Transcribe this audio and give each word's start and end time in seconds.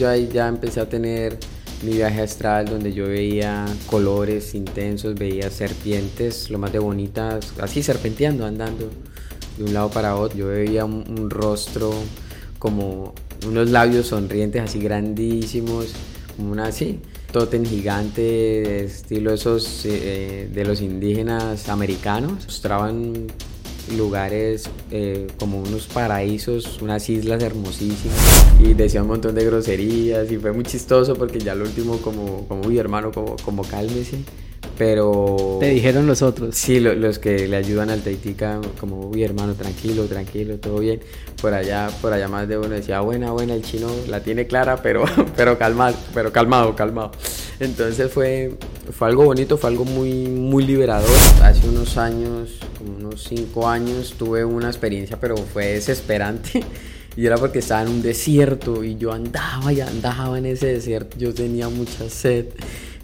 Yo 0.00 0.08
ahí 0.08 0.30
ya 0.32 0.48
empecé 0.48 0.80
a 0.80 0.88
tener 0.88 1.36
mi 1.82 1.92
viaje 1.92 2.22
astral 2.22 2.64
donde 2.64 2.90
yo 2.90 3.08
veía 3.08 3.66
colores 3.84 4.54
intensos, 4.54 5.14
veía 5.14 5.50
serpientes, 5.50 6.48
lo 6.48 6.56
más 6.56 6.72
de 6.72 6.78
bonitas, 6.78 7.52
así 7.60 7.82
serpenteando, 7.82 8.46
andando 8.46 8.88
de 9.58 9.64
un 9.64 9.74
lado 9.74 9.90
para 9.90 10.16
otro. 10.16 10.38
Yo 10.38 10.46
veía 10.46 10.86
un, 10.86 11.28
rostro 11.28 11.92
como 12.58 13.12
unos 13.46 13.68
labios 13.68 14.06
sonrientes 14.06 14.62
así 14.62 14.78
grandísimos, 14.78 15.92
como 16.34 16.52
una 16.52 16.68
así, 16.68 17.00
totem 17.30 17.66
gigante, 17.66 18.84
estilo 18.84 19.34
esos 19.34 19.84
eh, 19.84 20.48
de 20.50 20.64
los 20.64 20.80
indígenas 20.80 21.68
americanos. 21.68 22.46
Mostraban 22.46 23.26
lugares 23.96 24.68
eh, 24.90 25.26
como 25.38 25.60
unos 25.60 25.86
paraísos, 25.86 26.80
unas 26.82 27.08
islas 27.08 27.42
hermosísimas 27.42 28.18
y 28.58 28.74
decía 28.74 29.02
un 29.02 29.08
montón 29.08 29.34
de 29.34 29.44
groserías 29.44 30.30
y 30.30 30.36
fue 30.36 30.52
muy 30.52 30.64
chistoso 30.64 31.14
porque 31.14 31.38
ya 31.38 31.54
lo 31.54 31.64
último 31.64 31.98
como, 31.98 32.46
como 32.48 32.66
uy 32.66 32.78
hermano, 32.78 33.10
como, 33.12 33.36
como 33.36 33.62
cálmese. 33.62 34.18
Pero... 34.80 35.58
Te 35.60 35.68
dijeron 35.68 36.06
los 36.06 36.22
otros. 36.22 36.56
Sí, 36.56 36.80
los 36.80 37.18
que 37.18 37.46
le 37.46 37.56
ayudan 37.56 37.90
al 37.90 38.00
Taitica, 38.00 38.60
como, 38.78 39.10
uy 39.10 39.22
hermano, 39.22 39.52
tranquilo, 39.52 40.06
tranquilo, 40.06 40.56
todo 40.56 40.78
bien. 40.78 41.00
Por 41.40 41.52
allá, 41.52 41.90
por 42.00 42.14
allá 42.14 42.28
más 42.28 42.48
de 42.48 42.56
uno 42.56 42.70
decía, 42.70 43.00
buena, 43.00 43.30
buena, 43.30 43.52
el 43.52 43.62
chino 43.62 43.90
la 44.08 44.20
tiene 44.20 44.46
clara, 44.46 44.80
pero, 44.82 45.04
pero 45.36 45.58
calmado, 45.58 45.96
pero 46.14 46.32
calmado, 46.32 46.74
calmado. 46.76 47.12
Entonces 47.58 48.10
fue, 48.10 48.56
fue 48.92 49.08
algo 49.08 49.24
bonito, 49.24 49.56
fue 49.56 49.70
algo 49.70 49.84
muy, 49.84 50.26
muy 50.28 50.64
liberador. 50.64 51.08
Hace 51.42 51.68
unos 51.68 51.96
años, 51.96 52.58
como 52.78 52.96
unos 52.96 53.24
cinco 53.24 53.68
años, 53.68 54.14
tuve 54.18 54.44
una 54.44 54.68
experiencia, 54.68 55.18
pero 55.20 55.36
fue 55.36 55.66
desesperante. 55.74 56.64
Y 57.16 57.26
era 57.26 57.36
porque 57.36 57.58
estaba 57.58 57.82
en 57.82 57.88
un 57.88 58.02
desierto 58.02 58.84
y 58.84 58.96
yo 58.96 59.12
andaba 59.12 59.72
y 59.72 59.80
andaba 59.80 60.38
en 60.38 60.46
ese 60.46 60.68
desierto. 60.68 61.18
Yo 61.18 61.34
tenía 61.34 61.68
mucha 61.68 62.08
sed 62.08 62.46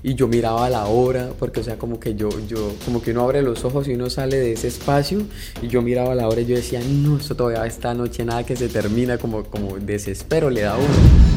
y 0.03 0.15
yo 0.15 0.29
miraba 0.29 0.71
la 0.71 0.87
hora, 0.87 1.31
porque 1.37 1.59
o 1.59 1.65
sea, 1.65 1.77
como 1.77 1.99
que 1.99 2.15
yo, 2.15 2.29
yo, 2.47 2.73
como 2.85 3.03
que 3.03 3.11
uno 3.11 3.23
abre 3.23 3.43
los 3.43 3.65
ojos 3.65 3.89
y 3.89 3.95
uno 3.95 4.09
sale 4.09 4.37
de 4.37 4.53
ese 4.53 4.69
espacio 4.69 5.23
y 5.61 5.67
yo 5.67 5.83
miraba 5.83 6.15
la 6.15 6.29
hora 6.29 6.41
y 6.41 6.47
yo 6.47 6.55
decía, 6.55 6.81
no, 6.89 7.17
esto 7.17 7.35
todavía 7.35 7.67
esta 7.67 7.95
noche 7.95 8.25
nada 8.25 8.47
que 8.47 8.55
se 8.55 8.69
termina, 8.69 9.19
como, 9.19 9.43
como 9.43 9.77
desespero 9.79 10.51
le 10.51 10.61
da 10.61 10.77
uno. 10.77 11.36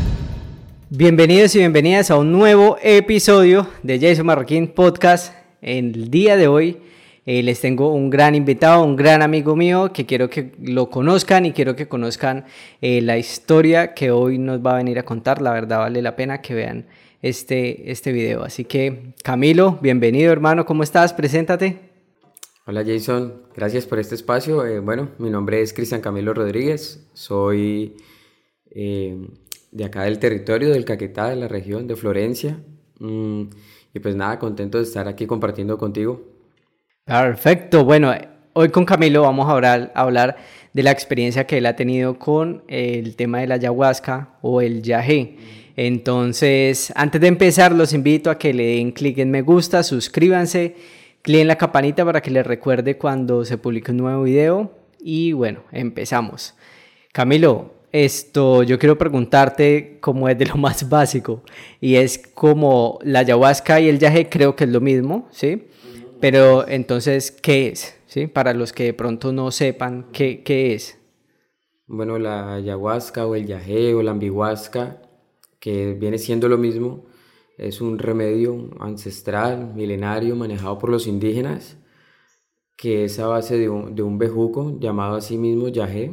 Bienvenidos 0.92 1.54
y 1.54 1.59
bienvenidas 1.59 2.09
a 2.09 2.18
un 2.18 2.32
nuevo 2.32 2.76
episodio 2.82 3.68
de 3.84 4.00
Jason 4.00 4.26
Marroquín 4.26 4.70
Podcast. 4.70 5.36
En 5.62 5.94
el 5.94 6.09
día 6.09 6.36
de 6.36 6.48
hoy 6.48 6.80
eh, 7.28 7.44
les 7.44 7.62
tengo 7.62 7.94
un 7.94 8.09
gran 8.09 8.34
invitado, 8.34 8.84
un 8.84 8.95
gran 8.95 9.22
amigo 9.22 9.56
mío 9.56 9.94
que 9.94 10.08
quiero 10.08 10.32
que 10.32 10.52
lo 10.60 10.90
conozcan 10.90 11.45
y 11.45 11.52
quiero 11.52 11.76
que 11.76 11.88
conozcan 11.88 12.45
eh, 12.82 13.02
la 13.02 13.20
historia 13.20 13.94
que 13.94 14.10
hoy 14.10 14.40
nos 14.40 14.66
va 14.66 14.73
a 14.73 14.78
venir 14.78 14.98
a 14.98 15.04
contar. 15.04 15.44
La 15.44 15.54
verdad 15.54 15.78
vale 15.78 16.02
la 16.02 16.16
pena 16.16 16.42
que 16.42 16.56
vean 16.56 16.88
este, 17.22 17.92
este 17.92 18.12
video. 18.12 18.44
Así 18.44 18.66
que 18.66 19.14
Camilo, 19.23 19.78
bienvenido 19.84 20.32
hermano, 20.32 20.66
¿cómo 20.66 20.82
estás? 20.82 21.14
Preséntate. 21.14 21.92
Hola 22.66 22.84
Jason, 22.84 23.44
gracias 23.56 23.86
por 23.86 24.00
este 24.00 24.16
espacio. 24.16 24.66
Eh, 24.66 24.80
bueno, 24.80 25.10
mi 25.20 25.30
nombre 25.30 25.62
es 25.62 25.72
Cristian 25.72 26.02
Camilo 26.02 26.34
Rodríguez, 26.34 27.08
soy 27.14 27.95
de 29.72 29.86
acá 29.86 30.03
del 30.03 30.20
territorio 30.20 30.70
del 30.70 30.86
Caquetá, 30.86 31.30
de 31.30 31.36
la 31.36 31.48
región 31.48 31.88
de 31.88 31.95
Florencia. 31.95 32.59
Mm, 33.00 33.44
y 33.94 34.00
pues 34.00 34.16
nada, 34.16 34.39
contento 34.39 34.78
de 34.78 34.84
estar 34.84 35.08
aquí 35.08 35.26
compartiendo 35.26 35.78
contigo. 35.78 36.22
Perfecto. 37.06 37.84
Bueno, 37.84 38.14
hoy 38.53 38.70
con 38.70 38.86
Camilo 38.86 39.23
vamos 39.23 39.48
a 39.50 39.92
hablar, 39.95 40.38
de 40.73 40.84
la 40.84 40.92
experiencia 40.92 41.48
que 41.48 41.58
él 41.58 41.66
ha 41.66 41.76
tenido 41.76 42.20
con 42.20 42.64
el 42.67 43.16
tema 43.16 43.39
de 43.39 43.48
la 43.48 43.56
ayahuasca 43.56 44.38
o 44.42 44.61
el 44.61 44.84
yagé. 44.84 45.38
Entonces, 45.76 46.94
antes 46.95 47.20
de 47.22 47.28
empezar, 47.28 47.72
los 47.72 47.94
invito 47.94 48.30
a 48.30 48.38
que 48.38 48.54
le 48.54 48.76
den 48.76 48.92
clic 48.92 49.17
en 49.17 49.31
me 49.31 49.42
gusta, 49.42 49.81
suscríbanse, 49.81 50.76
clic 51.23 51.42
en 51.42 51.48
la 51.48 51.58
campanita 51.58 52.06
para 52.06 52.22
que 52.22 52.30
les 52.30 52.45
recuerde 52.45 52.98
cuando 52.98 53.44
se 53.45 53.58
publique 53.58 53.92
un 53.92 53.98
nuevo 53.98 54.23
video. 54.23 54.72
Y 54.99 55.32
bueno, 55.32 55.64
empezamos. 55.72 56.54
Camilo, 57.11 57.79
esto 57.92 58.64
yo 58.64 58.77
quiero 58.77 58.98
preguntarte 58.98 59.98
cómo 60.00 60.30
es 60.30 60.38
de 60.38 60.45
lo 60.45 60.55
más 60.58 60.89
básico 60.89 61.44
y 61.82 61.95
es 61.95 62.17
como 62.17 63.00
la 63.04 63.20
ayahuasca 63.20 63.80
y 63.80 63.89
el 63.89 64.00
yagé 64.00 64.30
creo 64.30 64.55
que 64.55 64.66
es 64.66 64.70
lo 64.70 64.82
mismo, 64.82 65.27
¿sí? 65.32 65.67
Pero 66.20 66.67
entonces, 66.67 67.32
¿qué 67.32 67.70
es? 67.70 67.95
¿Sí? 68.05 68.28
Para 68.28 68.54
los 68.54 68.73
que 68.73 68.86
de 68.86 68.94
pronto 68.94 69.32
no 69.32 69.52
sepan, 69.52 70.08
¿qué, 70.11 70.44
qué 70.44 70.73
es? 70.73 70.98
Bueno, 71.88 72.20
la 72.20 72.55
ayahuasca 72.55 73.26
o 73.26 73.36
el 73.36 73.45
yagé 73.45 73.94
o 73.94 74.04
la 74.04 74.11
ambihuasca, 74.11 75.02
que 75.60 75.94
viene 75.94 76.17
siendo 76.17 76.49
lo 76.49 76.58
mismo, 76.58 77.05
es 77.58 77.82
un 77.82 77.99
remedio 77.99 78.70
ancestral, 78.80 79.73
milenario, 79.76 80.36
manejado 80.36 80.78
por 80.78 80.89
los 80.89 81.08
indígenas, 81.08 81.78
que 82.78 83.05
es 83.05 83.20
a 83.20 83.28
base 83.28 83.58
de 83.58 83.70
un, 83.70 83.95
de 83.95 84.02
un 84.02 84.17
bejuco 84.17 84.78
llamado 84.80 85.16
así 85.16 85.38
mismo 85.38 85.67
yagé. 85.67 86.11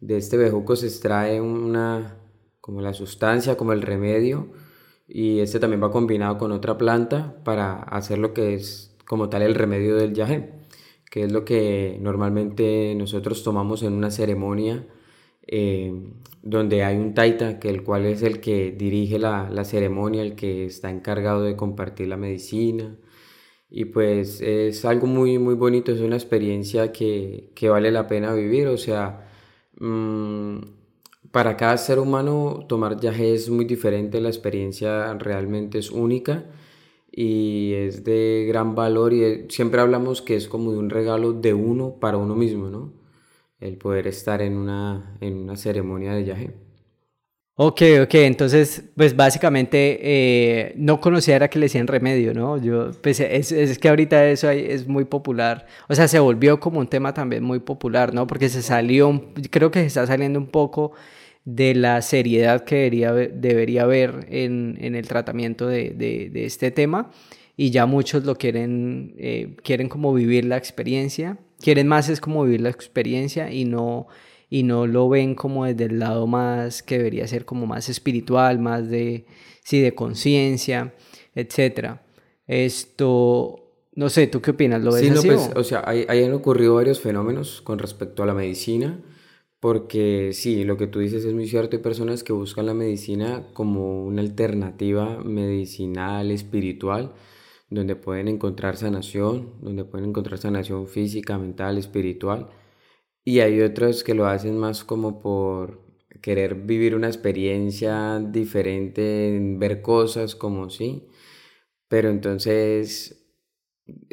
De 0.00 0.16
este 0.16 0.36
bejuco 0.36 0.76
se 0.76 0.86
extrae 0.86 1.40
una, 1.40 2.16
como 2.60 2.80
la 2.80 2.94
sustancia, 2.94 3.56
como 3.56 3.72
el 3.72 3.82
remedio, 3.82 4.48
y 5.06 5.40
este 5.40 5.60
también 5.60 5.82
va 5.82 5.90
combinado 5.90 6.38
con 6.38 6.52
otra 6.52 6.78
planta 6.78 7.42
para 7.44 7.82
hacer 7.82 8.18
lo 8.18 8.32
que 8.32 8.54
es 8.54 8.96
como 9.06 9.28
tal 9.28 9.42
el 9.42 9.54
remedio 9.54 9.96
del 9.96 10.14
yagé, 10.14 10.52
que 11.10 11.24
es 11.24 11.32
lo 11.32 11.44
que 11.44 11.98
normalmente 12.00 12.94
nosotros 12.96 13.42
tomamos 13.42 13.82
en 13.82 13.92
una 13.92 14.10
ceremonia 14.10 14.86
eh, 15.52 15.92
donde 16.42 16.84
hay 16.84 16.96
un 16.96 17.12
taita, 17.14 17.58
que 17.58 17.70
el 17.70 17.82
cual 17.82 18.06
es 18.06 18.22
el 18.22 18.40
que 18.40 18.70
dirige 18.72 19.18
la, 19.18 19.50
la, 19.50 19.64
ceremonia, 19.64 20.22
el 20.22 20.36
que 20.36 20.64
está 20.66 20.90
encargado 20.90 21.42
de 21.42 21.56
compartir 21.56 22.08
la 22.08 22.16
medicina. 22.16 22.96
Y 23.68 23.86
pues 23.86 24.40
es 24.40 24.84
algo 24.84 25.06
muy, 25.06 25.38
muy 25.38 25.54
bonito, 25.54 25.92
es 25.92 26.00
una 26.00 26.16
experiencia 26.16 26.92
que, 26.92 27.50
que 27.54 27.68
vale 27.68 27.90
la 27.90 28.06
pena 28.06 28.32
vivir, 28.34 28.68
o 28.68 28.76
sea, 28.78 29.29
para 31.30 31.56
cada 31.56 31.76
ser 31.78 31.98
humano 31.98 32.64
tomar 32.68 33.00
yagé 33.00 33.34
es 33.34 33.50
muy 33.50 33.64
diferente, 33.64 34.20
la 34.20 34.28
experiencia 34.28 35.14
realmente 35.14 35.78
es 35.78 35.90
única 35.90 36.44
y 37.12 37.72
es 37.74 38.04
de 38.04 38.46
gran 38.48 38.74
valor 38.74 39.12
y 39.12 39.46
siempre 39.48 39.80
hablamos 39.80 40.22
que 40.22 40.36
es 40.36 40.48
como 40.48 40.72
de 40.72 40.78
un 40.78 40.90
regalo 40.90 41.32
de 41.32 41.54
uno 41.54 41.96
para 42.00 42.18
uno 42.18 42.36
mismo, 42.36 42.68
¿no? 42.70 42.92
El 43.60 43.76
poder 43.78 44.06
estar 44.06 44.42
en 44.42 44.56
una, 44.56 45.16
en 45.20 45.36
una 45.36 45.56
ceremonia 45.56 46.14
de 46.14 46.22
viaje. 46.22 46.69
Ok, 47.62 47.82
ok, 48.04 48.14
entonces, 48.14 48.84
pues 48.96 49.14
básicamente 49.14 49.98
eh, 50.00 50.72
no 50.76 50.98
conocía 50.98 51.36
era 51.36 51.50
que 51.50 51.58
le 51.58 51.66
decían 51.66 51.88
remedio, 51.88 52.32
¿no? 52.32 52.56
Yo, 52.56 52.90
pues 53.02 53.20
es, 53.20 53.78
que 53.78 53.88
ahorita 53.90 54.28
eso 54.30 54.48
es 54.48 54.88
muy 54.88 55.04
popular, 55.04 55.66
o 55.86 55.94
sea, 55.94 56.08
se 56.08 56.18
volvió 56.20 56.58
como 56.58 56.80
un 56.80 56.86
tema 56.86 57.12
también 57.12 57.44
muy 57.44 57.58
popular, 57.58 58.14
¿no? 58.14 58.26
Porque 58.26 58.48
se 58.48 58.62
salió, 58.62 59.26
creo 59.50 59.70
que 59.70 59.80
se 59.80 59.86
está 59.88 60.06
saliendo 60.06 60.38
un 60.38 60.46
poco 60.46 60.92
de 61.44 61.74
la 61.74 62.00
seriedad 62.00 62.64
que 62.64 62.76
debería, 62.76 63.12
debería 63.12 63.82
haber 63.82 64.26
en, 64.30 64.78
en 64.80 64.94
el 64.94 65.06
tratamiento 65.06 65.66
de, 65.66 65.90
de, 65.90 66.46
este 66.46 66.70
tema 66.70 67.10
y 67.58 67.70
ya 67.70 67.84
muchos 67.84 68.24
lo 68.24 68.36
quieren, 68.36 69.14
eh, 69.18 69.56
quieren 69.62 69.90
como 69.90 70.14
vivir 70.14 70.46
la 70.46 70.56
experiencia, 70.56 71.36
quieren 71.58 71.88
más 71.88 72.08
es 72.08 72.22
como 72.22 72.42
vivir 72.44 72.62
la 72.62 72.70
experiencia 72.70 73.52
y 73.52 73.66
no, 73.66 74.06
y 74.50 74.64
no 74.64 74.86
lo 74.86 75.08
ven 75.08 75.34
como 75.34 75.64
desde 75.64 75.84
el 75.84 76.00
lado 76.00 76.26
más 76.26 76.82
que 76.82 76.98
debería 76.98 77.26
ser 77.28 77.44
como 77.44 77.66
más 77.66 77.88
espiritual, 77.88 78.58
más 78.58 78.90
de, 78.90 79.24
sí, 79.62 79.80
de 79.80 79.94
conciencia, 79.94 80.92
etcétera. 81.34 82.02
Esto, 82.46 83.72
no 83.94 84.10
sé, 84.10 84.26
¿tú 84.26 84.42
qué 84.42 84.50
opinas? 84.50 84.82
¿Lo 84.82 84.92
ves 84.92 85.02
sí, 85.02 85.08
así, 85.10 85.28
pues, 85.28 85.50
o? 85.54 85.62
sea, 85.62 85.84
hay, 85.86 86.04
han 86.08 86.32
ocurrido 86.34 86.74
varios 86.74 87.00
fenómenos 87.00 87.62
con 87.62 87.78
respecto 87.78 88.24
a 88.24 88.26
la 88.26 88.34
medicina 88.34 89.00
porque 89.60 90.30
sí, 90.32 90.64
lo 90.64 90.78
que 90.78 90.86
tú 90.86 91.00
dices 91.00 91.24
es 91.24 91.34
muy 91.34 91.46
cierto, 91.46 91.76
hay 91.76 91.82
personas 91.82 92.24
que 92.24 92.32
buscan 92.32 92.64
la 92.66 92.74
medicina 92.74 93.46
como 93.52 94.04
una 94.06 94.22
alternativa 94.22 95.22
medicinal, 95.22 96.30
espiritual, 96.30 97.12
donde 97.68 97.94
pueden 97.94 98.28
encontrar 98.28 98.78
sanación, 98.78 99.52
donde 99.60 99.84
pueden 99.84 100.08
encontrar 100.08 100.38
sanación 100.38 100.88
física, 100.88 101.38
mental, 101.38 101.76
espiritual. 101.76 102.48
Y 103.24 103.40
hay 103.40 103.60
otros 103.62 104.04
que 104.04 104.14
lo 104.14 104.26
hacen 104.26 104.58
más 104.58 104.84
como 104.84 105.20
por 105.20 105.82
querer 106.22 106.54
vivir 106.54 106.94
una 106.94 107.08
experiencia 107.08 108.18
diferente, 108.20 109.38
ver 109.58 109.82
cosas 109.82 110.34
como 110.34 110.70
sí. 110.70 111.08
Pero 111.88 112.10
entonces 112.10 113.20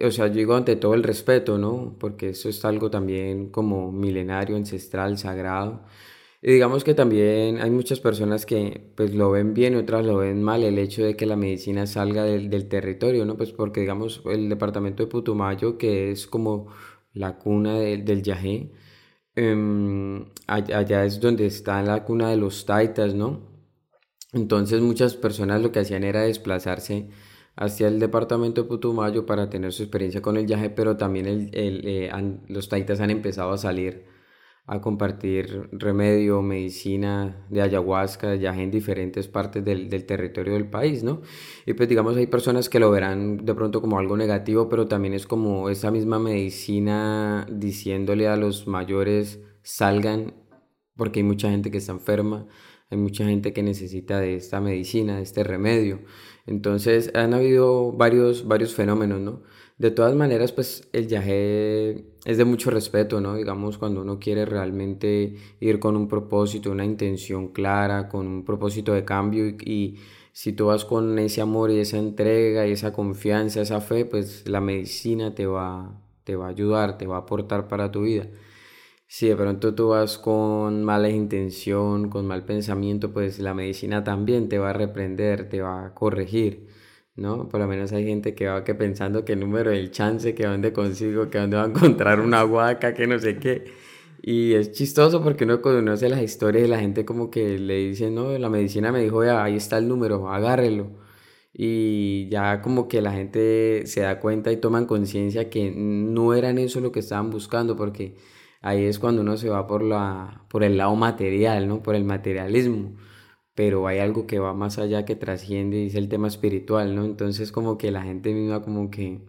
o 0.04 0.12
sea, 0.12 0.27
yo 0.27 0.36
digo 0.36 0.56
ante 0.56 0.75
todo 0.75 0.94
el 0.94 1.04
respeto, 1.04 1.57
¿no? 1.57 1.95
Porque 2.00 2.30
eso 2.30 2.50
es 2.50 2.63
algo 2.65 2.89
también 2.89 3.50
como 3.50 3.92
milenario, 3.92 4.56
ancestral, 4.56 5.18
sagrado. 5.18 5.83
Y 6.42 6.51
digamos 6.54 6.83
que 6.83 6.94
también 6.94 7.59
hay 7.62 7.71
muchas 7.71 8.00
personas 8.00 8.45
que 8.45 8.92
pues 8.95 9.13
lo 9.13 9.31
ven 9.31 9.54
bien 9.54 9.74
y 9.74 9.77
otras 9.77 10.06
lo 10.06 10.18
ven 10.18 10.44
mal, 10.44 10.63
el 10.63 10.77
hecho 10.77 11.04
de 11.04 11.15
que 11.15 11.25
la 11.25 11.36
medicina 11.36 11.88
salga 11.88 12.24
del, 12.24 12.50
del 12.50 12.68
territorio, 12.69 13.25
¿no? 13.25 13.38
Pues 13.38 13.51
porque 13.51 13.81
digamos 13.81 14.21
el 14.25 14.50
departamento 14.50 15.04
de 15.04 15.09
Putumayo, 15.09 15.77
que 15.77 16.12
es 16.12 16.27
como 16.27 16.68
la 17.13 17.38
cuna 17.39 17.80
del 17.80 18.21
yagé, 18.24 18.71
em, 19.37 20.25
allá, 20.47 21.05
es 21.05 21.19
donde 21.19 21.45
está 21.45 21.81
la 21.83 22.03
cuna 22.03 22.29
de 22.29 22.37
los 22.37 22.65
taitas, 22.65 23.13
¿no? 23.13 23.41
Entonces 24.33 24.81
muchas 24.81 25.15
personas 25.15 25.61
lo 25.61 25.71
que 25.71 25.79
hacían 25.79 26.03
era 26.03 26.21
desplazarse 26.23 27.09
hacia 27.55 27.87
el 27.87 27.99
departamento 27.99 28.63
de 28.63 28.67
Putumayo 28.69 29.25
para 29.25 29.49
tener 29.49 29.73
su 29.73 29.83
experiencia 29.83 30.21
con 30.21 30.37
el 30.37 30.47
yaje, 30.47 30.69
pero 30.69 30.97
también 30.97 31.49
eh, 31.53 32.11
los 32.49 32.69
taitas 32.69 32.99
han 32.99 33.09
empezado 33.11 33.51
a 33.51 33.57
salir 33.57 34.05
a 34.69 34.81
compartir 34.81 35.69
remedio, 35.71 36.41
medicina 36.41 37.45
de 37.49 37.61
ayahuasca, 37.61 38.35
ya 38.35 38.53
en 38.53 38.69
diferentes 38.69 39.29
partes 39.29 39.63
del, 39.63 39.89
del, 39.89 40.05
territorio 40.05 40.53
del 40.53 40.69
país, 40.69 41.03
¿no? 41.03 41.21
Y 41.65 41.73
pues 41.73 41.87
digamos 41.87 42.17
hay 42.17 42.27
personas 42.27 42.67
que 42.67 42.79
lo 42.79 42.91
verán 42.91 43.45
de 43.45 43.55
pronto 43.55 43.79
como 43.79 43.97
algo 43.97 44.17
negativo, 44.17 44.67
pero 44.67 44.85
también 44.85 45.13
es 45.13 45.25
como 45.25 45.69
esa 45.69 45.89
misma 45.89 46.19
medicina 46.19 47.47
diciéndole 47.49 48.27
a 48.27 48.35
los 48.35 48.67
mayores 48.67 49.39
salgan, 49.61 50.33
porque 50.97 51.21
hay 51.21 51.23
mucha 51.23 51.49
gente 51.49 51.71
que 51.71 51.77
está 51.77 51.93
enferma, 51.93 52.45
hay 52.89 52.97
mucha 52.97 53.23
gente 53.23 53.53
que 53.53 53.63
necesita 53.63 54.19
de 54.19 54.35
esta 54.35 54.59
medicina, 54.59 55.15
de 55.15 55.23
este 55.23 55.45
remedio. 55.45 56.01
Entonces 56.45 57.11
han 57.13 57.33
habido 57.33 57.93
varios, 57.93 58.45
varios 58.45 58.73
fenómenos, 58.73 59.21
¿no? 59.21 59.43
De 59.77 59.91
todas 59.91 60.15
maneras, 60.15 60.51
pues 60.51 60.88
el 60.91 61.06
viaje 61.06 62.06
es 62.25 62.38
de 62.38 62.45
mucho 62.45 62.71
respeto, 62.71 63.21
¿no? 63.21 63.35
Digamos, 63.35 63.77
cuando 63.77 64.01
uno 64.01 64.19
quiere 64.19 64.45
realmente 64.45 65.35
ir 65.59 65.79
con 65.79 65.95
un 65.95 66.07
propósito, 66.07 66.71
una 66.71 66.83
intención 66.83 67.50
clara, 67.50 68.09
con 68.09 68.27
un 68.27 68.44
propósito 68.44 68.94
de 68.94 69.06
cambio 69.06 69.45
y, 69.47 69.97
si 70.38 70.53
tú 70.53 70.68
vas 70.68 70.85
con 70.85 71.18
ese 71.18 71.41
amor 71.41 71.71
y 71.71 71.79
esa 71.79 71.97
entrega 71.97 72.68
y 72.68 72.71
esa 72.71 72.94
confianza, 72.94 73.62
esa 73.62 73.81
fe, 73.81 74.06
pues 74.06 74.47
la 74.47 74.62
medicina 74.62 75.33
te 75.33 75.47
va, 75.47 76.00
te 76.25 76.35
va 76.35 76.45
a 76.45 76.50
ayudar, 76.50 77.00
te 77.00 77.07
va 77.07 77.15
a 77.15 77.19
aportar 77.21 77.68
para 77.68 77.91
tu 77.91 78.03
vida. 78.03 78.27
Si 79.07 79.27
de 79.27 79.35
pronto 79.35 79.73
tú 79.73 79.89
vas 79.89 80.19
con 80.19 80.83
mala 80.83 81.09
intención, 81.09 82.09
con 82.09 82.27
mal 82.27 82.45
pensamiento, 82.45 83.12
pues 83.13 83.39
la 83.39 83.56
medicina 83.56 84.03
también 84.03 84.47
te 84.47 84.59
va 84.59 84.71
a 84.71 84.73
reprender, 84.73 85.50
te 85.50 85.62
va 85.62 85.88
a 85.88 85.94
corregir. 85.95 86.68
¿No? 87.17 87.49
Por 87.49 87.59
lo 87.59 87.67
menos 87.67 87.91
hay 87.91 88.05
gente 88.05 88.35
que 88.35 88.47
va 88.47 88.63
que 88.63 88.75
pensando 88.75 89.25
que 89.25 89.33
el 89.33 89.41
número 89.41 89.71
del 89.71 89.91
chance, 89.91 90.35
que 90.35 90.45
dónde 90.45 90.71
consigo, 90.73 91.29
que 91.29 91.39
dónde 91.39 91.57
va 91.57 91.63
a 91.63 91.67
encontrar 91.67 92.19
una 92.21 92.45
huaca, 92.45 92.93
que 92.93 93.07
no 93.07 93.19
sé 93.19 93.37
qué. 93.39 93.65
Y 94.21 94.53
es 94.53 94.71
chistoso 94.71 95.23
porque 95.23 95.43
uno 95.45 95.61
conoce 95.61 96.09
las 96.09 96.21
historias 96.21 96.63
de 96.63 96.69
la 96.69 96.79
gente 96.79 97.05
como 97.05 97.29
que 97.31 97.59
le 97.59 97.77
dicen, 97.89 98.15
no, 98.15 98.37
la 98.37 98.49
medicina 98.49 98.91
me 98.91 99.01
dijo, 99.01 99.23
ya, 99.23 99.43
ahí 99.43 99.55
está 99.55 99.77
el 99.77 99.87
número, 99.87 100.29
agárrelo. 100.31 100.91
Y 101.53 102.29
ya 102.29 102.61
como 102.61 102.87
que 102.87 103.01
la 103.01 103.13
gente 103.13 103.83
se 103.87 104.01
da 104.01 104.19
cuenta 104.19 104.51
y 104.51 104.57
toman 104.57 104.85
conciencia 104.85 105.49
que 105.49 105.71
no 105.75 106.33
eran 106.35 106.57
eso 106.59 106.81
lo 106.81 106.91
que 106.91 106.99
estaban 106.99 107.31
buscando, 107.31 107.75
porque 107.75 108.15
ahí 108.61 108.85
es 108.85 108.99
cuando 108.99 109.21
uno 109.21 109.37
se 109.37 109.49
va 109.49 109.67
por, 109.67 109.83
la, 109.83 110.45
por 110.49 110.63
el 110.63 110.77
lado 110.77 110.95
material, 110.95 111.67
¿no? 111.67 111.81
Por 111.81 111.95
el 111.95 112.03
materialismo 112.05 112.95
pero 113.57 113.88
hay 113.88 114.00
algo 114.00 114.27
que 114.27 114.38
va 114.39 114.54
más 114.54 114.77
allá, 114.77 115.04
que 115.06 115.15
trasciende, 115.15 115.80
y 115.80 115.88
es 115.88 115.95
el 115.95 116.09
tema 116.09 116.27
espiritual, 116.27 116.95
¿no? 116.95 117.06
Entonces 117.06 117.51
como 117.51 117.77
que 117.80 117.92
la 117.92 118.04
gente 118.04 118.31
misma 118.33 118.62
como 118.62 118.92
que, 118.92 119.21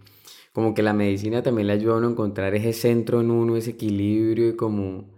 como 0.52 0.74
que 0.74 0.82
la 0.82 0.92
medicina 0.94 1.42
también 1.42 1.68
le 1.68 1.74
ayuda 1.74 1.94
a 1.94 1.98
uno 1.98 2.08
a 2.08 2.10
encontrar 2.12 2.54
ese 2.54 2.74
centro 2.74 3.22
en 3.22 3.30
uno, 3.30 3.56
ese 3.56 3.70
equilibrio 3.72 4.50
y 4.50 4.56
como, 4.56 5.10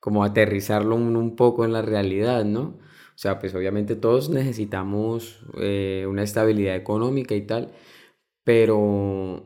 como 0.00 0.24
aterrizarlo 0.24 0.96
un 0.96 1.36
poco 1.36 1.64
en 1.64 1.72
la 1.72 1.82
realidad, 1.82 2.44
¿no? 2.44 2.78
O 3.16 3.18
sea, 3.18 3.38
pues 3.38 3.54
obviamente 3.54 3.96
todos 3.96 4.30
necesitamos 4.30 5.40
eh, 5.58 6.06
una 6.08 6.22
estabilidad 6.22 6.76
económica 6.76 7.34
y 7.34 7.42
tal, 7.46 7.72
pero 8.44 9.44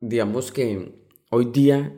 digamos 0.00 0.52
que 0.52 1.02
hoy 1.30 1.46
día 1.46 1.94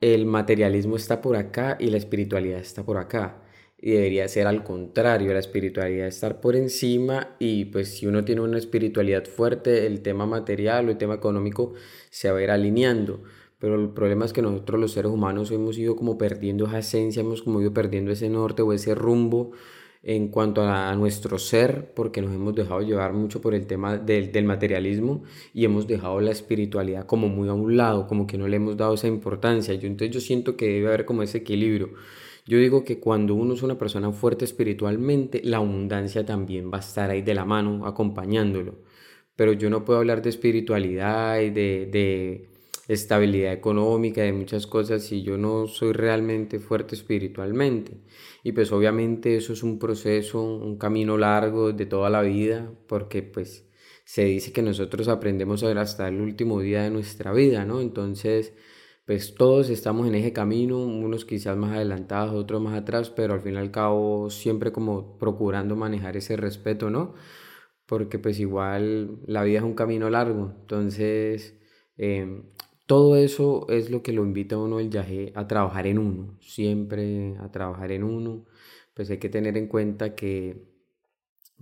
el 0.00 0.26
materialismo 0.26 0.96
está 0.96 1.20
por 1.20 1.36
acá 1.36 1.76
y 1.80 1.88
la 1.90 1.98
espiritualidad 1.98 2.60
está 2.60 2.84
por 2.84 2.98
acá 2.98 3.41
y 3.84 3.90
debería 3.90 4.28
ser 4.28 4.46
al 4.46 4.62
contrario, 4.62 5.32
la 5.32 5.40
espiritualidad 5.40 6.06
estar 6.06 6.40
por 6.40 6.54
encima 6.54 7.34
y 7.40 7.64
pues 7.66 7.98
si 7.98 8.06
uno 8.06 8.24
tiene 8.24 8.40
una 8.40 8.56
espiritualidad 8.56 9.24
fuerte, 9.24 9.86
el 9.86 10.02
tema 10.02 10.24
material 10.24 10.86
o 10.86 10.90
el 10.92 10.98
tema 10.98 11.14
económico 11.14 11.74
se 12.08 12.30
va 12.30 12.38
a 12.38 12.42
ir 12.42 12.50
alineando. 12.52 13.24
Pero 13.58 13.74
el 13.74 13.90
problema 13.90 14.24
es 14.24 14.32
que 14.32 14.40
nosotros 14.40 14.80
los 14.80 14.92
seres 14.92 15.10
humanos 15.10 15.50
hemos 15.50 15.76
ido 15.78 15.96
como 15.96 16.16
perdiendo 16.16 16.66
esa 16.66 16.78
esencia, 16.78 17.20
hemos 17.20 17.42
como 17.42 17.60
ido 17.60 17.74
perdiendo 17.74 18.12
ese 18.12 18.28
norte 18.28 18.62
o 18.62 18.72
ese 18.72 18.94
rumbo 18.94 19.50
en 20.04 20.28
cuanto 20.28 20.62
a, 20.62 20.94
nuestro 20.94 21.38
ser, 21.38 21.92
porque 21.94 22.22
nos 22.22 22.32
hemos 22.32 22.54
dejado 22.54 22.82
llevar 22.82 23.12
mucho 23.12 23.40
por 23.40 23.54
el 23.54 23.66
tema 23.66 23.98
del, 23.98 24.30
del 24.30 24.44
materialismo 24.44 25.24
y 25.54 25.64
hemos 25.64 25.88
dejado 25.88 26.20
la 26.20 26.30
espiritualidad 26.30 27.06
como 27.06 27.28
muy 27.28 27.48
a 27.48 27.52
un 27.52 27.76
lado, 27.76 28.06
como 28.06 28.28
que 28.28 28.38
no 28.38 28.46
le 28.46 28.56
hemos 28.56 28.76
dado 28.76 28.94
esa 28.94 29.08
importancia. 29.08 29.74
Yo, 29.74 29.88
entonces 29.88 30.14
yo 30.14 30.20
siento 30.20 30.56
que 30.56 30.66
debe 30.66 30.88
haber 30.88 31.04
como 31.04 31.24
ese 31.24 31.38
equilibrio 31.38 31.90
yo 32.44 32.58
digo 32.58 32.84
que 32.84 32.98
cuando 32.98 33.34
uno 33.34 33.54
es 33.54 33.62
una 33.62 33.78
persona 33.78 34.12
fuerte 34.12 34.44
espiritualmente, 34.44 35.40
la 35.44 35.58
abundancia 35.58 36.26
también 36.26 36.70
va 36.72 36.78
a 36.78 36.80
estar 36.80 37.10
ahí 37.10 37.22
de 37.22 37.34
la 37.34 37.44
mano, 37.44 37.86
acompañándolo. 37.86 38.78
Pero 39.36 39.52
yo 39.52 39.70
no 39.70 39.84
puedo 39.84 39.98
hablar 40.00 40.22
de 40.22 40.30
espiritualidad 40.30 41.40
y 41.40 41.50
de, 41.50 41.86
de 41.90 42.48
estabilidad 42.88 43.52
económica, 43.52 44.22
de 44.22 44.32
muchas 44.32 44.66
cosas, 44.66 45.04
si 45.04 45.22
yo 45.22 45.38
no 45.38 45.66
soy 45.66 45.92
realmente 45.92 46.58
fuerte 46.58 46.94
espiritualmente. 46.94 48.00
Y 48.42 48.52
pues 48.52 48.72
obviamente 48.72 49.36
eso 49.36 49.52
es 49.52 49.62
un 49.62 49.78
proceso, 49.78 50.42
un 50.42 50.78
camino 50.78 51.16
largo 51.16 51.72
de 51.72 51.86
toda 51.86 52.10
la 52.10 52.22
vida, 52.22 52.72
porque 52.88 53.22
pues 53.22 53.66
se 54.04 54.24
dice 54.24 54.52
que 54.52 54.62
nosotros 54.62 55.08
aprendemos 55.08 55.62
a 55.62 55.68
ver 55.68 55.78
hasta 55.78 56.08
el 56.08 56.20
último 56.20 56.60
día 56.60 56.82
de 56.82 56.90
nuestra 56.90 57.32
vida, 57.32 57.64
¿no? 57.64 57.80
Entonces 57.80 58.52
pues 59.04 59.34
todos 59.34 59.70
estamos 59.70 60.06
en 60.06 60.14
ese 60.14 60.32
camino, 60.32 60.78
unos 60.78 61.24
quizás 61.24 61.56
más 61.56 61.72
adelantados, 61.72 62.34
otros 62.34 62.62
más 62.62 62.78
atrás, 62.78 63.10
pero 63.10 63.34
al 63.34 63.40
fin 63.40 63.54
y 63.54 63.56
al 63.58 63.70
cabo 63.70 64.30
siempre 64.30 64.72
como 64.72 65.18
procurando 65.18 65.76
manejar 65.76 66.16
ese 66.16 66.36
respeto, 66.36 66.90
¿no? 66.90 67.14
Porque 67.86 68.18
pues 68.18 68.38
igual 68.40 69.18
la 69.26 69.42
vida 69.44 69.58
es 69.58 69.64
un 69.64 69.74
camino 69.74 70.10
largo, 70.10 70.52
entonces 70.62 71.58
em, 71.96 72.44
todo 72.86 73.16
eso 73.16 73.66
es 73.70 73.90
lo 73.90 74.02
que 74.02 74.12
lo 74.12 74.24
invita 74.24 74.56
a 74.56 74.58
uno 74.58 74.80
el 74.80 74.88
viaje 74.88 75.32
a 75.36 75.46
trabajar 75.48 75.86
en 75.86 75.98
uno, 75.98 76.38
siempre 76.40 77.36
a 77.38 77.50
trabajar 77.52 77.92
en 77.92 78.04
uno, 78.04 78.46
pues 78.94 79.10
hay 79.10 79.18
que 79.18 79.28
tener 79.28 79.56
en 79.56 79.68
cuenta 79.68 80.14
que 80.14 80.72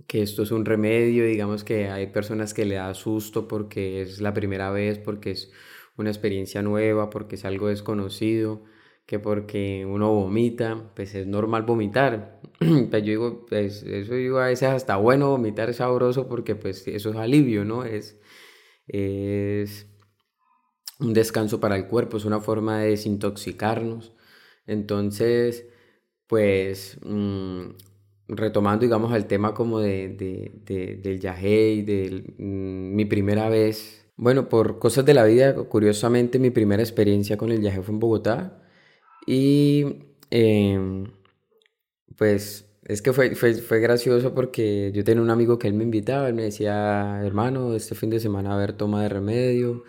que 0.07 0.21
esto 0.21 0.43
es 0.43 0.51
un 0.51 0.65
remedio, 0.65 1.25
digamos 1.25 1.63
que 1.63 1.89
hay 1.89 2.07
personas 2.07 2.53
que 2.53 2.65
le 2.65 2.75
da 2.75 2.93
susto 2.93 3.47
porque 3.47 4.01
es 4.01 4.19
la 4.21 4.33
primera 4.33 4.71
vez, 4.71 4.97
porque 4.99 5.31
es 5.31 5.51
una 5.97 6.09
experiencia 6.09 6.61
nueva, 6.61 7.09
porque 7.09 7.35
es 7.35 7.45
algo 7.45 7.67
desconocido, 7.67 8.63
que 9.05 9.19
porque 9.19 9.85
uno 9.85 10.13
vomita, 10.13 10.91
pues 10.95 11.15
es 11.15 11.27
normal 11.27 11.63
vomitar. 11.63 12.41
pues 12.59 13.03
yo 13.03 13.09
digo, 13.09 13.45
pues 13.47 13.83
eso 13.83 14.13
digo, 14.15 14.39
a 14.39 14.47
veces 14.47 14.69
hasta 14.69 14.95
bueno 14.97 15.29
vomitar 15.29 15.69
es 15.69 15.77
sabroso 15.77 16.27
porque 16.27 16.55
pues 16.55 16.87
eso 16.87 17.09
es 17.11 17.15
alivio, 17.17 17.65
¿no? 17.65 17.83
Es, 17.83 18.19
es 18.87 19.87
un 20.99 21.13
descanso 21.13 21.59
para 21.59 21.75
el 21.75 21.87
cuerpo, 21.87 22.17
es 22.17 22.25
una 22.25 22.39
forma 22.39 22.79
de 22.79 22.91
desintoxicarnos. 22.91 24.13
Entonces, 24.67 25.67
pues 26.27 26.99
mm, 27.03 27.71
retomando, 28.27 28.83
digamos, 28.85 29.13
el 29.13 29.25
tema 29.27 29.53
como 29.53 29.79
de, 29.79 30.09
de, 30.09 30.97
del 30.97 31.19
yagé 31.19 31.73
y 31.73 31.81
de 31.81 32.33
mm, 32.37 32.95
mi 32.95 33.05
primera 33.05 33.49
vez 33.49 34.00
bueno, 34.21 34.49
por 34.49 34.77
cosas 34.77 35.03
de 35.03 35.15
la 35.15 35.23
vida, 35.23 35.55
curiosamente 35.55 36.37
mi 36.37 36.51
primera 36.51 36.83
experiencia 36.83 37.37
con 37.37 37.51
el 37.51 37.59
viaje 37.59 37.81
fue 37.81 37.95
en 37.95 37.99
Bogotá 37.99 38.61
y 39.25 40.03
em, 40.29 41.05
pues 42.15 42.67
es 42.85 43.01
que 43.01 43.13
fue, 43.13 43.33
fue, 43.35 43.79
gracioso 43.79 44.35
porque 44.35 44.91
yo 44.93 45.03
tenía 45.03 45.23
un 45.23 45.31
amigo 45.31 45.57
que 45.57 45.67
él 45.67 45.73
me 45.73 45.83
invitaba, 45.83 46.27
él 46.27 46.35
me 46.35 46.43
decía, 46.43 47.19
hermano, 47.25 47.73
este 47.73 47.95
fin 47.95 48.11
de 48.11 48.19
semana 48.19 48.51
a 48.51 48.55
haber 48.57 48.73
toma 48.73 49.01
de 49.01 49.09
remedio 49.09 49.85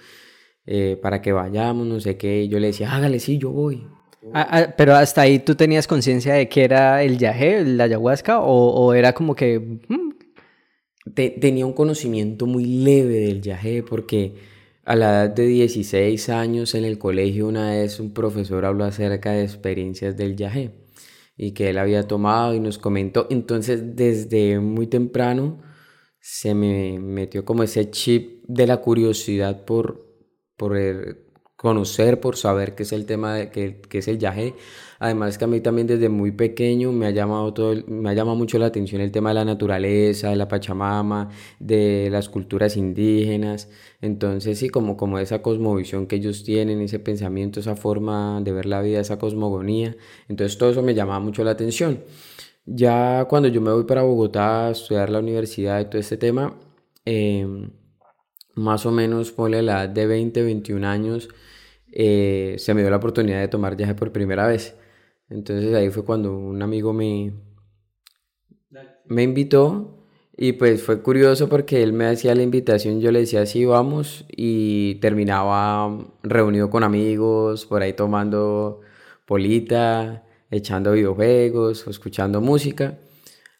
eh, 0.64 0.98
para 1.02 1.20
que 1.20 1.32
vayamos, 1.32 1.86
no 1.86 2.00
sé 2.00 2.16
qué, 2.16 2.44
y 2.44 2.48
yo 2.48 2.58
le 2.58 2.68
decía, 2.68 2.90
hágale, 2.94 3.20
sí, 3.20 3.36
yo 3.36 3.50
voy. 3.50 3.86
Ah, 4.32 4.48
ah, 4.50 4.74
pero 4.78 4.94
hasta 4.94 5.20
ahí 5.20 5.40
tú 5.40 5.56
tenías 5.56 5.86
conciencia 5.86 6.32
de 6.32 6.48
que 6.48 6.64
era 6.64 7.02
el 7.02 7.18
viaje, 7.18 7.62
la 7.66 7.84
ayahuasca, 7.84 8.40
o, 8.40 8.94
era 8.94 9.12
como 9.12 9.34
que, 9.34 9.80
tenía 11.14 11.66
un 11.66 11.72
conocimiento 11.72 12.46
muy 12.46 12.64
leve 12.64 13.18
del 13.20 13.40
yagé 13.42 13.82
porque 13.82 14.34
a 14.84 14.96
la 14.96 15.24
edad 15.24 15.30
de 15.30 15.46
16 15.46 16.28
años 16.28 16.74
en 16.74 16.84
el 16.84 16.98
colegio 16.98 17.48
una 17.48 17.70
vez 17.70 18.00
un 18.00 18.12
profesor 18.12 18.64
habló 18.64 18.84
acerca 18.84 19.32
de 19.32 19.44
experiencias 19.44 20.16
del 20.16 20.36
yagé 20.36 20.70
y 21.36 21.52
que 21.52 21.70
él 21.70 21.78
había 21.78 22.06
tomado 22.06 22.54
y 22.54 22.60
nos 22.60 22.78
comentó. 22.78 23.26
Entonces 23.30 23.96
desde 23.96 24.60
muy 24.60 24.86
temprano 24.86 25.62
se 26.20 26.54
me 26.54 26.98
metió 26.98 27.44
como 27.44 27.62
ese 27.64 27.90
chip 27.90 28.44
de 28.46 28.66
la 28.66 28.78
curiosidad 28.78 29.64
por, 29.64 30.06
por 30.56 30.76
conocer, 31.56 32.20
por 32.20 32.36
saber 32.36 32.74
qué 32.74 32.84
es 32.84 32.92
el 32.92 33.06
tema 33.06 33.34
de 33.34 33.50
qué, 33.50 33.80
es 33.90 34.08
el 34.08 34.18
yagé. 34.18 34.54
Además 35.02 35.36
que 35.36 35.42
a 35.42 35.48
mí 35.48 35.60
también 35.60 35.88
desde 35.88 36.08
muy 36.08 36.30
pequeño 36.30 36.92
me 36.92 37.06
ha 37.06 37.10
llamado 37.10 37.52
todo, 37.52 37.74
me 37.88 38.10
ha 38.10 38.14
llamado 38.14 38.36
mucho 38.36 38.56
la 38.60 38.66
atención 38.66 39.00
el 39.00 39.10
tema 39.10 39.30
de 39.30 39.34
la 39.34 39.44
naturaleza, 39.44 40.30
de 40.30 40.36
la 40.36 40.46
Pachamama, 40.46 41.28
de 41.58 42.08
las 42.08 42.28
culturas 42.28 42.76
indígenas. 42.76 43.68
Entonces 44.00 44.60
sí, 44.60 44.68
como, 44.68 44.96
como 44.96 45.18
esa 45.18 45.42
cosmovisión 45.42 46.06
que 46.06 46.14
ellos 46.14 46.44
tienen, 46.44 46.80
ese 46.80 47.00
pensamiento, 47.00 47.58
esa 47.58 47.74
forma 47.74 48.40
de 48.42 48.52
ver 48.52 48.66
la 48.66 48.80
vida, 48.80 49.00
esa 49.00 49.18
cosmogonía. 49.18 49.96
Entonces 50.28 50.56
todo 50.56 50.70
eso 50.70 50.82
me 50.82 50.94
llamaba 50.94 51.18
mucho 51.18 51.42
la 51.42 51.50
atención. 51.50 51.98
Ya 52.64 53.26
cuando 53.28 53.48
yo 53.48 53.60
me 53.60 53.72
voy 53.72 53.82
para 53.84 54.02
Bogotá 54.02 54.68
a 54.68 54.70
estudiar 54.70 55.10
la 55.10 55.18
universidad 55.18 55.80
y 55.80 55.86
todo 55.86 55.98
este 55.98 56.16
tema, 56.16 56.56
em, 57.04 57.72
más 58.54 58.86
o 58.86 58.92
menos, 58.92 59.32
ponle 59.32 59.62
la 59.62 59.84
edad 59.84 59.88
de 59.88 60.06
20, 60.06 60.42
21 60.44 60.84
años, 60.84 61.28
eh, 61.92 62.54
se 62.58 62.72
me 62.74 62.82
dio 62.82 62.90
la 62.90 62.98
oportunidad 62.98 63.40
de 63.40 63.48
tomar 63.48 63.76
viaje 63.76 63.94
por 63.94 64.12
primera 64.12 64.46
vez. 64.46 64.76
Entonces 65.32 65.74
ahí 65.74 65.88
fue 65.90 66.04
cuando 66.04 66.36
un 66.36 66.60
amigo 66.62 66.92
me, 66.92 67.32
me 69.06 69.22
invitó 69.22 69.98
y 70.36 70.52
pues 70.52 70.82
fue 70.82 71.02
curioso 71.02 71.48
porque 71.48 71.82
él 71.82 71.92
me 71.94 72.06
hacía 72.06 72.34
la 72.34 72.42
invitación, 72.42 73.00
yo 73.00 73.10
le 73.12 73.20
decía 73.20 73.46
sí, 73.46 73.64
vamos 73.64 74.24
y 74.28 74.96
terminaba 74.96 75.98
reunido 76.22 76.68
con 76.70 76.84
amigos, 76.84 77.66
por 77.66 77.82
ahí 77.82 77.94
tomando 77.94 78.80
polita, 79.26 80.24
echando 80.50 80.92
videojuegos, 80.92 81.86
escuchando 81.86 82.40
música. 82.40 82.98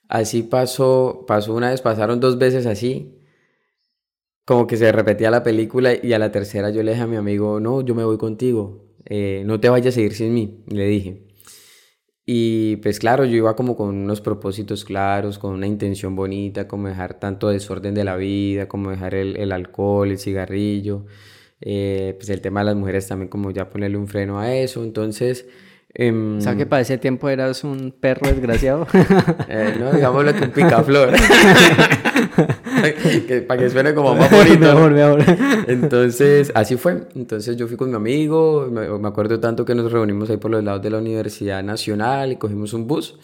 Así 0.09 0.43
pasó, 0.43 1.25
pasó 1.27 1.55
una 1.55 1.71
vez, 1.71 1.81
pasaron 1.81 2.21
dos 2.21 2.39
veces 2.39 2.67
así. 2.67 3.19
Como 4.45 4.67
que 4.67 4.77
se 4.77 4.93
repetía 4.93 5.31
la 5.31 5.43
película 5.43 5.95
y 6.03 6.13
a 6.13 6.19
la 6.19 6.33
tercera 6.33 6.71
yo 6.71 6.83
le 6.83 6.93
dije 6.93 7.05
a 7.05 7.07
mi 7.07 7.17
amigo, 7.17 7.61
no, 7.61 7.81
yo 7.83 7.95
me 7.95 8.05
voy 8.05 8.19
contigo, 8.19 8.85
eh, 9.07 9.43
no 9.47 9.61
te 9.61 9.69
vayas 9.69 9.97
a 9.97 10.01
ir 10.01 10.13
sin 10.15 10.35
mí, 10.35 10.65
le 10.69 10.87
dije. 10.87 11.32
Y 12.35 12.77
pues 12.77 12.99
claro, 12.99 13.27
yo 13.27 13.37
iba 13.37 13.55
como 13.55 13.77
con 13.77 13.89
unos 13.95 14.23
propósitos 14.23 14.87
claros, 14.87 15.39
con 15.39 15.53
una 15.53 15.67
intención 15.67 16.17
bonita, 16.17 16.67
como 16.67 16.89
dejar 16.89 17.21
tanto 17.21 17.51
desorden 17.51 17.93
de 17.95 18.05
la 18.05 18.17
vida, 18.17 18.69
como 18.69 18.89
dejar 18.91 19.15
el, 19.15 19.37
el 19.37 19.53
alcohol, 19.53 20.11
el 20.11 20.19
cigarrillo, 20.19 21.05
eh, 21.61 22.15
pues 22.17 22.31
el 22.31 22.41
tema 22.41 22.61
de 22.61 22.67
las 22.67 22.77
mujeres 22.77 23.07
también 23.07 23.29
como 23.29 23.51
ya 23.51 23.69
ponerle 23.69 23.99
un 23.99 24.09
freno 24.09 24.41
a 24.41 24.55
eso. 24.55 24.83
Entonces 24.83 25.47
o 25.95 26.41
sea 26.41 26.57
que 26.57 26.63
em, 26.63 26.69
para 26.69 26.81
ese 26.81 26.97
tiempo 26.97 27.29
eras 27.29 27.65
un 27.65 27.93
perro 27.93 28.27
desgraciado. 28.27 28.87
eh, 29.49 29.77
no, 29.79 29.93
digámoslo 29.93 30.33
que 30.33 30.45
un 30.45 30.51
picaflor. 30.51 31.13
para 33.47 33.61
que 33.61 33.69
suene 33.69 33.95
como 33.95 34.15
más 34.15 34.31
bonito. 34.37 34.59
mejor, 34.59 34.93
mejor. 34.93 35.23
Entonces, 35.69 36.51
así 36.55 36.77
fue. 36.77 37.09
Entonces 37.15 37.59
yo 37.59 37.69
fui 37.69 37.77
con 37.77 37.91
mi 37.91 37.97
amigo, 37.97 38.69
me, 38.71 39.07
acuerdo 39.07 39.39
tanto 39.39 39.67
que 39.67 39.75
nos 39.75 39.93
reunimos 39.93 40.31
ahí 40.31 40.39
por 40.39 40.51
los 40.51 40.65
lados 40.65 40.81
de 40.81 40.89
la 40.89 40.99
Universidad 40.99 41.63
Nacional 41.63 42.33
y 42.33 42.37
cogimos 42.37 42.73
un 42.73 42.87
bus 42.87 43.19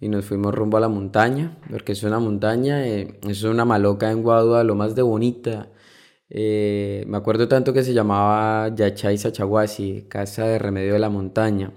y 0.00 0.08
nos 0.08 0.24
fuimos 0.24 0.52
rumbo 0.52 0.76
a 0.76 0.80
la 0.80 0.88
montaña, 0.88 1.56
porque 1.70 1.92
es 1.92 2.02
una 2.02 2.18
montaña, 2.18 2.84
eh, 2.86 3.20
es 3.28 3.44
una 3.44 3.64
maloca 3.64 4.10
en 4.10 4.22
Guadua, 4.22 4.64
lo 4.64 4.74
más 4.74 4.96
de 4.96 5.02
bonita. 5.02 5.68
Eh, 6.30 7.04
me 7.06 7.16
acuerdo 7.16 7.46
tanto 7.46 7.72
que 7.72 7.84
se 7.84 7.94
llamaba 7.94 8.74
Yachay 8.74 9.18
Sachaguasi, 9.18 10.06
Casa 10.08 10.46
de 10.46 10.58
Remedio 10.58 10.94
de 10.94 10.98
la 10.98 11.10
Montaña. 11.10 11.72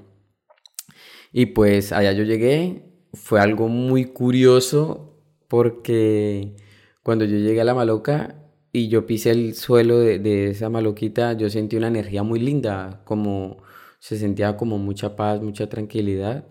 Y 1.31 1.47
pues 1.47 1.91
allá 1.91 2.11
yo 2.13 2.23
llegué, 2.23 2.83
fue 3.13 3.39
algo 3.39 3.67
muy 3.67 4.05
curioso 4.05 5.17
porque 5.47 6.55
cuando 7.03 7.25
yo 7.25 7.37
llegué 7.37 7.61
a 7.61 7.65
la 7.65 7.75
maloca 7.75 8.35
y 8.73 8.87
yo 8.89 9.05
pisé 9.05 9.31
el 9.31 9.55
suelo 9.55 9.99
de, 9.99 10.49
esa 10.49 10.69
maloquita, 10.69 11.33
yo 11.33 11.49
sentí 11.49 11.75
una 11.77 11.87
energía 11.87 12.23
muy 12.23 12.39
linda, 12.39 13.01
como 13.05 13.57
se 13.99 14.17
sentía 14.17 14.57
como 14.57 14.77
mucha 14.77 15.15
paz, 15.15 15.41
mucha 15.41 15.69
tranquilidad. 15.69 16.47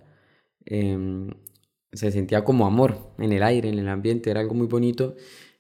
Em, 0.67 1.31
se 1.93 2.11
sentía 2.13 2.45
como 2.45 2.67
amor 2.67 3.15
en 3.19 3.33
el 3.33 3.43
aire, 3.43 3.69
en 3.69 3.79
el 3.79 3.89
ambiente, 3.89 4.31
era 4.31 4.41
algo 4.41 4.55
muy 4.55 4.67
bonito. 4.67 5.17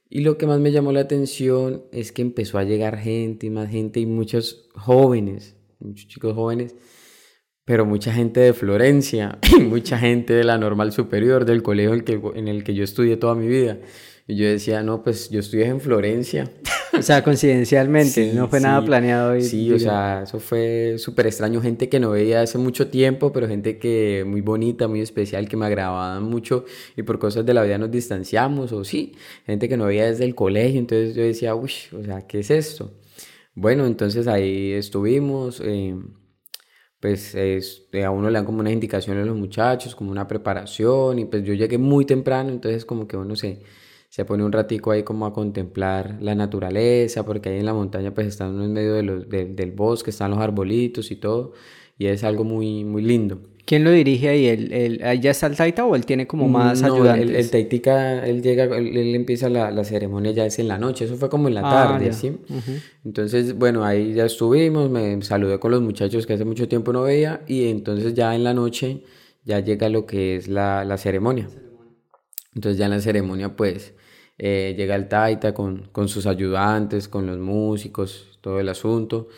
Y 0.09 0.21
lo 0.23 0.39
que 0.39 0.47
más 0.47 0.61
me 0.61 0.73
llamó 0.73 0.93
la 0.93 1.01
atención 1.01 1.85
es 1.93 2.13
que 2.13 2.23
empezó 2.23 2.59
a 2.59 2.65
llegar 2.65 2.99
gente 2.99 3.47
y 3.47 3.51
más 3.51 3.71
gente 3.71 4.01
y 4.01 4.07
muchos 4.07 4.69
jóvenes, 4.75 5.57
muchos 5.81 6.09
chicos 6.09 6.35
jóvenes 6.35 6.75
pero 7.71 7.87
mucha 7.87 8.13
gente 8.13 8.41
de 8.41 8.53
Florencia 8.53 9.39
y 9.57 9.61
mucha 9.61 9.97
gente 9.97 10.33
de 10.33 10.43
la 10.43 10.59
normal 10.59 10.91
superior, 10.91 11.45
del 11.45 11.63
colegio 11.63 11.93
en 11.93 11.99
el 11.99 12.05
que, 12.05 12.21
en 12.35 12.49
el 12.49 12.65
que 12.65 12.75
yo 12.75 12.83
estudié 12.83 13.17
toda 13.17 13.37
mi 13.37 13.47
vida. 13.47 13.79
Y 14.27 14.35
yo 14.35 14.49
decía, 14.49 14.83
no, 14.83 15.05
pues 15.05 15.31
yo 15.31 15.39
estudié 15.39 15.67
en 15.67 15.81
Florencia. 15.81 16.51
O 16.93 17.03
sea, 17.03 17.23
coincidencialmente, 17.23 18.33
no 18.35 18.49
fue 18.49 18.59
nada 18.59 18.85
planeado. 18.85 19.37
Y, 19.37 19.43
sí, 19.43 19.73
o 19.73 19.79
sea, 19.79 20.25
eso 20.25 20.41
fue 20.41 20.97
súper 20.99 21.29
extraño. 21.29 21.63
Gente 21.63 21.89
que 21.89 22.01
no 22.01 22.11
veía 22.11 22.43
hace 22.43 22.59
mucho 22.59 22.89
tiempo, 22.89 23.33
pero 23.33 23.47
gente 23.47 23.79
que 23.79 24.25
muy 24.27 24.41
bonita, 24.41 24.89
muy 24.89 25.01
especial, 25.01 25.49
que 25.49 25.57
me 25.57 25.67
agradaban 25.67 26.25
mucho 26.25 26.65
y 26.97 27.05
por 27.05 27.21
cosas 27.21 27.47
de 27.47 27.55
la 27.55 27.63
vida 27.63 27.79
nos 27.79 27.93
distanciamos, 27.93 28.73
o 28.73 28.83
sí, 28.83 29.13
gente 29.47 29.69
que 29.69 29.77
no 29.77 29.87
veía 29.87 30.07
desde 30.07 30.25
el 30.25 30.35
colegio. 30.35 30.81
Entonces 30.81 31.15
yo 31.15 31.23
decía, 31.23 31.55
uy, 31.55 31.71
o 31.97 32.03
sea, 32.03 32.27
¿qué 32.27 32.41
es 32.41 32.51
esto? 32.51 32.93
Bueno, 33.55 33.87
entonces 33.87 34.27
ahí 34.27 34.73
estuvimos. 34.73 35.63
Eh, 35.65 35.95
pues 37.01 37.35
es, 37.35 37.87
eh, 37.93 38.05
a 38.05 38.11
uno 38.11 38.29
le 38.29 38.35
dan 38.35 38.45
como 38.45 38.61
unas 38.61 38.73
indicaciones 38.73 39.23
a 39.25 39.27
los 39.27 39.37
muchachos, 39.37 39.95
como 39.95 40.11
una 40.11 40.29
preparación, 40.29 41.19
y 41.19 41.25
pues 41.25 41.43
yo 41.45 41.55
llegué 41.55 41.79
muy 41.79 42.05
temprano, 42.05 42.51
entonces 42.51 42.85
como 42.85 43.09
que 43.09 43.17
uno 43.17 43.37
se, 43.37 43.63
se 44.11 44.25
pone 44.25 44.45
un 44.45 44.53
ratico 44.53 44.91
ahí 44.91 45.03
como 45.03 45.27
a 45.27 45.33
contemplar 45.33 46.19
la 46.21 46.35
naturaleza, 46.35 47.25
porque 47.25 47.49
ahí 47.51 47.59
en 47.61 47.67
la 47.67 47.75
montaña 47.75 48.13
pues 48.15 48.27
están 48.27 48.61
en 48.63 48.73
medio 48.73 48.95
de 48.95 49.47
del 49.47 49.73
bosque, 49.73 50.11
están 50.11 50.31
los 50.31 50.41
arbolitos 50.41 51.11
y 51.11 51.17
todo, 51.17 51.53
y 51.99 52.07
es 52.07 52.25
algo 52.25 52.45
muy, 52.45 52.85
muy 52.85 53.03
lindo. 53.03 53.41
¿Quién 53.71 53.85
lo 53.85 53.93
dirige 53.93 54.29
ahí? 54.31 54.49
¿El, 54.49 54.73
el, 54.73 55.21
¿Ya 55.21 55.31
está 55.31 55.47
el 55.47 55.55
Taita 55.55 55.85
o 55.85 55.95
él 55.95 56.05
tiene 56.05 56.27
como 56.27 56.49
más 56.49 56.83
no, 56.83 56.93
ayudantes? 56.93 57.31
El, 57.31 57.37
el 57.37 57.51
Taitica, 57.53 58.27
él 58.27 58.43
llega, 58.43 58.65
él, 58.65 59.15
empieza 59.15 59.49
la, 59.49 59.71
la, 59.71 59.85
ceremonia 59.85 60.33
ya 60.33 60.45
es 60.45 60.59
en 60.59 60.67
la 60.67 60.77
noche, 60.77 61.05
eso 61.05 61.15
fue 61.15 61.31
como 61.31 61.47
en 61.47 61.55
la 61.55 61.61
ah, 61.61 61.87
tarde, 61.87 62.13
¿sí? 62.13 62.37
Entonces, 63.05 63.57
bueno, 63.57 63.85
ahí 63.85 64.13
ya 64.13 64.25
estuvimos, 64.25 64.91
me 64.91 65.23
saludé 65.23 65.61
con 65.61 65.71
los 65.71 65.83
muchachos 65.83 66.27
que 66.27 66.33
hace 66.33 66.45
mucho 66.45 66.67
tiempo 66.67 66.93
no 66.93 67.03
veía 67.03 67.43
y 67.47 67.69
entonces 67.69 68.13
ya 68.13 68.35
en 68.35 68.43
la 68.43 68.55
noche 68.55 69.05
ya 69.45 69.61
llega 69.61 69.89
lo 69.89 70.05
que 70.05 70.35
es 70.35 70.49
la, 70.49 70.85
la 70.85 70.99
ceremonia. 70.99 71.49
Entonces 72.57 72.77
ya 72.77 72.87
en 72.87 72.91
la 72.91 73.01
ceremonia 73.01 73.55
pues 73.55 73.95
eh, 74.37 74.75
llega 74.77 74.97
el 74.97 75.07
Taita 75.07 75.55
con, 75.55 75.91
con 75.93 76.09
sus 76.09 76.27
ayudantes, 76.27 77.07
con 77.07 77.25
los 77.25 77.39
músicos, 77.39 78.37
todo 78.41 78.59
el 78.59 78.69
asunto. 78.69 79.29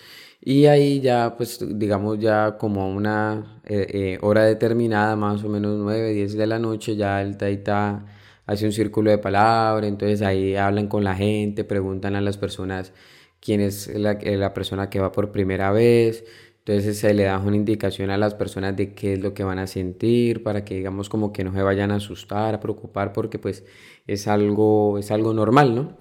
Y 0.45 0.67
ahí 0.67 1.01
ya, 1.01 1.37
pues 1.37 1.61
digamos 1.79 2.19
ya 2.19 2.59
como 2.59 2.91
una 2.93 3.61
eh, 3.65 3.87
eh, 4.17 4.19
hora 4.23 4.45
determinada, 4.45 5.15
más 5.15 5.45
o 5.45 5.49
menos 5.49 5.79
9, 5.79 6.13
10 6.13 6.37
de 6.37 6.47
la 6.49 6.59
noche, 6.59 6.97
ya 6.97 7.23
el 7.23 7.37
taita 7.37 8.07
hace 8.47 8.67
un 8.67 8.73
círculo 8.73 9.11
de 9.13 9.19
palabra, 9.19 9.87
entonces 9.87 10.21
ahí 10.23 10.57
hablan 10.57 10.89
con 10.89 11.05
la 11.05 11.15
gente, 11.15 11.63
preguntan 11.63 12.17
a 12.17 12.21
las 12.21 12.39
personas 12.39 12.93
quién 13.41 13.61
es 13.61 13.87
la, 13.95 14.13
eh, 14.13 14.37
la 14.37 14.53
persona 14.53 14.91
que 14.91 14.99
va 14.99 15.13
por 15.13 15.31
primera 15.31 15.71
vez, 15.71 16.25
entonces 16.59 16.99
se 16.99 17.15
le 17.15 17.25
da 17.25 17.39
una 17.39 17.55
indicación 17.57 18.11
a 18.11 18.19
las 18.19 18.35
personas 18.35 18.77
de 18.77 18.95
qué 18.95 19.15
es 19.15 19.21
lo 19.21 19.35
que 19.35 19.45
van 19.45 19.61
a 19.61 19.69
sentir 19.69 20.43
para 20.43 20.65
que 20.65 20.75
digamos 20.77 21.09
como 21.09 21.33
que 21.33 21.45
no 21.45 21.53
se 21.53 21.63
vayan 21.63 21.93
a 21.93 21.97
asustar, 21.97 22.55
a 22.55 22.61
preocupar 22.61 23.13
porque 23.13 23.39
pues 23.39 23.65
es 24.09 24.27
algo, 24.27 24.99
es 24.99 25.11
algo 25.13 25.35
normal, 25.35 25.75
¿no? 25.75 25.99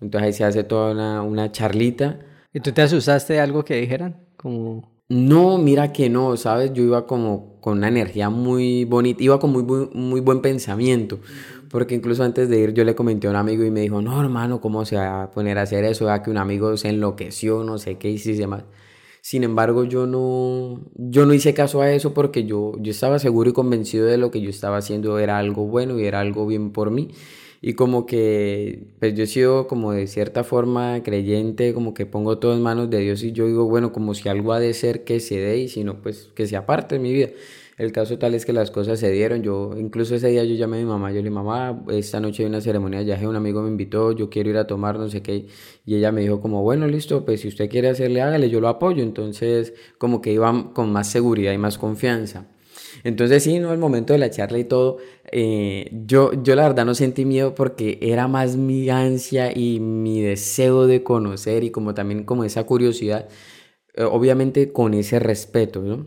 Entonces 0.00 0.26
ahí 0.26 0.32
se 0.32 0.44
hace 0.44 0.64
toda 0.64 1.22
una 1.22 1.52
charlita 1.52 2.20
¿Y 2.54 2.60
tú 2.60 2.72
te 2.72 2.82
asustaste 2.82 3.34
de 3.34 3.40
algo 3.40 3.64
que 3.64 3.76
dijeran? 3.76 4.26
Como... 4.36 4.92
No, 5.08 5.58
mira 5.58 5.92
que 5.92 6.08
no, 6.08 6.36
¿sabes? 6.36 6.72
Yo 6.72 6.82
iba 6.82 7.06
como 7.06 7.60
con 7.60 7.78
una 7.78 7.88
energía 7.88 8.30
muy 8.30 8.84
bonita, 8.84 9.22
iba 9.22 9.38
con 9.38 9.52
muy, 9.52 9.62
muy, 9.92 10.20
buen 10.20 10.40
pensamiento, 10.40 11.20
porque 11.70 11.94
incluso 11.94 12.24
antes 12.24 12.48
de 12.48 12.58
ir 12.60 12.72
yo 12.72 12.84
le 12.84 12.94
comenté 12.94 13.26
a 13.26 13.30
un 13.30 13.36
amigo 13.36 13.64
y 13.64 13.70
me 13.70 13.80
dijo, 13.80 14.00
no 14.00 14.18
hermano, 14.20 14.60
¿cómo 14.60 14.84
se 14.84 14.96
va 14.96 15.24
a 15.24 15.30
poner 15.30 15.58
a 15.58 15.62
hacer 15.62 15.84
eso? 15.84 16.06
Ya 16.06 16.22
que 16.22 16.30
un 16.30 16.38
amigo 16.38 16.76
se 16.76 16.88
enloqueció, 16.88 17.62
no 17.62 17.78
sé 17.78 17.98
qué, 17.98 18.10
y 18.10 18.18
si 18.18 18.34
se 18.36 18.46
más. 18.46 18.64
Sin 19.20 19.44
embargo, 19.44 19.84
yo 19.84 20.06
no, 20.06 20.80
yo 20.94 21.26
no 21.26 21.34
hice 21.34 21.54
caso 21.54 21.82
a 21.82 21.92
eso 21.92 22.12
porque 22.14 22.44
yo, 22.44 22.72
yo 22.80 22.90
estaba 22.90 23.18
seguro 23.18 23.50
y 23.50 23.52
convencido 23.52 24.06
de 24.06 24.16
lo 24.18 24.30
que 24.30 24.40
yo 24.40 24.50
estaba 24.50 24.78
haciendo 24.78 25.18
era 25.18 25.38
algo 25.38 25.66
bueno 25.66 25.98
y 25.98 26.06
era 26.06 26.20
algo 26.20 26.46
bien 26.46 26.72
por 26.72 26.90
mí. 26.90 27.10
Y 27.64 27.74
como 27.74 28.06
que, 28.06 28.88
pues 28.98 29.14
yo 29.14 29.22
he 29.22 29.26
sido 29.28 29.68
como 29.68 29.92
de 29.92 30.08
cierta 30.08 30.42
forma 30.42 31.00
creyente, 31.04 31.72
como 31.74 31.94
que 31.94 32.06
pongo 32.06 32.38
todo 32.38 32.54
en 32.54 32.60
manos 32.60 32.90
de 32.90 32.98
Dios 32.98 33.22
y 33.22 33.30
yo 33.30 33.46
digo, 33.46 33.66
bueno, 33.66 33.92
como 33.92 34.14
si 34.14 34.28
algo 34.28 34.52
ha 34.52 34.58
de 34.58 34.74
ser 34.74 35.04
que 35.04 35.20
se 35.20 35.38
dé 35.38 35.58
y 35.58 35.68
si 35.68 35.84
no, 35.84 36.02
pues 36.02 36.30
que 36.34 36.48
sea 36.48 36.66
parte 36.66 36.96
de 36.96 37.00
mi 37.00 37.12
vida. 37.12 37.28
El 37.78 37.92
caso 37.92 38.18
tal 38.18 38.34
es 38.34 38.44
que 38.44 38.52
las 38.52 38.70
cosas 38.72 38.98
se 39.00 39.10
dieron. 39.12 39.42
Yo, 39.42 39.74
incluso 39.78 40.14
ese 40.16 40.28
día 40.28 40.44
yo 40.44 40.54
llamé 40.56 40.78
a 40.78 40.80
mi 40.80 40.86
mamá, 40.86 41.10
yo 41.10 41.16
le 41.16 41.22
dije, 41.22 41.30
mamá, 41.30 41.84
esta 41.90 42.20
noche 42.20 42.42
hay 42.42 42.48
una 42.48 42.60
ceremonia 42.60 42.98
de 42.98 43.04
viaje, 43.06 43.26
un 43.28 43.36
amigo 43.36 43.62
me 43.62 43.68
invitó, 43.68 44.12
yo 44.12 44.28
quiero 44.28 44.50
ir 44.50 44.56
a 44.56 44.66
tomar, 44.66 44.98
no 44.98 45.08
sé 45.08 45.22
qué. 45.22 45.46
Y 45.86 45.94
ella 45.94 46.12
me 46.12 46.20
dijo 46.22 46.40
como, 46.40 46.62
bueno, 46.62 46.86
listo, 46.88 47.24
pues 47.24 47.42
si 47.42 47.48
usted 47.48 47.70
quiere 47.70 47.88
hacerle, 47.88 48.22
hágale, 48.22 48.50
yo 48.50 48.60
lo 48.60 48.68
apoyo. 48.68 49.02
Entonces, 49.04 49.72
como 49.98 50.20
que 50.20 50.32
iba 50.32 50.72
con 50.74 50.92
más 50.92 51.08
seguridad 51.08 51.52
y 51.52 51.58
más 51.58 51.78
confianza. 51.78 52.48
Entonces 53.04 53.42
sí, 53.42 53.58
no, 53.58 53.72
el 53.72 53.78
momento 53.78 54.12
de 54.12 54.18
la 54.18 54.30
charla 54.30 54.58
y 54.58 54.64
todo, 54.64 54.98
eh, 55.30 55.90
yo, 56.06 56.32
yo 56.42 56.54
la 56.56 56.68
verdad 56.68 56.84
no 56.84 56.94
sentí 56.94 57.24
miedo 57.24 57.54
porque 57.54 57.98
era 58.02 58.28
más 58.28 58.56
mi 58.56 58.88
ansia 58.90 59.56
y 59.56 59.80
mi 59.80 60.20
deseo 60.20 60.86
de 60.86 61.02
conocer 61.02 61.64
y 61.64 61.70
como 61.70 61.94
también 61.94 62.24
como 62.24 62.44
esa 62.44 62.64
curiosidad, 62.64 63.28
eh, 63.94 64.04
obviamente 64.04 64.72
con 64.72 64.94
ese 64.94 65.18
respeto, 65.18 65.82
¿no? 65.82 66.06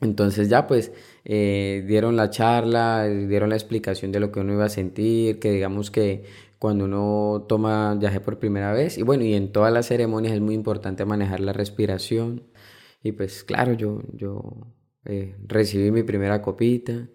Entonces 0.00 0.48
ya 0.48 0.66
pues 0.66 0.92
eh, 1.24 1.84
dieron 1.86 2.16
la 2.16 2.30
charla, 2.30 3.06
dieron 3.06 3.50
la 3.50 3.56
explicación 3.56 4.12
de 4.12 4.20
lo 4.20 4.32
que 4.32 4.40
uno 4.40 4.54
iba 4.54 4.64
a 4.64 4.68
sentir, 4.70 5.38
que 5.38 5.52
digamos 5.52 5.90
que 5.90 6.24
cuando 6.58 6.84
uno 6.84 7.46
toma 7.48 7.94
viaje 7.96 8.20
por 8.20 8.38
primera 8.38 8.72
vez, 8.72 8.98
y 8.98 9.02
bueno, 9.02 9.24
y 9.24 9.34
en 9.34 9.52
todas 9.52 9.72
las 9.72 9.86
ceremonias 9.86 10.34
es 10.34 10.40
muy 10.40 10.54
importante 10.54 11.04
manejar 11.04 11.40
la 11.40 11.52
respiración. 11.52 12.44
Y 13.02 13.12
pues 13.12 13.44
claro, 13.44 13.72
yo, 13.74 14.02
yo 14.12 14.42
eh, 15.04 15.34
recibí 15.46 15.90
mi 15.90 16.02
primera 16.02 16.42
copita 16.42 17.08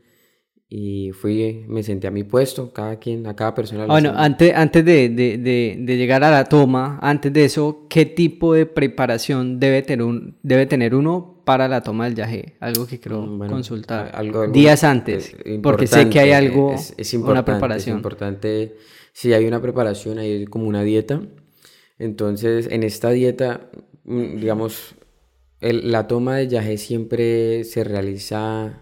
y 0.68 1.12
fui, 1.12 1.64
me 1.68 1.84
senté 1.84 2.08
a 2.08 2.12
mi 2.12 2.24
puesto, 2.24 2.74
cada 2.74 2.98
quien, 2.98 3.28
a 3.28 3.36
cada 3.36 3.54
persona. 3.54 3.86
Bueno, 3.86 4.14
antes, 4.16 4.54
antes 4.56 4.84
de, 4.84 5.10
de, 5.10 5.38
de, 5.80 5.98
llegar 5.98 6.24
a 6.24 6.32
la 6.32 6.46
toma, 6.46 7.00
antes 7.02 7.32
de 7.32 7.46
eso, 7.46 7.86
¿qué 7.88 8.06
tipo 8.06 8.54
de 8.54 8.66
preparación 8.66 9.60
debe 9.60 9.84
tener, 9.84 10.06
un, 10.06 10.38
debe 10.42 10.66
tener 10.66 10.96
uno 10.96 11.44
para 11.46 11.68
la 11.68 11.82
toma 11.82 12.06
del 12.06 12.16
yaje? 12.16 12.56
Algo 12.60 12.88
que 12.88 13.00
quiero 13.00 13.22
mm, 13.22 13.48
consultar. 13.48 14.12
Algo, 14.16 14.48
Días 14.48 14.84
antes, 14.84 15.36
porque 15.62 15.86
sé 15.86 16.10
que 16.10 16.20
hay 16.20 16.32
algo, 16.32 16.74
es, 16.74 17.14
una 17.14 17.46
preparación. 17.46 17.98
Es 17.98 18.00
importante, 18.00 18.76
si 19.14 19.34
hay 19.34 19.46
una 19.46 19.62
preparación, 19.62 20.18
hay 20.18 20.46
como 20.46 20.68
una 20.68 20.84
dieta. 20.84 21.22
Entonces, 22.00 22.68
en 22.72 22.84
esta 22.84 23.12
dieta, 23.12 23.70
mm, 24.04 24.38
digamos, 24.40 24.96
la 25.62 26.08
toma 26.08 26.38
de 26.38 26.48
yaje 26.48 26.78
siempre 26.78 27.64
se 27.64 27.84
realiza 27.84 28.82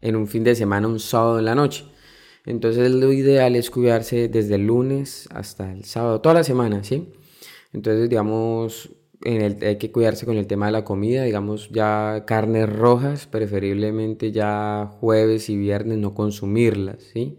en 0.00 0.16
un 0.16 0.26
fin 0.26 0.44
de 0.44 0.54
semana, 0.54 0.88
un 0.88 1.00
sábado 1.00 1.38
en 1.38 1.44
la 1.44 1.54
noche. 1.54 1.84
Entonces 2.46 2.90
lo 2.90 3.12
ideal 3.12 3.56
es 3.56 3.70
cuidarse 3.70 4.28
desde 4.28 4.54
el 4.54 4.66
lunes 4.66 5.28
hasta 5.32 5.72
el 5.72 5.84
sábado, 5.84 6.20
toda 6.20 6.36
la 6.36 6.44
semana, 6.44 6.82
¿sí? 6.84 7.12
Entonces, 7.72 8.08
digamos, 8.08 8.90
hay 9.24 9.76
que 9.76 9.92
cuidarse 9.92 10.24
con 10.24 10.36
el 10.36 10.46
tema 10.46 10.66
de 10.66 10.72
la 10.72 10.84
comida, 10.84 11.24
digamos, 11.24 11.68
ya 11.70 12.24
carnes 12.26 12.68
rojas, 12.70 13.26
preferiblemente 13.26 14.32
ya 14.32 14.88
jueves 15.00 15.50
y 15.50 15.56
viernes 15.58 15.98
no 15.98 16.14
consumirlas, 16.14 17.02
¿sí? 17.12 17.38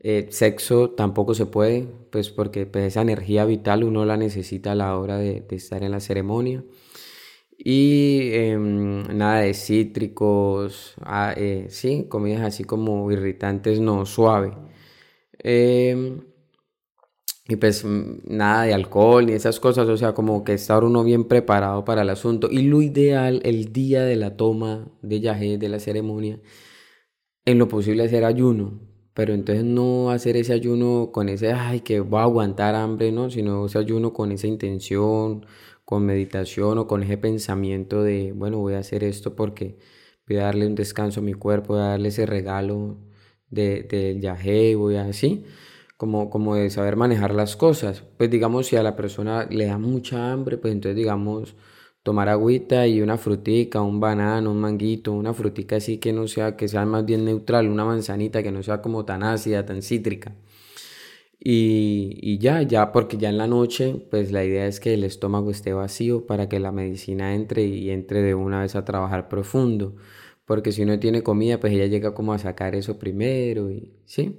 Eh, 0.00 0.28
sexo 0.30 0.90
tampoco 0.90 1.34
se 1.34 1.46
puede, 1.46 1.86
pues 2.10 2.30
porque 2.30 2.64
pues, 2.66 2.86
esa 2.86 3.02
energía 3.02 3.44
vital 3.44 3.84
uno 3.84 4.06
la 4.06 4.16
necesita 4.16 4.72
a 4.72 4.74
la 4.74 4.96
hora 4.96 5.18
de 5.18 5.44
estar 5.50 5.82
en 5.82 5.90
la 5.90 6.00
ceremonia 6.00 6.64
y 7.62 8.30
em, 8.32 9.02
nada 9.16 9.40
de 9.40 9.54
cítricos, 9.54 10.94
ah, 11.02 11.34
eh, 11.36 11.66
sí, 11.70 12.06
comidas 12.08 12.42
así 12.42 12.64
como 12.64 13.10
irritantes, 13.12 13.80
no, 13.80 14.06
suave. 14.06 14.52
Em, 15.38 16.20
y 17.48 17.56
pues 17.56 17.84
mm, 17.84 18.20
nada 18.28 18.62
de 18.64 18.74
alcohol 18.74 19.26
ni 19.26 19.32
esas 19.32 19.60
cosas, 19.60 19.88
o 19.88 19.96
sea, 19.96 20.14
como 20.14 20.44
que 20.44 20.54
estar 20.54 20.84
uno 20.84 21.04
bien 21.04 21.24
preparado 21.24 21.84
para 21.84 22.02
el 22.02 22.10
asunto. 22.10 22.48
Y 22.50 22.62
lo 22.62 22.80
ideal, 22.82 23.40
el 23.44 23.72
día 23.72 24.04
de 24.04 24.16
la 24.16 24.36
toma 24.36 24.88
de 25.02 25.20
yajé, 25.20 25.58
de 25.58 25.68
la 25.68 25.80
ceremonia, 25.80 26.40
en 27.44 27.58
lo 27.58 27.68
posible 27.68 28.04
hacer 28.04 28.24
ayuno. 28.24 28.80
Pero 29.14 29.34
entonces 29.34 29.64
no 29.64 30.10
hacer 30.10 30.36
ese 30.36 30.52
ayuno 30.52 31.10
con 31.12 31.28
ese, 31.28 31.52
ay, 31.52 31.80
que 31.80 32.00
voy 32.00 32.20
a 32.20 32.22
aguantar 32.22 32.74
hambre, 32.74 33.12
¿no? 33.12 33.30
Sino 33.30 33.66
ese 33.66 33.78
ayuno 33.78 34.12
con 34.12 34.32
esa 34.32 34.46
intención, 34.46 35.44
con 35.90 36.06
meditación 36.06 36.78
o 36.78 36.86
con 36.86 37.02
ese 37.02 37.18
pensamiento 37.18 38.04
de, 38.04 38.32
bueno, 38.32 38.58
voy 38.58 38.74
a 38.74 38.78
hacer 38.78 39.02
esto 39.02 39.34
porque 39.34 39.76
voy 40.28 40.38
a 40.38 40.44
darle 40.44 40.66
un 40.68 40.76
descanso 40.76 41.18
a 41.20 41.22
mi 41.24 41.34
cuerpo, 41.34 41.74
voy 41.74 41.82
a 41.82 41.86
darle 41.86 42.10
ese 42.10 42.26
regalo 42.26 42.98
del 43.50 43.88
de, 43.88 44.18
yajé, 44.20 44.76
voy 44.76 44.96
a 44.96 45.06
así, 45.06 45.44
como, 45.96 46.30
como 46.30 46.54
de 46.54 46.70
saber 46.70 46.94
manejar 46.96 47.34
las 47.34 47.56
cosas. 47.56 48.04
Pues 48.18 48.30
digamos, 48.30 48.68
si 48.68 48.76
a 48.76 48.84
la 48.84 48.94
persona 48.96 49.46
le 49.50 49.66
da 49.66 49.78
mucha 49.78 50.32
hambre, 50.32 50.58
pues 50.58 50.72
entonces 50.72 50.96
digamos, 50.96 51.56
tomar 52.04 52.28
agüita 52.28 52.86
y 52.86 53.02
una 53.02 53.18
frutica, 53.18 53.82
un 53.82 53.98
banano, 53.98 54.52
un 54.52 54.60
manguito, 54.60 55.12
una 55.12 55.34
frutica 55.34 55.76
así 55.76 55.98
que 55.98 56.12
no 56.12 56.28
sea, 56.28 56.56
que 56.56 56.68
sea 56.68 56.86
más 56.86 57.04
bien 57.04 57.24
neutral, 57.24 57.68
una 57.68 57.84
manzanita 57.84 58.42
que 58.44 58.52
no 58.52 58.62
sea 58.62 58.80
como 58.80 59.04
tan 59.04 59.24
ácida, 59.24 59.66
tan 59.66 59.82
cítrica. 59.82 60.36
Y, 61.42 62.18
y, 62.20 62.38
ya, 62.38 62.60
ya, 62.62 62.92
porque 62.92 63.16
ya 63.16 63.30
en 63.30 63.38
la 63.38 63.46
noche, 63.46 63.96
pues 64.10 64.30
la 64.30 64.44
idea 64.44 64.66
es 64.66 64.78
que 64.78 64.92
el 64.92 65.04
estómago 65.04 65.50
esté 65.50 65.72
vacío 65.72 66.26
para 66.26 66.50
que 66.50 66.60
la 66.60 66.70
medicina 66.70 67.34
entre 67.34 67.64
y 67.64 67.90
entre 67.90 68.20
de 68.20 68.34
una 68.34 68.60
vez 68.60 68.76
a 68.76 68.84
trabajar 68.84 69.28
profundo. 69.28 69.96
Porque 70.44 70.72
si 70.72 70.82
uno 70.82 70.98
tiene 70.98 71.22
comida, 71.22 71.58
pues 71.58 71.72
ella 71.72 71.86
llega 71.86 72.12
como 72.12 72.34
a 72.34 72.38
sacar 72.38 72.74
eso 72.74 72.98
primero 72.98 73.70
y, 73.70 73.92
¿sí? 74.04 74.36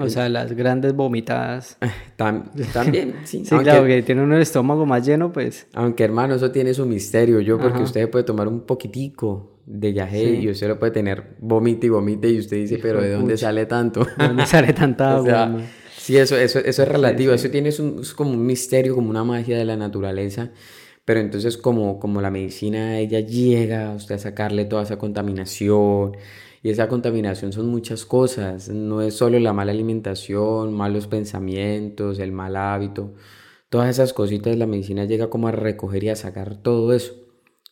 o 0.00 0.08
sea, 0.08 0.28
las 0.28 0.52
grandes 0.52 0.94
vomitadas. 0.94 1.78
también, 2.16 3.14
sí. 3.24 3.44
sí, 3.44 3.56
claro, 3.58 3.86
que 3.86 4.02
tiene 4.02 4.22
uno 4.22 4.36
el 4.36 4.42
estómago 4.42 4.86
más 4.86 5.04
lleno, 5.06 5.32
pues. 5.32 5.66
Aunque 5.72 6.04
hermano, 6.04 6.34
eso 6.34 6.50
tiene 6.50 6.74
su 6.74 6.86
misterio. 6.86 7.40
Yo, 7.40 7.58
porque 7.58 7.82
usted 7.82 8.08
puede 8.08 8.24
tomar 8.24 8.46
un 8.46 8.60
poquitico 8.60 9.58
de 9.66 9.92
yagé 9.94 10.34
y 10.34 10.50
usted 10.50 10.68
lo 10.68 10.78
puede 10.78 10.92
tener 10.92 11.36
vomite 11.40 11.86
y 11.86 11.90
vomite 11.90 12.28
y 12.28 12.38
usted 12.38 12.58
dice, 12.58 12.78
pero 12.80 13.00
¿de 13.00 13.12
dónde 13.12 13.36
sale 13.36 13.66
tanto? 13.66 14.06
¿De 14.18 14.28
dónde 14.28 14.46
sale 14.46 14.72
tanta 14.72 15.16
agua? 15.16 15.60
Sí, 16.04 16.18
eso, 16.18 16.36
eso, 16.36 16.58
eso 16.58 16.82
es 16.82 16.88
relativo, 16.88 17.32
eso 17.32 17.48
tiene 17.48 17.70
un, 17.78 18.00
es 18.00 18.12
como 18.12 18.30
un 18.32 18.44
misterio, 18.44 18.94
como 18.94 19.08
una 19.08 19.24
magia 19.24 19.56
de 19.56 19.64
la 19.64 19.74
naturaleza, 19.76 20.50
pero 21.06 21.20
entonces 21.20 21.56
como, 21.56 21.98
como 21.98 22.20
la 22.20 22.30
medicina, 22.30 22.98
ella 22.98 23.20
llega 23.20 23.92
a 23.92 23.94
usted 23.96 24.16
a 24.16 24.18
sacarle 24.18 24.66
toda 24.66 24.82
esa 24.82 24.98
contaminación, 24.98 26.14
y 26.62 26.68
esa 26.70 26.88
contaminación 26.88 27.52
son 27.54 27.68
muchas 27.68 28.04
cosas, 28.04 28.68
no 28.68 29.00
es 29.00 29.14
solo 29.14 29.38
la 29.38 29.54
mala 29.54 29.72
alimentación, 29.72 30.74
malos 30.74 31.06
pensamientos, 31.06 32.18
el 32.18 32.32
mal 32.32 32.56
hábito, 32.56 33.14
todas 33.70 33.88
esas 33.90 34.12
cositas 34.12 34.56
la 34.58 34.66
medicina 34.66 35.04
llega 35.06 35.30
como 35.30 35.48
a 35.48 35.52
recoger 35.52 36.04
y 36.04 36.10
a 36.10 36.16
sacar 36.16 36.56
todo 36.62 36.92
eso. 36.94 37.14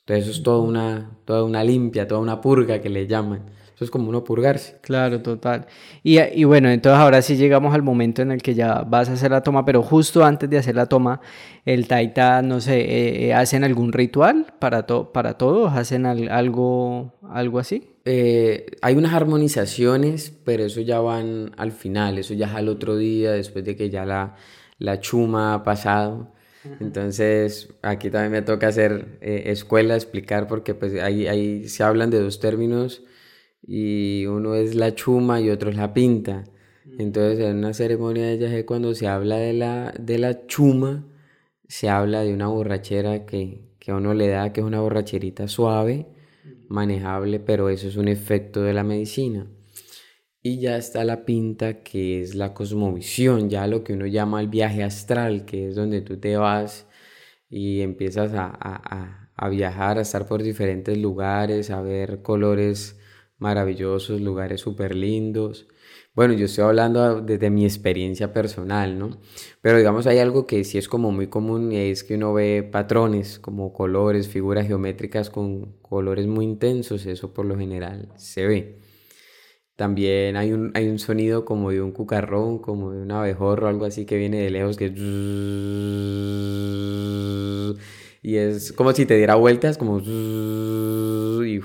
Entonces 0.01 0.25
eso 0.29 0.31
es 0.38 0.42
toda 0.42 0.61
una, 0.61 1.18
toda 1.27 1.45
una 1.45 1.64
limpia, 1.64 2.09
toda 2.09 2.21
una 2.21 2.40
purga 2.40 2.81
que 2.81 2.88
le 2.90 3.07
llaman 3.07 3.51
es 3.85 3.90
como 3.90 4.09
uno 4.09 4.25
purgarse. 4.25 4.79
Claro, 4.81 5.23
total. 5.23 5.66
Y, 6.03 6.21
y, 6.21 6.45
bueno, 6.45 6.71
entonces 6.71 6.99
ahora 6.99 7.23
sí 7.23 7.37
llegamos 7.37 7.75
al 7.75 7.83
momento 7.83 8.23
en 8.23 8.33
el 8.33 8.42
que 8.42 8.55
ya 8.55 8.83
vas 8.83 9.09
a 9.09 9.12
hacer 9.14 9.31
la 9.31 9.42
toma, 9.42 9.64
pero 9.64 9.83
justo 9.83 10.25
antes 10.25 10.49
de 10.49 10.59
hacer 10.59 10.75
la 10.75 10.87
toma, 10.87 11.21
el 11.64 11.87
taita, 11.87 12.42
no 12.42 12.61
sé, 12.61 12.81
eh, 12.81 13.27
eh, 13.27 13.35
¿hacen 13.35 13.62
algún 13.62 13.92
ritual 13.92 14.55
para, 14.59 14.85
to 14.85 15.12
para 15.12 15.35
todos? 15.38 15.73
¿Hacen 15.73 16.07
algo, 16.07 17.14
algo 17.31 17.59
así? 17.59 17.90
Eh, 18.05 18.66
hay 18.83 18.97
unas 18.97 19.14
armonizaciones, 19.14 20.37
pero 20.45 20.64
eso 20.64 20.81
ya 20.81 21.01
van 21.01 21.53
al 21.57 21.71
final, 21.71 22.18
eso 22.18 22.35
ya 22.35 22.47
es 22.47 22.55
al 22.55 22.68
otro 22.68 22.97
día, 22.97 23.33
después 23.33 23.64
de 23.64 23.77
que 23.77 23.90
ya 23.90 24.05
la, 24.05 24.35
la 24.79 25.01
chuma 25.01 25.55
ha 25.55 25.62
pasado. 25.62 26.33
Entonces, 26.79 27.75
aquí 27.83 28.09
también 28.09 28.31
me 28.31 28.42
toca 28.42 28.68
hacer 28.68 29.18
escuela, 29.21 29.97
explicar, 29.97 30.47
porque 30.47 30.75
pues 30.75 30.95
ahí, 31.03 31.27
ahí 31.27 31.68
se 31.68 31.83
hablan 31.83 32.11
de 32.11 32.21
dos 32.21 32.38
términos 32.38 33.03
y 33.62 34.27
uno 34.27 34.55
es 34.55 34.75
la 34.75 34.94
chuma 34.94 35.40
y 35.40 35.51
otro 35.51 35.70
es 35.70 35.77
la 35.77 35.94
pinta. 35.94 36.44
Entonces, 36.98 37.40
en 37.40 37.59
una 37.59 37.72
ceremonia 37.75 38.27
de 38.27 38.38
yaje, 38.38 38.66
cuando 38.66 38.94
se 38.94 39.07
habla 39.07 39.37
de 39.37 39.53
la, 39.53 39.94
de 39.98 40.18
la 40.18 40.46
chuma, 40.46 41.07
se 41.68 41.88
habla 41.88 42.22
de 42.22 42.35
una 42.35 42.48
borrachera 42.48 43.25
que, 43.25 43.62
que 43.79 43.92
a 43.92 43.96
uno 43.96 44.14
le 44.14 44.29
da, 44.29 44.53
que 44.53 44.61
es 44.61 44.66
una 44.66 44.81
borracherita 44.81 45.48
suave, 45.48 46.07
manejable, 46.68 47.40
pero 47.40 47.68
eso 47.68 47.88
es 47.88 47.96
un 47.96 48.09
efecto 48.09 48.62
de 48.62 48.75
la 48.75 48.85
medicina. 48.85 49.46
Y 50.42 50.59
ya 50.59 50.77
está 50.77 51.05
la 51.05 51.25
pinta, 51.25 51.83
que 51.83 52.20
es 52.20 52.35
la 52.35 52.53
cosmovisión, 52.53 53.48
ya 53.48 53.66
lo 53.68 53.85
que 53.85 53.92
uno 53.92 54.07
llama 54.07 54.40
el 54.40 54.48
viaje 54.48 54.83
astral, 54.83 55.44
que 55.44 55.68
es 55.68 55.77
donde 55.77 56.03
tú 56.03 56.18
te 56.18 56.37
vas 56.37 56.88
y 57.48 57.81
empiezas 57.83 58.33
a, 58.35 58.46
a, 58.61 59.31
a 59.37 59.48
viajar, 59.48 59.98
a 59.98 60.03
estar 60.03 60.27
por 60.27 60.42
diferentes 60.42 60.98
lugares, 60.98 61.70
a 61.70 61.81
ver 61.81 62.22
colores 62.22 62.98
maravillosos, 63.42 64.20
lugares 64.20 64.61
súper 64.62 64.94
lindos. 64.94 65.66
Bueno, 66.14 66.35
yo 66.35 66.46
estoy 66.46 66.64
hablando 66.64 67.20
desde 67.22 67.50
mi 67.50 67.64
experiencia 67.64 68.33
personal, 68.33 68.98
¿no? 68.98 69.20
Pero 69.62 69.78
digamos, 69.78 70.07
hay 70.07 70.18
algo 70.18 70.46
que 70.46 70.64
sí 70.64 70.78
es 70.78 70.88
como 70.88 71.11
muy 71.11 71.28
común 71.28 71.72
y 71.72 71.76
es 71.76 72.05
que 72.05 72.16
uno 72.16 72.33
ve 72.35 72.62
patrones 72.70 73.38
como 73.38 73.72
colores, 73.72 74.28
figuras 74.28 74.66
geométricas 74.66 75.31
con 75.31 75.78
colores 75.83 76.26
muy 76.26 76.44
intensos, 76.44 77.07
eso 77.07 77.35
por 77.35 77.46
lo 77.46 77.57
general 77.59 78.12
se 78.16 78.46
ve. 78.46 78.78
También 79.76 80.37
hay 80.37 80.52
un, 80.52 80.70
hay 80.74 80.88
un 80.88 80.98
sonido 80.98 81.44
como 81.44 81.70
de 81.70 81.81
un 81.83 81.92
cucarrón, 81.92 82.59
como 82.59 82.92
de 82.92 83.02
un 83.02 83.11
abejorro, 83.11 83.68
algo 83.68 83.87
así 83.87 84.05
que 84.07 84.16
viene 84.18 84.38
de 84.38 84.50
lejos, 84.50 84.76
que... 84.76 84.87
Y 88.22 88.37
es 88.37 88.72
como 88.72 88.92
si 88.92 89.07
te 89.07 89.16
diera 89.16 89.35
vueltas, 89.35 89.78
como... 89.78 89.98
Y 91.44 91.61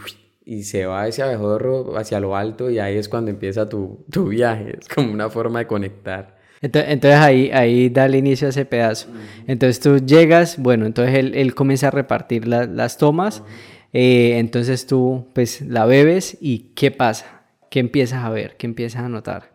y 0.49 0.63
se 0.63 0.85
va 0.85 1.05
ese 1.09 1.21
abejorro 1.21 1.97
hacia 1.97 2.21
lo 2.21 2.37
alto 2.37 2.69
y 2.69 2.79
ahí 2.79 2.97
es 2.97 3.09
cuando 3.09 3.29
empieza 3.29 3.67
tu, 3.67 4.05
tu 4.09 4.29
viaje, 4.29 4.77
es 4.79 4.87
como 4.87 5.11
una 5.11 5.29
forma 5.29 5.59
de 5.59 5.67
conectar. 5.67 6.37
Entonces, 6.61 7.15
ahí, 7.15 7.51
ahí 7.51 7.89
da 7.89 8.05
el 8.05 8.15
inicio 8.15 8.47
a 8.47 8.49
ese 8.51 8.63
pedazo. 8.63 9.09
Entonces 9.45 9.81
tú 9.81 9.97
llegas, 9.97 10.57
bueno, 10.57 10.85
entonces 10.85 11.15
él, 11.15 11.35
él 11.35 11.53
comienza 11.53 11.89
a 11.89 11.91
repartir 11.91 12.47
las 12.47 12.97
tomas, 12.97 13.43
eh, 13.91 14.37
entonces 14.39 14.87
tú 14.87 15.27
pues 15.33 15.59
la 15.59 15.85
bebes 15.85 16.37
y 16.39 16.71
¿qué 16.75 16.91
pasa? 16.91 17.43
¿Qué 17.69 17.81
empiezas 17.81 18.23
a 18.23 18.29
ver? 18.29 18.55
¿Qué 18.55 18.67
empiezas 18.67 19.03
a 19.03 19.09
notar? 19.09 19.51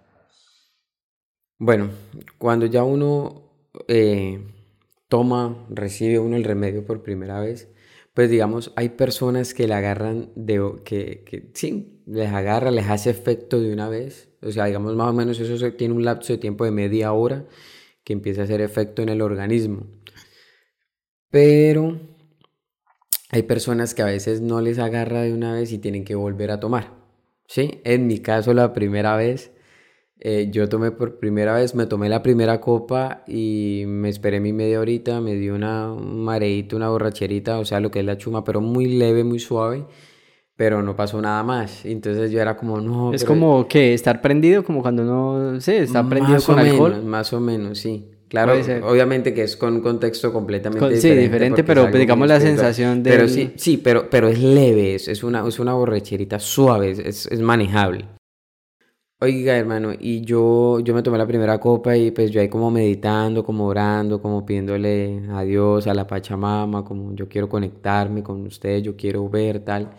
Bueno, 1.59 1.89
cuando 2.37 2.67
ya 2.67 2.85
uno 2.85 3.45
eh, 3.89 4.45
toma, 5.09 5.57
recibe 5.71 6.19
uno 6.19 6.37
el 6.37 6.45
remedio 6.45 6.85
por 6.85 7.03
primera 7.03 7.41
vez, 7.41 7.73
pues 8.15 8.31
digamos, 8.31 8.73
hay 8.77 8.91
personas 8.91 9.55
que 9.55 9.67
le 9.67 9.75
agarran, 9.75 10.31
de, 10.35 10.81
que, 10.85 11.25
que 11.25 11.51
sí, 11.55 12.03
les 12.07 12.31
agarra, 12.31 12.71
les 12.71 12.89
hace 12.89 13.11
efecto 13.11 13.61
de 13.61 13.73
una 13.73 13.89
vez. 13.89 14.29
O 14.43 14.51
sea, 14.51 14.67
digamos, 14.67 14.95
más 14.95 15.09
o 15.09 15.13
menos 15.13 15.41
eso 15.41 15.73
tiene 15.75 15.95
un 15.95 16.05
lapso 16.05 16.33
de 16.33 16.39
tiempo 16.39 16.65
de 16.65 16.73
media 16.73 17.13
hora 17.13 17.47
que 18.05 18.13
empieza 18.13 18.43
a 18.43 18.45
hacer 18.45 18.61
efecto 18.61 19.03
en 19.03 19.09
el 19.09 19.23
organismo. 19.23 19.87
Pero 21.31 21.99
hay 23.31 23.45
personas 23.45 23.95
que 23.95 24.03
a 24.03 24.07
veces 24.07 24.43
no 24.43 24.61
les 24.61 24.79
agarra 24.79 25.23
de 25.23 25.33
una 25.33 25.55
vez 25.55 25.73
y 25.73 25.79
tienen 25.79 26.05
que 26.05 26.15
volver 26.15 26.51
a 26.51 26.61
tomar. 26.61 26.95
¿sí? 27.47 27.81
En 27.85 28.07
mi 28.07 28.19
caso, 28.19 28.53
la 28.53 28.75
primera 28.75 29.17
vez, 29.17 29.53
eh, 30.25 30.49
yo 30.53 30.69
tomé 30.69 30.93
por 30.93 31.19
primera 31.19 31.55
vez, 31.55 31.75
me 31.75 31.87
tomé 31.87 32.09
la 32.09 32.23
primera 32.23 32.61
copa 32.61 33.25
y 33.27 33.83
me 33.89 34.09
esperé 34.09 34.39
mi 34.39 34.53
media 34.53 34.79
horita, 34.79 35.21
me 35.21 35.35
dio 35.35 35.53
una, 35.53 35.93
un 35.93 36.25
mareíto, 36.25 36.77
una 36.77 36.89
borracherita, 36.91 37.59
o 37.59 37.65
sea, 37.65 37.81
lo 37.81 37.91
que 37.91 37.99
es 37.99 38.05
la 38.05 38.17
chuma, 38.17 38.45
pero 38.45 38.61
muy 38.61 38.87
leve, 38.87 39.25
muy 39.25 39.41
suave 39.41 39.85
pero 40.55 40.81
no 40.81 40.95
pasó 40.95 41.21
nada 41.21 41.43
más. 41.43 41.85
Entonces 41.85 42.31
yo 42.31 42.41
era 42.41 42.57
como, 42.57 42.81
no. 42.81 43.13
Es 43.13 43.25
como 43.25 43.67
que 43.67 43.95
estar 43.95 44.21
prendido, 44.21 44.63
como 44.63 44.81
cuando 44.81 45.03
uno, 45.03 45.61
sí, 45.61 45.73
está 45.73 46.09
prendido 46.09 46.41
con 46.41 46.57
alcohol. 46.57 47.03
más 47.03 47.33
o 47.33 47.41
menos, 47.41 47.79
sí. 47.79 48.09
Claro, 48.29 48.55
obviamente 48.85 49.35
que 49.35 49.43
es 49.43 49.57
con 49.57 49.75
un 49.75 49.81
contexto 49.81 50.33
completamente 50.33 50.89
diferente. 50.89 51.17
Sí, 51.17 51.21
diferente, 51.21 51.65
pero 51.65 51.87
digamos 51.89 52.29
la 52.29 52.39
sensación 52.39 53.03
de... 53.03 53.11
Pero 53.11 53.29
sí, 53.29 53.53
sí 53.57 53.77
pero, 53.77 54.09
pero 54.09 54.29
es 54.29 54.39
leve, 54.39 54.95
es, 54.95 55.25
una, 55.25 55.47
es 55.47 55.59
una 55.59 55.75
borracherita 55.75 56.39
suave, 56.39 56.93
es, 56.93 57.27
es 57.27 57.41
manejable. 57.41 58.07
Oiga, 59.25 59.57
hermano, 59.57 59.93
y 59.99 60.23
yo, 60.23 60.81
yo 60.81 60.95
me 60.95 61.03
tomé 61.03 61.17
la 61.17 61.27
primera 61.29 61.61
copa 61.61 61.97
y 61.97 62.11
pues 62.11 62.33
yo 62.33 62.41
ahí 62.41 62.49
como 62.49 62.73
meditando, 62.73 63.45
como 63.45 63.67
orando, 63.69 64.21
como 64.21 64.45
pidiéndole 64.45 65.23
a 65.31 65.43
Dios, 65.45 65.87
a 65.87 65.95
la 65.95 66.09
Pachamama, 66.09 66.85
como 66.85 67.15
yo 67.15 67.29
quiero 67.29 67.49
conectarme 67.49 68.25
con 68.25 68.45
usted, 68.45 68.79
yo 68.83 68.97
quiero 68.97 69.29
ver 69.29 69.61
tal. 69.61 69.91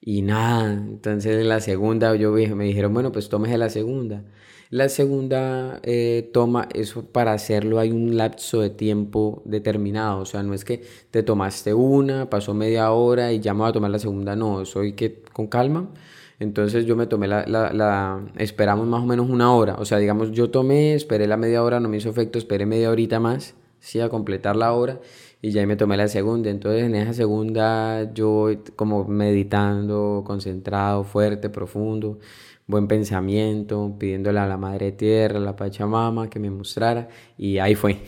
Y 0.00 0.22
nada, 0.22 0.72
entonces 0.72 1.36
en 1.40 1.48
la 1.48 1.60
segunda 1.60 2.16
yo 2.16 2.32
me 2.32 2.64
dijeron, 2.64 2.92
bueno, 2.92 3.12
pues 3.12 3.28
tómese 3.28 3.56
la 3.58 3.70
segunda. 3.70 4.24
La 4.70 4.88
segunda 4.88 5.78
eh, 5.84 6.30
toma, 6.32 6.68
eso 6.74 7.06
para 7.12 7.32
hacerlo 7.32 7.78
hay 7.78 7.92
un 7.92 8.16
lapso 8.16 8.60
de 8.60 8.70
tiempo 8.70 9.40
determinado, 9.44 10.20
o 10.20 10.24
sea, 10.26 10.42
no 10.42 10.52
es 10.52 10.64
que 10.64 10.82
te 11.12 11.22
tomaste 11.22 11.74
una, 11.74 12.28
pasó 12.28 12.54
media 12.54 12.90
hora 12.90 13.32
y 13.32 13.38
ya 13.38 13.54
me 13.54 13.60
voy 13.60 13.68
a 13.68 13.72
tomar 13.72 13.92
la 13.92 14.00
segunda, 14.00 14.34
no, 14.34 14.62
eso 14.62 14.80
hay 14.80 14.94
que 14.94 15.22
con 15.32 15.46
calma. 15.46 15.90
Entonces 16.38 16.86
yo 16.86 16.96
me 16.96 17.06
tomé 17.06 17.28
la, 17.28 17.44
la, 17.46 17.72
la, 17.72 18.20
esperamos 18.36 18.86
más 18.86 19.02
o 19.02 19.06
menos 19.06 19.30
una 19.30 19.54
hora, 19.54 19.76
o 19.78 19.84
sea, 19.84 19.98
digamos, 19.98 20.32
yo 20.32 20.50
tomé, 20.50 20.94
esperé 20.94 21.26
la 21.26 21.36
media 21.36 21.62
hora, 21.62 21.80
no 21.80 21.88
me 21.88 21.96
hizo 21.98 22.10
efecto, 22.10 22.38
esperé 22.38 22.66
media 22.66 22.90
horita 22.90 23.20
más, 23.20 23.54
sí, 23.78 24.00
a 24.00 24.08
completar 24.08 24.56
la 24.56 24.72
hora 24.72 25.00
y 25.44 25.50
ya 25.50 25.66
me 25.66 25.76
tomé 25.76 25.96
la 25.98 26.08
segunda. 26.08 26.48
Entonces 26.50 26.84
en 26.84 26.94
esa 26.94 27.12
segunda 27.12 28.12
yo 28.14 28.48
como 28.76 29.04
meditando, 29.04 30.22
concentrado, 30.26 31.04
fuerte, 31.04 31.50
profundo, 31.50 32.18
buen 32.66 32.88
pensamiento, 32.88 33.94
pidiéndole 33.98 34.40
a 34.40 34.46
la 34.46 34.56
Madre 34.56 34.92
Tierra, 34.92 35.38
a 35.38 35.42
la 35.42 35.54
Pachamama 35.54 36.30
que 36.30 36.38
me 36.38 36.50
mostrara 36.50 37.08
y 37.36 37.58
ahí 37.58 37.74
fue. 37.74 37.98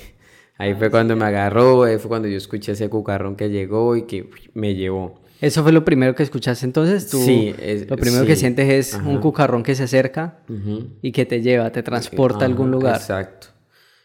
Ahí 0.59 0.75
fue 0.75 0.91
cuando 0.91 1.15
me 1.17 1.27
agarró, 1.27 1.83
ahí 1.83 1.99
fue 1.99 2.09
cuando 2.09 2.29
yo 2.29 2.39
escuché 2.39 2.73
ese 2.73 2.89
cucarrón 2.89 3.37
que 3.37 3.51
llegó 3.51 3.95
y 3.95 4.05
que 4.05 4.31
me 4.55 4.75
llevó. 4.75 5.21
¿Eso 5.40 5.62
fue 5.62 5.72
lo 5.72 5.85
primero 5.85 6.14
que 6.14 6.22
escuchaste 6.22 6.64
entonces? 6.64 7.09
¿Tú, 7.09 7.18
sí. 7.18 7.55
lo 7.88 7.96
primero 7.96 8.25
que 8.25 8.37
sientes 8.37 8.68
es 8.68 8.94
un 8.94 9.18
cucarrón 9.20 9.62
que 9.62 9.75
se 9.75 9.85
acerca 9.85 10.40
y 11.03 11.12
que 11.12 11.27
te 11.27 11.42
lleva, 11.42 11.70
te 11.70 11.83
transporta 11.83 12.44
a 12.44 12.49
algún 12.49 12.70
lugar. 12.70 12.96
Exacto. 12.96 13.49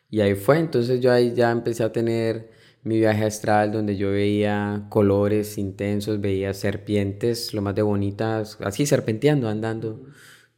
Y 0.09 0.19
ahí 0.19 0.35
fue, 0.35 0.59
entonces 0.59 0.99
yo 0.99 1.11
ahí 1.11 1.33
ya 1.33 1.51
empecé 1.51 1.83
a 1.83 1.91
tener 1.91 2.51
mi 2.83 2.99
viaje 2.99 3.25
astral 3.25 3.71
donde 3.71 3.95
yo 3.95 4.11
veía 4.11 4.87
colores 4.89 5.57
intensos, 5.57 6.19
veía 6.19 6.53
serpientes, 6.53 7.53
lo 7.53 7.61
más 7.61 7.75
de 7.75 7.81
bonitas, 7.81 8.57
así 8.61 8.85
serpenteando, 8.85 9.47
andando 9.47 10.01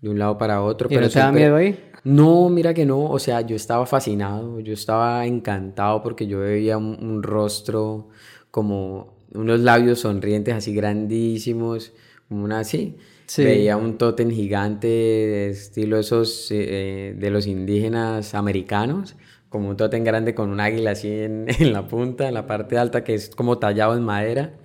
de 0.01 0.09
un 0.09 0.19
lado 0.19 0.37
para 0.37 0.61
otro. 0.61 0.87
¿Y 0.89 0.95
pero 0.95 1.07
no 1.07 1.11
te 1.11 1.19
da 1.19 1.31
miedo 1.31 1.55
ahí? 1.55 1.79
No, 2.03 2.49
mira 2.49 2.73
que 2.73 2.85
no, 2.85 3.05
o 3.05 3.19
sea, 3.19 3.41
yo 3.41 3.55
estaba 3.55 3.85
fascinado, 3.85 4.59
yo 4.59 4.73
estaba 4.73 5.25
encantado 5.25 6.01
porque 6.03 6.27
yo 6.27 6.39
veía 6.39 6.77
un, 6.77 7.23
rostro 7.23 8.09
como 8.51 9.22
unos 9.33 9.59
labios 9.59 9.99
sonrientes 9.99 10.53
así 10.53 10.73
grandísimos, 10.73 11.93
como 12.27 12.43
una 12.43 12.59
así. 12.59 12.97
Veía 13.37 13.77
un 13.77 13.97
tótem 13.97 14.29
gigante 14.29 15.49
estilo 15.49 15.97
esos 15.97 16.49
eh, 16.51 17.15
de 17.17 17.29
los 17.31 17.47
indígenas 17.47 18.35
americanos 18.35 19.15
como 19.53 19.69
un 19.69 19.77
tótem 19.77 20.03
grande 20.03 20.33
con 20.33 20.49
un 20.49 20.59
águila 20.59 20.91
así 20.91 21.09
en, 21.11 21.45
la 21.71 21.87
punta, 21.87 22.27
en 22.27 22.33
la 22.33 22.47
parte 22.47 22.75
alta, 22.75 23.03
que 23.03 23.13
es 23.13 23.29
como 23.29 23.59
tallado 23.59 23.95
en 23.95 24.01
madera. 24.01 24.55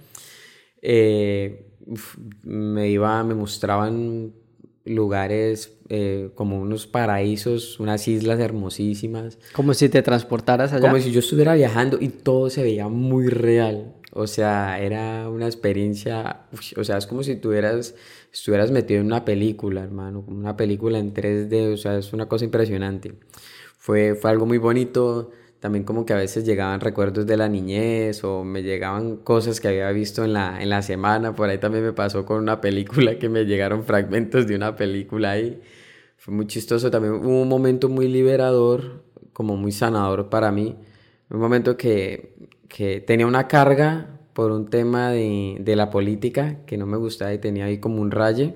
Eh, 0.81 1.66
me 2.42 2.88
iba, 2.88 3.22
me 3.22 3.35
mostraban 3.35 4.33
lugares 4.87 5.78
eh, 5.90 6.31
como 6.35 6.59
unos 6.59 6.87
paraísos, 6.87 7.78
unas 7.78 8.09
islas 8.09 8.40
hermosísimas. 8.40 9.38
Como 9.52 9.74
si 9.74 9.90
te 9.90 10.00
transportaras 10.00 10.72
allá. 10.72 10.88
Como 10.88 10.98
si 11.02 11.12
yo 11.12 11.20
estuviera 11.20 11.52
viajando 11.52 11.98
y 12.00 12.09
todo 12.09 12.48
se 12.48 12.62
veía 12.62 12.88
muy 12.88 13.28
real. 13.28 13.94
O 14.18 14.26
sea, 14.26 14.78
era 14.81 15.28
una 15.28 15.46
experiencia, 15.46 16.46
o 16.76 16.85
sea, 16.85 16.98
es 16.98 17.07
como 17.07 17.22
si 17.22 17.37
tuvieras, 17.37 17.94
estuvieras 18.33 18.70
metido 18.70 19.00
en 19.00 19.07
una 19.07 19.24
película, 19.24 19.83
hermano, 19.83 20.24
como 20.24 20.38
una 20.38 20.57
película 20.57 20.98
en 20.98 21.14
3D, 21.14 21.74
o 21.74 21.76
sea, 21.76 21.98
es 21.98 22.12
una 22.12 22.26
cosa 22.28 22.44
impresionante 22.44 23.14
fue, 23.88 24.14
fue 24.14 24.31
algo 24.31 24.44
muy 24.44 24.59
bonito. 24.59 25.31
También 25.61 25.85
como 25.85 26.04
que 26.04 26.12
a 26.12 26.16
veces 26.16 26.44
llegaban 26.44 26.81
recuerdos 26.81 27.26
de 27.26 27.38
la 27.38 27.48
niñez 27.48 28.22
o 28.22 28.44
me 28.44 28.62
llegaban 28.62 29.16
cosas 29.16 29.61
que 29.61 29.68
había 29.68 29.90
visto 29.92 30.24
en 30.24 30.35
la, 30.35 30.62
en 30.62 30.68
la 30.68 30.83
semana. 30.83 31.35
Por 31.35 31.48
ahí 31.48 31.57
también 31.59 31.85
me 31.85 31.94
pasó 31.94 32.26
con 32.26 32.38
una 32.42 32.61
película 32.61 33.18
que 33.18 33.31
me 33.31 33.46
llegaron 33.46 33.85
fragmentos 33.85 34.46
de 34.46 34.57
una 34.57 34.76
película 34.76 35.31
ahí. 35.33 35.62
Fue 36.18 36.35
muy 36.35 36.46
chistoso. 36.46 36.90
También 36.90 37.14
hubo 37.14 37.40
un 37.42 37.48
momento 37.48 37.88
muy 37.88 38.09
liberador, 38.09 39.04
como 39.33 39.57
muy 39.57 39.72
sanador 39.72 40.28
para 40.28 40.52
mí. 40.52 40.76
Un 41.31 41.40
momento 41.40 41.78
que, 41.78 42.35
que 42.68 43.00
tenía 43.00 43.26
una 43.26 43.48
carga 43.48 44.20
por 44.33 44.52
un 44.52 44.70
tema 44.70 45.11
de, 45.11 45.57
de 45.61 45.76
la 45.76 45.90
política 45.90 46.59
que 46.66 46.76
no 46.76 46.87
me 46.87 46.96
gustaba 46.96 47.33
y 47.35 47.38
tenía 47.38 47.64
ahí 47.64 47.78
como 47.78 48.00
un 48.00 48.11
raye 48.11 48.54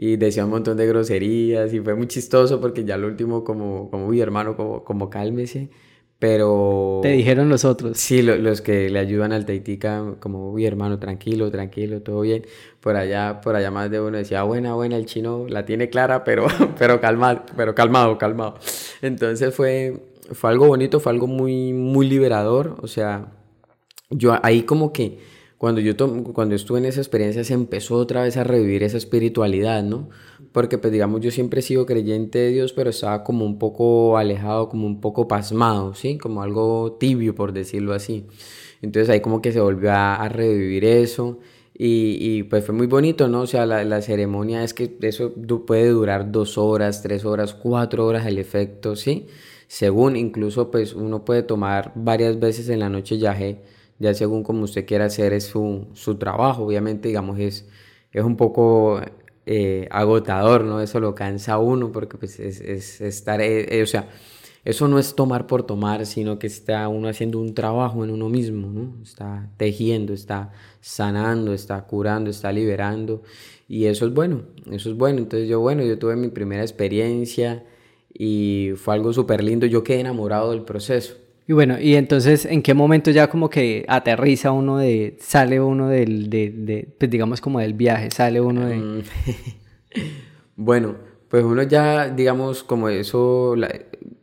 y 0.00 0.16
decía 0.16 0.44
un 0.44 0.50
montón 0.50 0.76
de 0.76 0.86
groserías 0.86 1.74
y 1.74 1.80
fue 1.80 1.96
muy 1.96 2.06
chistoso 2.06 2.60
porque 2.60 2.84
ya 2.84 2.96
lo 2.96 3.08
último 3.08 3.42
como, 3.42 3.90
como 3.90 4.06
uy 4.06 4.20
hermano, 4.20 4.56
como, 4.56 4.84
como 4.84 5.10
cálmese, 5.10 5.70
pero... 6.20 7.00
Te 7.02 7.10
dijeron 7.10 7.48
los 7.48 7.64
otros. 7.64 7.98
Sí, 7.98 8.22
los 8.22 8.60
que 8.60 8.90
le 8.90 8.98
ayudan 9.00 9.32
al 9.32 9.44
Taitica, 9.44 10.14
como 10.20 10.52
uy 10.52 10.66
hermano, 10.66 11.00
tranquilo, 11.00 11.50
tranquilo, 11.50 12.00
todo 12.02 12.20
bien. 12.20 12.44
Por 12.80 12.94
allá, 12.94 13.40
por 13.40 13.56
allá 13.56 13.72
más 13.72 13.90
de 13.90 14.00
uno 14.00 14.18
decía, 14.18 14.44
buena, 14.44 14.74
buena, 14.74 14.96
el 14.96 15.06
chino 15.06 15.46
la 15.48 15.64
tiene 15.64 15.88
clara, 15.90 16.22
pero, 16.22 16.46
pero, 16.78 17.00
calmado, 17.00 17.42
pero 17.56 17.74
calmado, 17.74 18.18
calmado. 18.18 18.54
Entonces 19.02 19.52
fue, 19.52 20.00
fue 20.32 20.50
algo 20.50 20.66
bonito, 20.66 21.00
fue 21.00 21.12
algo 21.12 21.26
muy, 21.26 21.72
muy 21.72 22.08
liberador, 22.08 22.76
o 22.82 22.86
sea, 22.86 23.32
yo 24.10 24.34
ahí 24.42 24.62
como 24.62 24.92
que 24.92 25.18
cuando 25.58 25.80
yo, 25.80 25.96
cuando 26.32 26.54
estuve 26.54 26.78
en 26.78 26.84
esa 26.84 27.00
experiencia 27.00 27.42
se 27.42 27.52
empezó 27.52 27.96
otra 27.96 28.22
vez 28.22 28.36
a 28.36 28.44
revivir 28.44 28.84
esa 28.84 28.96
espiritualidad, 28.96 29.82
¿no? 29.82 30.08
Porque 30.52 30.78
pues 30.78 30.92
digamos 30.92 31.20
yo 31.20 31.32
siempre 31.32 31.60
he 31.60 31.62
sido 31.64 31.84
creyente 31.84 32.38
de 32.38 32.50
Dios, 32.50 32.72
pero 32.72 32.90
estaba 32.90 33.24
como 33.24 33.44
un 33.44 33.58
poco 33.58 34.16
alejado, 34.18 34.68
como 34.68 34.86
un 34.86 35.00
poco 35.00 35.26
pasmado, 35.26 35.94
¿sí? 35.94 36.16
Como 36.16 36.42
algo 36.42 36.96
tibio, 37.00 37.34
por 37.34 37.52
decirlo 37.52 37.92
así. 37.92 38.26
Entonces 38.82 39.10
ahí 39.10 39.20
como 39.20 39.42
que 39.42 39.52
se 39.52 39.60
volvió 39.60 39.92
a, 39.92 40.28
revivir 40.28 40.84
eso. 40.84 41.40
Y, 41.74 42.18
y, 42.20 42.42
pues 42.44 42.64
fue 42.64 42.74
muy 42.74 42.86
bonito, 42.86 43.28
¿no? 43.28 43.42
O 43.42 43.46
sea, 43.46 43.66
la, 43.66 43.84
la, 43.84 44.02
ceremonia 44.02 44.64
es 44.64 44.74
que 44.74 44.96
eso 45.02 45.32
puede 45.66 45.88
durar 45.90 46.32
dos 46.32 46.58
horas, 46.58 47.02
tres 47.02 47.24
horas, 47.24 47.54
cuatro 47.54 48.06
horas 48.06 48.26
el 48.26 48.38
efecto, 48.38 48.96
¿sí? 48.96 49.26
Según 49.68 50.16
incluso 50.16 50.70
pues 50.70 50.94
uno 50.94 51.24
puede 51.24 51.44
tomar 51.44 51.92
varias 51.94 52.40
veces 52.40 52.68
en 52.68 52.80
la 52.80 52.88
noche 52.88 53.18
yaje 53.18 53.62
ya 53.98 54.14
según 54.14 54.42
como 54.42 54.64
usted 54.64 54.86
quiera 54.86 55.06
hacer 55.06 55.32
es 55.32 55.44
su, 55.44 55.86
su 55.94 56.16
trabajo, 56.16 56.64
obviamente, 56.64 57.08
digamos, 57.08 57.38
es, 57.38 57.66
es 58.12 58.24
un 58.24 58.36
poco 58.36 59.00
eh, 59.46 59.88
agotador, 59.90 60.64
¿no? 60.64 60.80
Eso 60.80 61.00
lo 61.00 61.14
cansa 61.14 61.58
uno 61.58 61.90
porque 61.92 62.16
pues 62.16 62.38
es, 62.38 62.60
es 62.60 63.00
estar, 63.00 63.40
eh, 63.40 63.78
eh, 63.78 63.82
o 63.82 63.86
sea, 63.86 64.08
eso 64.64 64.88
no 64.88 64.98
es 64.98 65.14
tomar 65.14 65.46
por 65.46 65.64
tomar, 65.64 66.06
sino 66.06 66.38
que 66.38 66.46
está 66.46 66.88
uno 66.88 67.08
haciendo 67.08 67.40
un 67.40 67.54
trabajo 67.54 68.04
en 68.04 68.10
uno 68.10 68.28
mismo, 68.28 68.68
¿no? 68.70 69.02
Está 69.02 69.50
tejiendo, 69.56 70.12
está 70.12 70.52
sanando, 70.80 71.52
está 71.54 71.84
curando, 71.86 72.30
está 72.30 72.52
liberando 72.52 73.22
y 73.68 73.86
eso 73.86 74.06
es 74.06 74.14
bueno, 74.14 74.42
eso 74.70 74.90
es 74.90 74.96
bueno. 74.96 75.18
Entonces 75.18 75.48
yo, 75.48 75.60
bueno, 75.60 75.82
yo 75.82 75.98
tuve 75.98 76.16
mi 76.16 76.28
primera 76.28 76.62
experiencia 76.62 77.64
y 78.18 78.72
fue 78.76 78.94
algo 78.94 79.12
súper 79.12 79.44
lindo, 79.44 79.64
yo 79.64 79.84
quedé 79.84 80.00
enamorado 80.00 80.50
del 80.50 80.62
proceso. 80.62 81.14
Y 81.46 81.52
bueno, 81.52 81.80
y 81.80 81.94
entonces, 81.94 82.44
¿en 82.44 82.62
qué 82.62 82.74
momento 82.74 83.10
ya 83.10 83.30
como 83.30 83.48
que 83.48 83.86
aterriza 83.88 84.50
uno 84.52 84.76
de, 84.76 85.16
sale 85.20 85.60
uno 85.60 85.88
del, 85.88 86.28
de, 86.28 86.50
de 86.50 86.88
pues 86.98 87.10
digamos 87.10 87.40
como 87.40 87.60
del 87.60 87.72
viaje, 87.72 88.10
sale 88.10 88.40
uno 88.40 88.66
de... 88.66 88.76
Mm. 88.76 89.02
bueno, 90.56 90.96
pues 91.28 91.44
uno 91.44 91.62
ya, 91.62 92.08
digamos, 92.08 92.64
como 92.64 92.88
eso, 92.88 93.54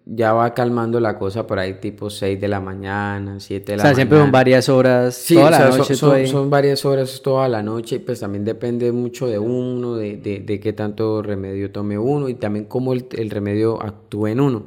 ya 0.06 0.34
va 0.34 0.54
calmando 0.54 1.00
la 1.00 1.18
cosa 1.18 1.46
por 1.46 1.60
ahí 1.60 1.76
tipo 1.76 2.10
6 2.10 2.40
de 2.40 2.48
la 2.48 2.60
mañana, 2.60 3.40
7 3.40 3.74
de 3.74 3.78
la 3.78 3.84
mañana. 3.84 3.84
O 3.84 3.90
sea, 3.90 3.96
siempre 3.96 4.18
son 4.20 4.32
varias 4.32 4.70
horas 4.70 5.26
toda 5.28 5.52
la 5.52 5.70
noche. 5.70 5.96
Son, 5.96 6.28
son, 6.28 6.50
varias 6.50 6.86
horas 6.86 7.22
toda 7.24 7.48
la 7.48 7.62
noche, 7.62 8.00
pues 8.00 8.20
también 8.20 8.44
depende 8.44 8.92
mucho 8.92 9.28
de 9.28 9.38
uno, 9.38 9.96
de, 9.96 10.18
de, 10.18 10.40
de 10.40 10.60
qué 10.60 10.74
tanto 10.74 11.22
remedio 11.22 11.72
tome 11.72 11.98
uno 11.98 12.28
y 12.28 12.36
también 12.36 12.66
cómo 12.66 12.94
el, 12.94 13.06
el, 13.12 13.30
remedio 13.30 13.82
actúe 13.82 14.28
en 14.28 14.40
uno. 14.40 14.66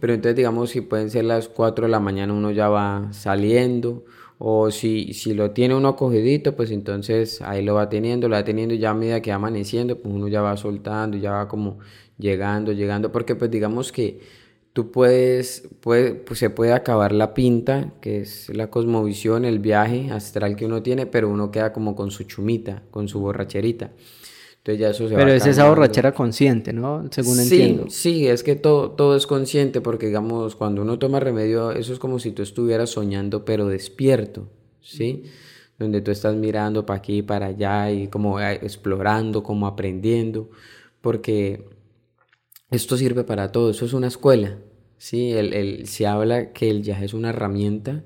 Pero 0.00 0.12
entonces, 0.12 0.36
digamos, 0.36 0.70
si 0.70 0.82
pueden 0.82 1.10
ser 1.10 1.24
las 1.24 1.48
4 1.48 1.86
de 1.86 1.90
la 1.90 2.00
mañana, 2.00 2.32
uno 2.32 2.50
ya 2.50 2.68
va 2.68 3.08
saliendo 3.12 4.04
O 4.38 4.70
si, 4.70 5.12
si 5.14 5.34
lo 5.34 5.50
tiene 5.50 5.74
uno 5.74 5.88
acogidito, 5.88 6.54
pues 6.54 6.70
entonces 6.70 7.42
ahí 7.42 7.64
lo 7.64 7.74
va 7.74 7.88
teniendo, 7.88 8.28
lo 8.28 8.36
va 8.36 8.44
teniendo 8.44 8.74
ya 8.74 8.90
a 8.90 8.94
medida 8.94 9.20
que 9.20 9.30
va 9.30 9.36
amaneciendo, 9.36 10.00
pues 10.00 10.14
uno 10.14 10.28
ya 10.28 10.42
va 10.42 10.56
soltando, 10.56 11.16
ya 11.18 11.32
va 11.32 11.48
como 11.48 11.78
llegando, 12.18 12.72
llegando, 12.72 13.10
porque 13.10 13.34
pues 13.34 13.50
digamos 13.50 13.90
que 13.92 14.20
tú 14.72 14.92
puedes, 14.92 15.68
puede, 15.80 16.14
pues 16.14 16.38
se 16.38 16.50
puede 16.50 16.72
acabar 16.72 17.12
la 17.12 17.34
pinta, 17.34 17.94
que 18.00 18.20
es 18.20 18.48
la 18.50 18.70
cosmovisión, 18.70 19.44
el 19.44 19.58
viaje 19.58 20.10
astral 20.12 20.54
que 20.54 20.66
uno 20.66 20.82
tiene, 20.82 21.06
pero 21.06 21.28
uno 21.28 21.50
queda 21.50 21.72
como 21.72 21.96
con 21.96 22.12
su 22.12 22.24
chumita, 22.24 22.84
con 22.90 23.08
su 23.08 23.18
borracherita. 23.20 23.90
Entonces 24.68 24.80
ya 24.80 24.90
eso 24.90 25.08
se 25.08 25.14
pero 25.14 25.32
es 25.32 25.46
esa 25.46 25.68
borrachera 25.68 26.12
consciente, 26.12 26.72
¿no? 26.72 27.08
Según 27.10 27.36
sí, 27.36 27.42
entiendo. 27.42 27.86
Sí, 27.88 28.28
es 28.28 28.42
que 28.42 28.54
todo, 28.54 28.90
todo 28.90 29.16
es 29.16 29.26
consciente, 29.26 29.80
porque 29.80 30.06
digamos, 30.06 30.56
cuando 30.56 30.82
uno 30.82 30.98
toma 30.98 31.20
remedio, 31.20 31.72
eso 31.72 31.92
es 31.92 31.98
como 31.98 32.18
si 32.18 32.32
tú 32.32 32.42
estuvieras 32.42 32.90
soñando, 32.90 33.44
pero 33.46 33.66
despierto, 33.66 34.50
¿sí? 34.82 35.24
Donde 35.78 36.02
tú 36.02 36.10
estás 36.10 36.34
mirando 36.34 36.84
para 36.84 36.98
aquí, 36.98 37.22
para 37.22 37.46
allá 37.46 37.90
y 37.90 38.08
como 38.08 38.40
eh, 38.40 38.58
explorando, 38.62 39.42
como 39.42 39.66
aprendiendo, 39.66 40.50
porque 41.00 41.64
esto 42.70 42.98
sirve 42.98 43.24
para 43.24 43.50
todo, 43.52 43.70
eso 43.70 43.86
es 43.86 43.94
una 43.94 44.08
escuela, 44.08 44.58
Sí, 44.98 45.32
el, 45.32 45.86
se 45.86 46.06
habla 46.08 46.52
que 46.52 46.68
el 46.70 46.82
viaje 46.82 47.04
es 47.04 47.14
una 47.14 47.30
herramienta, 47.30 48.04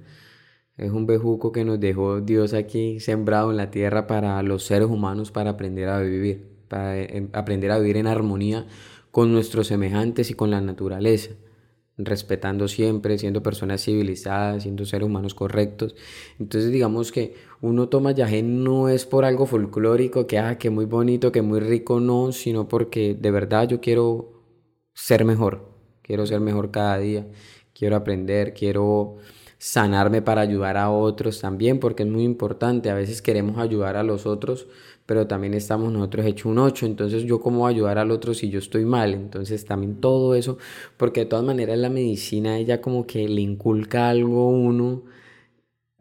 es 0.77 0.91
un 0.91 1.07
bejuco 1.07 1.51
que 1.51 1.65
nos 1.65 1.81
dejó 1.81 2.21
Dios 2.21 2.53
aquí 2.53 3.01
sembrado 3.01 3.51
en 3.51 3.57
la 3.57 3.71
tierra 3.71 4.07
para 4.07 4.43
los 4.43 4.65
seres 4.65 4.89
humanos 4.89 5.33
para 5.33 5.51
aprender 5.51 5.89
a 5.89 6.01
vivir, 6.01 6.52
para 6.73 6.99
eh, 6.99 7.29
aprender 7.35 7.71
a 7.71 7.79
vivir 7.79 7.99
en 7.99 8.07
armonía 8.07 8.67
con 9.11 9.31
nuestros 9.31 9.67
semejantes 9.67 10.31
y 10.31 10.35
con 10.35 10.51
la 10.51 10.63
naturaleza, 10.63 11.33
respetando 11.99 12.67
siempre, 12.67 13.19
siendo 13.19 13.43
personas 13.43 13.85
civilizadas, 13.85 14.63
siendo 14.63 14.87
seres 14.87 15.07
humanos 15.07 15.35
correctos. 15.35 15.95
Entonces 16.39 16.73
digamos 16.73 17.13
que 17.13 17.35
uno 17.61 17.91
toma 17.91 18.13
yagé 18.13 18.43
no 18.43 18.89
es 18.89 19.05
por 19.05 19.27
algo 19.27 19.45
folclórico, 19.45 20.27
que, 20.27 20.39
ah, 20.39 20.57
que 20.57 20.71
muy 20.71 20.87
bonito, 20.87 21.31
que 21.31 21.43
muy 21.43 21.61
rico, 21.61 22.01
no, 22.01 22.33
sino 22.33 22.69
porque 22.69 23.15
de 23.21 23.31
verdad 23.31 23.69
yo 23.69 23.83
quiero 23.83 24.43
ser 24.95 25.27
mejor, 25.27 25.69
quiero 26.01 26.25
ser 26.27 26.41
mejor 26.41 26.71
cada 26.71 26.97
día, 26.97 27.27
quiero 27.75 27.97
aprender, 27.97 28.55
quiero 28.55 29.19
sanarme 29.59 30.23
para 30.23 30.41
ayudar 30.41 30.77
a 30.79 30.91
otros 30.91 31.41
también, 31.41 31.79
porque 31.79 32.03
es 32.03 32.09
muy 32.09 32.25
importante, 32.25 32.91
a 32.91 32.95
veces 32.95 33.23
queremos 33.23 33.59
ayudar 33.59 33.97
a 33.97 34.03
los 34.03 34.27
otros, 34.27 34.67
pero 35.07 35.27
también 35.27 35.55
estamos 35.55 35.93
nosotros 35.93 36.27
hecho 36.27 36.49
un 36.49 36.59
ocho, 36.59 36.87
entonces 36.87 37.25
yo 37.25 37.41
cómo 37.41 37.67
ayudar 37.67 37.99
al 37.99 38.11
otro 38.11 38.35
si 38.35 38.51
yo 38.51 38.59
estoy 38.59 38.85
mal, 38.85 39.15
entonces 39.15 39.65
también 39.65 40.01
todo 40.01 40.35
eso, 40.35 40.59
porque 40.97 41.21
de 41.21 41.27
todas 41.27 41.45
maneras 41.45 41.79
la 41.79 41.91
medicina 41.91 42.59
ella 42.59 42.81
como 42.81 43.07
que 43.07 43.29
le 43.29 43.41
inculca 43.41 44.09
algo 44.09 44.49
uno, 44.49 45.05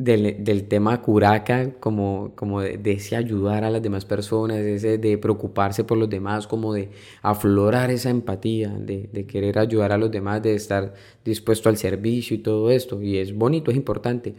del, 0.04 0.68
tema 0.68 1.02
curaca, 1.02 1.74
como, 1.80 2.34
como 2.36 2.62
de, 2.62 2.80
ese 2.92 3.16
ayudar 3.16 3.64
a 3.64 3.70
las 3.70 3.82
demás 3.82 4.06
personas, 4.06 4.58
ese 4.58 4.98
de 4.98 5.18
preocuparse 5.18 5.84
por 5.84 5.98
los 5.98 6.10
demás, 6.10 6.48
como 6.48 6.74
de 6.74 6.90
aflorar 7.22 7.92
esa 7.92 8.10
empatía, 8.10 8.70
de, 8.70 9.10
de, 9.12 9.26
querer 9.28 9.60
ayudar 9.60 9.92
a 9.92 9.98
los 9.98 10.12
demás, 10.12 10.42
de 10.42 10.56
estar 10.56 10.94
dispuesto 11.24 11.70
al 11.70 11.78
servicio 11.78 12.36
y 12.36 12.40
todo 12.40 12.72
esto. 12.72 13.02
Y 13.02 13.18
es 13.18 13.36
bonito, 13.36 13.72
es 13.72 13.78
importante. 13.78 14.36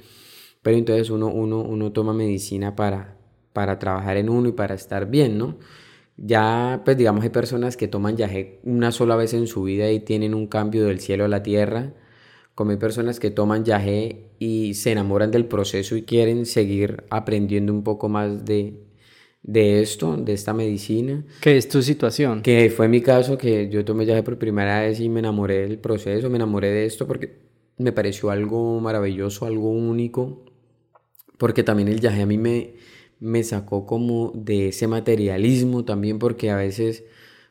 Pero 0.62 0.76
entonces 0.76 1.10
uno, 1.10 1.28
uno, 1.28 1.60
uno 1.60 1.92
toma 1.92 2.12
medicina 2.12 2.76
para, 2.76 3.16
para 3.52 3.78
trabajar 3.78 4.16
en 4.16 4.28
uno 4.28 4.48
y 4.48 4.52
para 4.52 4.74
estar 4.74 5.10
bien, 5.10 5.38
¿no? 5.38 5.58
Ya, 6.16 6.82
pues 6.84 6.96
digamos, 6.96 7.24
hay 7.24 7.30
personas 7.30 7.76
que 7.76 7.88
toman 7.88 8.16
yaje 8.16 8.60
una 8.64 8.92
sola 8.92 9.16
vez 9.16 9.34
en 9.34 9.46
su 9.46 9.62
vida 9.64 9.90
y 9.90 10.00
tienen 10.00 10.34
un 10.34 10.46
cambio 10.46 10.84
del 10.84 11.00
cielo 11.00 11.24
a 11.24 11.28
la 11.28 11.42
tierra 11.42 11.94
como 12.54 12.70
hay 12.72 12.76
personas 12.76 13.18
que 13.18 13.30
toman 13.30 13.64
yagé 13.64 14.30
y 14.38 14.74
se 14.74 14.92
enamoran 14.92 15.30
del 15.30 15.46
proceso 15.46 15.96
y 15.96 16.02
quieren 16.02 16.46
seguir 16.46 17.04
aprendiendo 17.10 17.72
un 17.72 17.82
poco 17.82 18.08
más 18.08 18.44
de, 18.44 18.74
de 19.42 19.80
esto, 19.80 20.16
de 20.16 20.32
esta 20.34 20.52
medicina. 20.52 21.24
¿Qué 21.40 21.56
es 21.56 21.68
tu 21.68 21.82
situación? 21.82 22.42
Que 22.42 22.70
fue 22.70 22.88
mi 22.88 23.00
caso, 23.00 23.38
que 23.38 23.68
yo 23.70 23.84
tomé 23.84 24.04
yagé 24.04 24.22
por 24.22 24.38
primera 24.38 24.80
vez 24.82 25.00
y 25.00 25.08
me 25.08 25.20
enamoré 25.20 25.66
del 25.66 25.78
proceso, 25.78 26.28
me 26.28 26.36
enamoré 26.36 26.70
de 26.70 26.84
esto 26.84 27.06
porque 27.06 27.38
me 27.78 27.92
pareció 27.92 28.30
algo 28.30 28.80
maravilloso, 28.80 29.46
algo 29.46 29.70
único, 29.70 30.44
porque 31.38 31.62
también 31.62 31.88
el 31.88 32.00
yagé 32.00 32.22
a 32.22 32.26
mí 32.26 32.36
me, 32.36 32.74
me 33.22 33.44
sacó 33.44 33.86
como 33.86 34.32
de 34.34 34.68
ese 34.68 34.88
materialismo 34.88 35.84
también, 35.84 36.18
porque 36.18 36.50
a 36.50 36.56
veces 36.56 37.04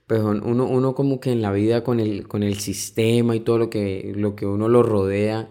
pues 0.06 0.22
uno, 0.22 0.68
uno 0.68 0.94
como 0.94 1.22
que 1.22 1.32
en 1.32 1.42
la 1.42 1.54
vida 1.54 1.84
con 1.86 2.02
el, 2.02 2.28
con 2.28 2.44
el 2.44 2.60
sistema 2.60 3.34
y 3.36 3.40
todo 3.40 3.58
lo 3.58 3.70
que, 3.70 4.12
lo 4.16 4.36
que 4.36 4.46
uno 4.46 4.68
lo 4.68 4.84
rodea, 4.84 5.50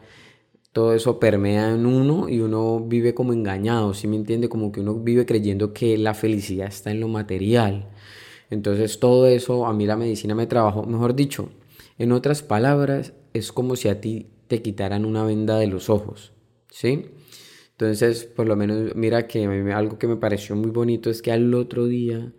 todo 0.73 0.93
eso 0.95 1.19
permea 1.19 1.71
en 1.71 1.87
uno 1.87 2.29
y 2.29 2.41
uno 2.41 2.81
vive 2.81 3.15
como 3.15 3.33
engañado, 3.33 3.95
¿sí 3.95 4.07
me 4.07 4.17
entiende? 4.17 4.51
Como 4.51 4.71
que 4.71 4.81
uno 4.81 4.95
vive 4.97 5.25
creyendo 5.25 5.73
que 5.73 5.97
la 5.97 6.13
felicidad 6.13 6.69
está 6.69 6.91
en 6.91 7.01
lo 7.01 7.09
material. 7.09 7.89
Entonces 8.51 9.01
todo 9.01 9.27
eso 9.27 9.67
a 9.67 9.73
mí 9.73 9.87
la 9.87 9.97
medicina 9.97 10.35
me 10.35 10.47
trabajó, 10.47 10.85
mejor 10.85 11.15
dicho, 11.15 11.49
en 11.99 12.13
otras 12.13 12.43
palabras, 12.43 13.15
es 13.33 13.53
como 13.53 13.77
si 13.77 13.89
a 13.89 14.03
ti 14.03 14.27
te 14.49 14.61
quitaran 14.61 15.07
una 15.07 15.25
venda 15.25 15.59
de 15.59 15.69
los 15.69 15.89
ojos, 15.89 16.33
¿sí? 16.69 17.07
Entonces, 17.81 18.25
por 18.25 18.47
lo 18.47 18.57
menos, 18.57 18.95
mira 18.95 19.27
que 19.27 19.47
algo 19.73 19.99
que 19.99 20.07
me 20.07 20.17
pareció 20.17 20.55
muy 20.57 20.71
bonito 20.71 21.11
es 21.11 21.23
que 21.23 21.33
al 21.33 21.55
otro 21.55 21.87
día 21.87 22.33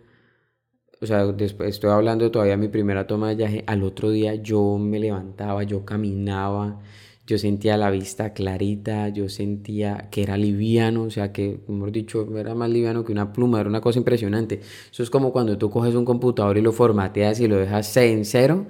o 1.02 1.06
sea, 1.06 1.26
después, 1.26 1.70
estoy 1.70 1.90
hablando 1.90 2.30
todavía 2.30 2.52
de 2.52 2.58
mi 2.58 2.68
primera 2.68 3.08
toma 3.08 3.28
de 3.30 3.34
viaje, 3.34 3.64
al 3.66 3.82
otro 3.82 4.10
día 4.10 4.36
yo 4.36 4.78
me 4.78 5.00
levantaba, 5.00 5.64
yo 5.64 5.84
caminaba, 5.84 6.80
yo 7.26 7.38
sentía 7.38 7.76
la 7.76 7.90
vista 7.90 8.32
clarita, 8.32 9.08
yo 9.08 9.28
sentía 9.28 10.08
que 10.12 10.22
era 10.22 10.36
liviano, 10.36 11.02
o 11.02 11.10
sea, 11.10 11.32
que, 11.32 11.58
mejor 11.66 11.90
dicho, 11.90 12.28
era 12.38 12.54
más 12.54 12.70
liviano 12.70 13.04
que 13.04 13.10
una 13.10 13.32
pluma, 13.32 13.58
era 13.58 13.68
una 13.68 13.80
cosa 13.80 13.98
impresionante. 13.98 14.60
Eso 14.92 15.02
es 15.02 15.10
como 15.10 15.32
cuando 15.32 15.58
tú 15.58 15.70
coges 15.70 15.96
un 15.96 16.04
computador 16.04 16.56
y 16.56 16.60
lo 16.60 16.72
formateas 16.72 17.40
y 17.40 17.48
lo 17.48 17.56
dejas 17.56 17.96
en 17.96 18.24
cero, 18.24 18.66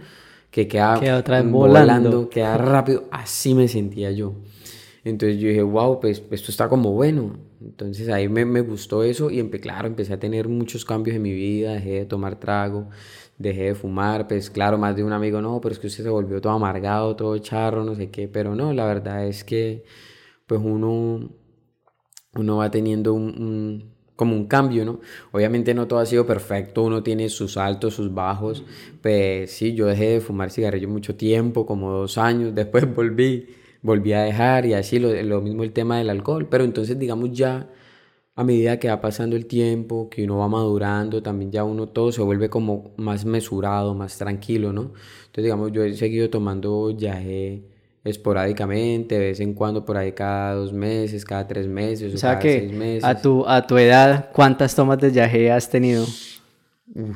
que 0.50 0.66
queda, 0.68 1.18
otra 1.18 1.42
vez 1.42 1.52
volando, 1.52 2.30
queda 2.30 2.56
rápido, 2.56 3.04
así 3.10 3.54
me 3.54 3.68
sentía 3.68 4.10
yo. 4.10 4.32
Entonces 5.04 5.40
yo 5.40 5.48
dije, 5.48 5.62
wow, 5.62 6.00
pues 6.00 6.22
esto 6.30 6.50
está 6.50 6.68
como 6.68 6.92
bueno. 6.92 7.36
Entonces 7.60 8.08
ahí 8.08 8.28
me, 8.28 8.44
me 8.44 8.60
gustó 8.60 9.02
eso 9.02 9.30
y 9.30 9.48
claro, 9.50 9.88
empecé 9.88 10.12
a 10.14 10.20
tener 10.20 10.48
muchos 10.48 10.84
cambios 10.84 11.16
en 11.16 11.22
mi 11.22 11.32
vida, 11.32 11.72
dejé 11.74 11.90
de 12.00 12.06
tomar 12.06 12.38
trago, 12.38 12.88
dejé 13.38 13.64
de 13.64 13.74
fumar, 13.74 14.28
pues 14.28 14.50
claro, 14.50 14.78
más 14.78 14.96
de 14.96 15.04
un 15.04 15.12
amigo, 15.12 15.40
no, 15.40 15.60
pero 15.60 15.72
es 15.72 15.78
que 15.78 15.88
usted 15.88 16.04
se 16.04 16.10
volvió 16.10 16.40
todo 16.40 16.52
amargado, 16.52 17.16
todo 17.16 17.36
charro, 17.38 17.84
no 17.84 17.94
sé 17.94 18.10
qué, 18.10 18.28
pero 18.28 18.54
no, 18.54 18.72
la 18.72 18.86
verdad 18.86 19.26
es 19.26 19.44
que 19.44 19.84
pues 20.46 20.60
uno, 20.64 21.30
uno 22.34 22.56
va 22.56 22.70
teniendo 22.70 23.14
un, 23.14 23.92
como 24.16 24.34
un 24.36 24.46
cambio, 24.46 24.84
¿no? 24.84 25.00
Obviamente 25.32 25.74
no 25.74 25.86
todo 25.88 25.98
ha 25.98 26.06
sido 26.06 26.26
perfecto, 26.26 26.82
uno 26.82 27.02
tiene 27.02 27.28
sus 27.28 27.56
altos, 27.56 27.94
sus 27.94 28.12
bajos, 28.14 28.64
pues 29.02 29.50
sí, 29.52 29.74
yo 29.74 29.86
dejé 29.86 30.10
de 30.10 30.20
fumar 30.20 30.50
cigarrillo 30.50 30.88
mucho 30.88 31.16
tiempo, 31.16 31.66
como 31.66 31.90
dos 31.92 32.18
años, 32.18 32.54
después 32.54 32.92
volví 32.94 33.48
volví 33.82 34.12
a 34.12 34.22
dejar 34.22 34.66
y 34.66 34.74
así 34.74 34.98
lo, 34.98 35.12
lo 35.22 35.40
mismo 35.40 35.64
el 35.64 35.72
tema 35.72 35.98
del 35.98 36.10
alcohol, 36.10 36.48
pero 36.48 36.64
entonces 36.64 36.98
digamos 36.98 37.32
ya 37.32 37.68
a 38.34 38.44
medida 38.44 38.78
que 38.78 38.88
va 38.88 39.00
pasando 39.00 39.36
el 39.36 39.46
tiempo, 39.46 40.08
que 40.08 40.24
uno 40.24 40.38
va 40.38 40.48
madurando, 40.48 41.22
también 41.22 41.52
ya 41.52 41.64
uno 41.64 41.88
todo 41.88 42.12
se 42.12 42.22
vuelve 42.22 42.48
como 42.48 42.92
más 42.96 43.24
mesurado, 43.24 43.94
más 43.94 44.16
tranquilo, 44.16 44.72
¿no? 44.72 44.92
Entonces, 45.26 45.44
digamos, 45.44 45.72
yo 45.72 45.84
he 45.84 45.92
seguido 45.94 46.30
tomando 46.30 46.90
yaje 46.90 47.64
esporádicamente, 48.04 49.18
de 49.18 49.26
vez 49.26 49.40
en 49.40 49.52
cuando, 49.54 49.84
por 49.84 49.96
ahí 49.96 50.12
cada 50.12 50.54
dos 50.54 50.72
meses, 50.72 51.24
cada 51.24 51.46
tres 51.46 51.68
meses, 51.68 52.14
o, 52.14 52.18
sea 52.18 52.30
cada 52.30 52.40
que 52.40 52.60
seis 52.60 52.72
meses. 52.72 53.04
A 53.04 53.20
tu, 53.20 53.46
a 53.46 53.66
tu 53.66 53.76
edad, 53.76 54.30
¿cuántas 54.32 54.74
tomas 54.74 54.98
de 54.98 55.12
yaje 55.12 55.50
has 55.52 55.68
tenido? 55.68 56.06
Uy, 56.94 57.14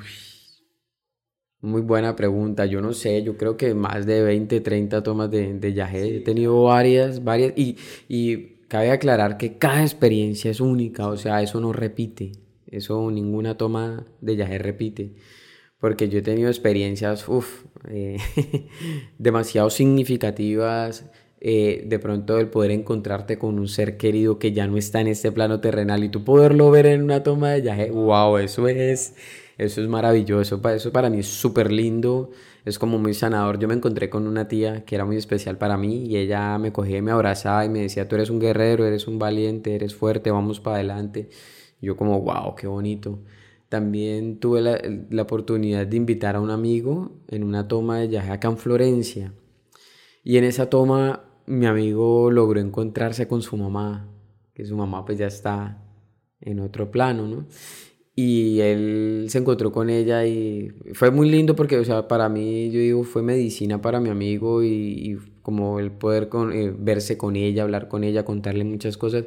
muy 1.67 1.83
buena 1.83 2.17
pregunta. 2.17 2.65
Yo 2.67 2.81
no 2.81 2.93
sé, 2.93 3.23
yo 3.23 3.37
creo 3.37 3.57
que 3.57 3.75
más 3.75 4.07
de 4.07 4.23
20, 4.23 4.61
30 4.61 5.03
tomas 5.03 5.31
de, 5.31 5.55
de 5.55 5.69
He 5.93 6.21
tenido 6.21 6.63
varias, 6.63 7.23
varias. 7.25 7.53
Y, 7.57 7.77
y 8.09 8.57
cabe 8.69 8.91
aclarar 8.91 9.37
que 9.37 9.59
cada 9.59 9.83
experiencia 9.83 10.51
es 10.51 10.61
única, 10.61 11.09
o 11.09 11.17
sea, 11.17 11.43
eso 11.43 11.61
no 11.61 11.73
repite. 11.73 12.33
Eso 12.67 13.11
ninguna 13.11 13.57
toma 13.57 14.07
de 14.21 14.37
Yahé 14.37 14.59
repite. 14.59 15.15
Porque 15.79 16.09
yo 16.09 16.21
he 16.21 16.23
tenido 16.23 16.49
experiencias, 16.49 17.29
uff, 17.29 17.65
eh, 17.91 18.17
demasiado 19.19 19.71
significativas. 19.71 21.05
Eh, 21.39 21.85
de 21.87 21.99
pronto 21.99 22.39
el 22.39 22.49
poder 22.49 22.71
encontrarte 22.71 23.39
con 23.39 23.59
un 23.59 23.69
ser 23.69 23.99
querido 23.99 24.39
que 24.39 24.53
ya 24.53 24.67
no 24.67 24.79
está 24.79 25.03
en 25.03 25.09
este 25.09 25.31
plano 25.31 25.61
terrenal 25.61 26.03
y 26.03 26.09
tú 26.09 26.25
poderlo 26.25 26.71
ver 26.71 26.87
en 26.87 27.03
una 27.03 27.23
toma 27.23 27.51
de 27.51 27.63
Yahé, 27.63 27.91
wow, 27.91 28.39
eso 28.39 28.67
es 28.69 29.15
eso 29.59 29.81
es 29.83 29.89
maravilloso, 29.89 30.61
eso 30.69 30.93
para 30.93 31.11
mí 31.11 31.21
es 31.21 31.29
súper 31.29 31.73
lindo, 31.73 32.31
es 32.65 32.79
como 32.79 32.99
muy 32.99 33.15
sanador. 33.15 33.59
Yo 33.59 33.69
me 33.69 33.75
encontré 33.75 34.11
con 34.11 34.27
una 34.27 34.49
tía 34.49 34.85
que 34.85 34.95
era 34.95 35.05
muy 35.05 35.17
especial 35.17 35.59
para 35.59 35.77
mí 35.77 36.07
y 36.07 36.17
ella 36.17 36.59
me 36.59 36.73
cogía 36.73 36.99
y 36.99 37.03
me 37.03 37.13
abrazaba 37.13 37.65
y 37.65 37.69
me 37.69 37.81
decía, 37.81 38.09
tú 38.09 38.17
eres 38.17 38.31
un 38.31 38.41
guerrero, 38.41 38.85
eres 38.85 39.09
un 39.09 39.19
valiente, 39.19 39.75
eres 39.75 39.95
fuerte, 39.95 40.31
vamos 40.31 40.61
para 40.61 40.77
adelante. 40.77 41.31
Yo 41.81 41.97
como, 41.97 42.21
wow, 42.21 42.55
qué 42.55 42.67
bonito. 42.67 43.21
También 43.69 44.39
tuve 44.41 44.61
la, 44.61 44.79
la 45.11 45.23
oportunidad 45.23 45.87
de 45.87 45.97
invitar 45.97 46.37
a 46.37 46.41
un 46.41 46.51
amigo 46.51 47.13
en 47.29 47.45
una 47.45 47.69
toma 47.69 47.99
de 47.99 48.09
viaje 48.09 48.31
acá 48.31 48.49
en 48.49 48.59
Florencia. 48.59 49.33
Y 50.23 50.39
en 50.39 50.45
esa 50.45 50.71
toma 50.71 51.25
mi 51.47 51.67
amigo 51.67 52.31
logró 52.31 52.61
encontrarse 52.61 53.29
con 53.29 53.43
su 53.43 53.57
mamá 53.57 54.09
que 54.57 54.65
su 54.65 54.75
mamá 54.75 55.05
pues 55.05 55.19
ya 55.19 55.27
está 55.27 55.83
en 56.41 56.61
otro 56.61 56.91
plano, 56.91 57.27
¿no? 57.27 57.47
Y 58.19 58.61
él 58.61 59.27
se 59.29 59.37
encontró 59.37 59.71
con 59.73 59.91
ella 59.91 60.25
y 60.25 60.73
fue 60.95 61.11
muy 61.11 61.29
lindo 61.29 61.55
porque, 61.55 61.79
o 61.79 61.85
sea, 61.85 62.09
para 62.09 62.31
mí, 62.31 62.71
yo 62.71 62.81
digo, 62.81 63.05
fue 63.05 63.21
medicina 63.21 63.83
para 63.83 64.01
mi 64.01 64.09
amigo 64.09 64.65
y, 64.65 65.19
como 65.43 65.79
el 65.79 65.93
poder 65.93 66.31
con, 66.31 66.51
eh, 66.51 66.75
verse 66.77 67.19
con 67.19 67.37
ella, 67.37 67.63
hablar 67.63 67.89
con 67.89 68.05
ella, 68.05 68.25
contarle 68.25 68.65
muchas 68.65 68.97
cosas. 68.97 69.27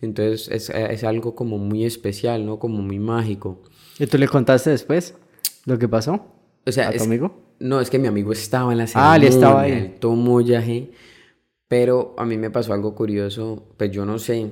Entonces 0.00 0.48
es, 0.48 0.70
es, 0.70 1.04
algo 1.04 1.34
como 1.34 1.58
muy 1.58 1.84
especial, 1.84 2.46
¿no? 2.46 2.58
Como 2.58 2.80
muy 2.80 2.98
mágico. 2.98 3.60
¿Y 3.98 4.06
tú 4.06 4.16
le 4.16 4.26
contaste 4.26 4.70
después 4.70 5.14
lo 5.66 5.78
que 5.78 5.86
pasó? 5.86 6.24
O 6.66 6.72
sea, 6.72 6.88
¿A 6.88 6.92
tu 6.92 7.04
amigo? 7.04 7.34
No, 7.58 7.78
es 7.78 7.90
que 7.90 7.98
mi 7.98 8.08
amigo 8.08 8.32
estaba 8.32 8.72
en 8.72 8.78
la 8.78 8.86
ceremonia. 8.86 9.12
Ah, 9.12 9.16
él 9.16 9.24
estaba 9.24 9.60
ahí. 9.60 9.72
Él 9.72 9.94
tomó 10.00 10.40
yaje, 10.40 10.92
pero 11.68 12.14
a 12.16 12.24
mí 12.24 12.38
me 12.38 12.50
pasó 12.50 12.72
algo 12.72 12.94
curioso, 12.94 13.66
pues 13.76 13.90
yo 13.90 14.06
no 14.06 14.18
sé, 14.18 14.50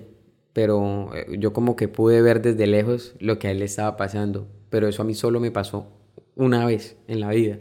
pero 0.58 1.14
eh, 1.14 1.36
yo 1.38 1.52
como 1.52 1.76
que 1.76 1.86
pude 1.86 2.20
ver 2.20 2.42
desde 2.42 2.66
lejos 2.66 3.14
lo 3.20 3.38
que 3.38 3.46
a 3.46 3.52
él 3.52 3.60
le 3.60 3.66
estaba 3.66 3.96
pasando, 3.96 4.48
pero 4.70 4.88
eso 4.88 5.02
a 5.02 5.04
mí 5.04 5.14
solo 5.14 5.38
me 5.38 5.52
pasó 5.52 5.86
una 6.34 6.66
vez 6.66 6.96
en 7.06 7.20
la 7.20 7.30
vida. 7.30 7.58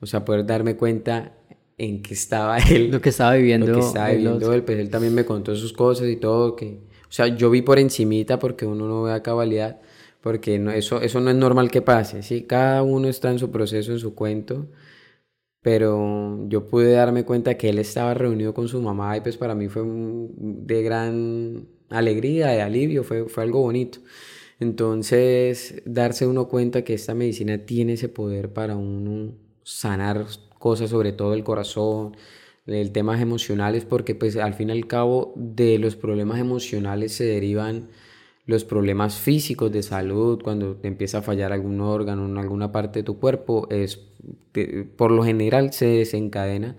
O 0.00 0.06
sea, 0.06 0.24
poder 0.24 0.44
darme 0.44 0.74
cuenta 0.74 1.36
en 1.78 2.02
que 2.02 2.14
estaba 2.14 2.58
él. 2.68 2.90
Lo 2.90 3.00
que 3.00 3.10
estaba 3.10 3.34
viviendo. 3.34 3.68
Lo 3.68 3.74
que 3.74 3.86
estaba 3.86 4.08
viviendo 4.10 4.52
él, 4.52 4.64
pues 4.64 4.80
él 4.80 4.90
también 4.90 5.14
me 5.14 5.24
contó 5.24 5.54
sus 5.54 5.72
cosas 5.72 6.08
y 6.08 6.16
todo, 6.16 6.56
que... 6.56 6.80
O 7.08 7.12
sea, 7.12 7.28
yo 7.28 7.48
vi 7.48 7.62
por 7.62 7.78
encimita 7.78 8.40
porque 8.40 8.66
uno 8.66 8.88
no 8.88 9.04
ve 9.04 9.12
a 9.12 9.22
cabalidad, 9.22 9.80
porque 10.20 10.58
no, 10.58 10.72
eso, 10.72 11.00
eso 11.00 11.20
no 11.20 11.30
es 11.30 11.36
normal 11.36 11.70
que 11.70 11.80
pase, 11.80 12.24
¿sí? 12.24 12.42
Cada 12.42 12.82
uno 12.82 13.06
está 13.06 13.30
en 13.30 13.38
su 13.38 13.52
proceso, 13.52 13.92
en 13.92 14.00
su 14.00 14.16
cuento, 14.16 14.66
pero 15.62 16.40
yo 16.48 16.66
pude 16.66 16.90
darme 16.90 17.24
cuenta 17.24 17.56
que 17.56 17.68
él 17.68 17.78
estaba 17.78 18.14
reunido 18.14 18.52
con 18.52 18.66
su 18.66 18.82
mamá 18.82 19.16
y 19.16 19.20
pues 19.20 19.36
para 19.36 19.54
mí 19.54 19.68
fue 19.68 19.84
de 19.86 20.82
gran 20.82 21.68
alegría, 21.90 22.48
de 22.48 22.62
alivio, 22.62 23.04
fue, 23.04 23.28
fue 23.28 23.42
algo 23.42 23.60
bonito. 23.60 24.00
Entonces, 24.60 25.82
darse 25.86 26.26
uno 26.26 26.48
cuenta 26.48 26.82
que 26.84 26.94
esta 26.94 27.14
medicina 27.14 27.58
tiene 27.58 27.94
ese 27.94 28.08
poder 28.08 28.52
para 28.52 28.76
uno 28.76 29.32
sanar 29.62 30.26
cosas, 30.58 30.90
sobre 30.90 31.12
todo 31.12 31.34
el 31.34 31.44
corazón, 31.44 32.16
el 32.66 32.92
temas 32.92 33.20
emocionales, 33.20 33.84
porque 33.84 34.14
pues 34.14 34.36
al 34.36 34.54
fin 34.54 34.68
y 34.68 34.72
al 34.72 34.86
cabo 34.86 35.32
de 35.36 35.78
los 35.78 35.96
problemas 35.96 36.38
emocionales 36.38 37.12
se 37.12 37.24
derivan 37.24 37.88
los 38.46 38.64
problemas 38.64 39.16
físicos 39.16 39.72
de 39.72 39.82
salud, 39.82 40.40
cuando 40.42 40.76
te 40.76 40.88
empieza 40.88 41.18
a 41.18 41.22
fallar 41.22 41.52
algún 41.52 41.80
órgano 41.80 42.26
en 42.26 42.36
alguna 42.36 42.72
parte 42.72 43.00
de 43.00 43.02
tu 43.04 43.18
cuerpo, 43.18 43.68
es 43.70 44.00
por 44.96 45.12
lo 45.12 45.22
general 45.22 45.72
se 45.72 45.86
desencadena 45.86 46.76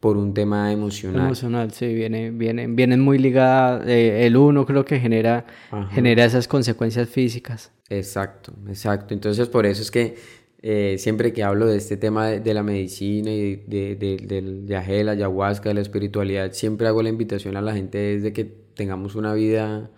por 0.00 0.16
un 0.16 0.32
tema 0.32 0.72
emocional. 0.72 1.26
Emocional, 1.26 1.70
sí, 1.72 1.92
viene, 1.92 2.30
viene, 2.30 2.66
vienen 2.66 3.00
muy 3.00 3.18
ligadas, 3.18 3.86
eh, 3.86 4.26
el 4.26 4.36
uno 4.36 4.64
creo 4.64 4.84
que 4.84 4.98
genera, 4.98 5.44
genera 5.90 6.24
esas 6.24 6.48
consecuencias 6.48 7.08
físicas. 7.08 7.70
Exacto, 7.90 8.54
exacto. 8.66 9.12
Entonces 9.12 9.48
por 9.48 9.66
eso 9.66 9.82
es 9.82 9.90
que 9.90 10.16
eh, 10.62 10.96
siempre 10.98 11.34
que 11.34 11.42
hablo 11.42 11.66
de 11.66 11.76
este 11.76 11.98
tema 11.98 12.28
de, 12.28 12.54
la 12.54 12.62
medicina 12.62 13.30
y 13.30 13.56
de, 13.56 13.96
del 14.26 14.62
viaje 14.62 15.04
la 15.04 15.12
ayahuasca, 15.12 15.68
de 15.68 15.74
la 15.74 15.80
espiritualidad, 15.82 16.52
siempre 16.52 16.86
hago 16.86 17.02
la 17.02 17.10
invitación 17.10 17.56
a 17.58 17.60
la 17.60 17.74
gente 17.74 17.98
desde 17.98 18.32
que 18.32 18.44
tengamos 18.44 19.16
una 19.16 19.34
vida 19.34 19.90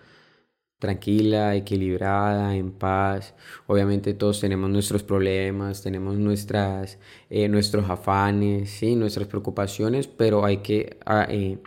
tranquila, 0.83 1.55
equilibrada, 1.55 2.57
en 2.57 2.73
paz. 2.73 3.35
Obviamente 3.69 4.15
todos 4.15 4.41
tenemos 4.41 4.69
nuestros 4.69 5.05
problemas, 5.05 5.81
tenemos 5.81 6.17
nuestras, 6.17 6.99
eh, 7.31 7.47
nuestros 7.49 7.89
afanes, 7.89 8.83
nuestras 8.97 9.29
preocupaciones, 9.29 10.09
pero 10.09 10.45
hay 10.45 10.57
que 10.57 10.99
eh, 11.29 11.59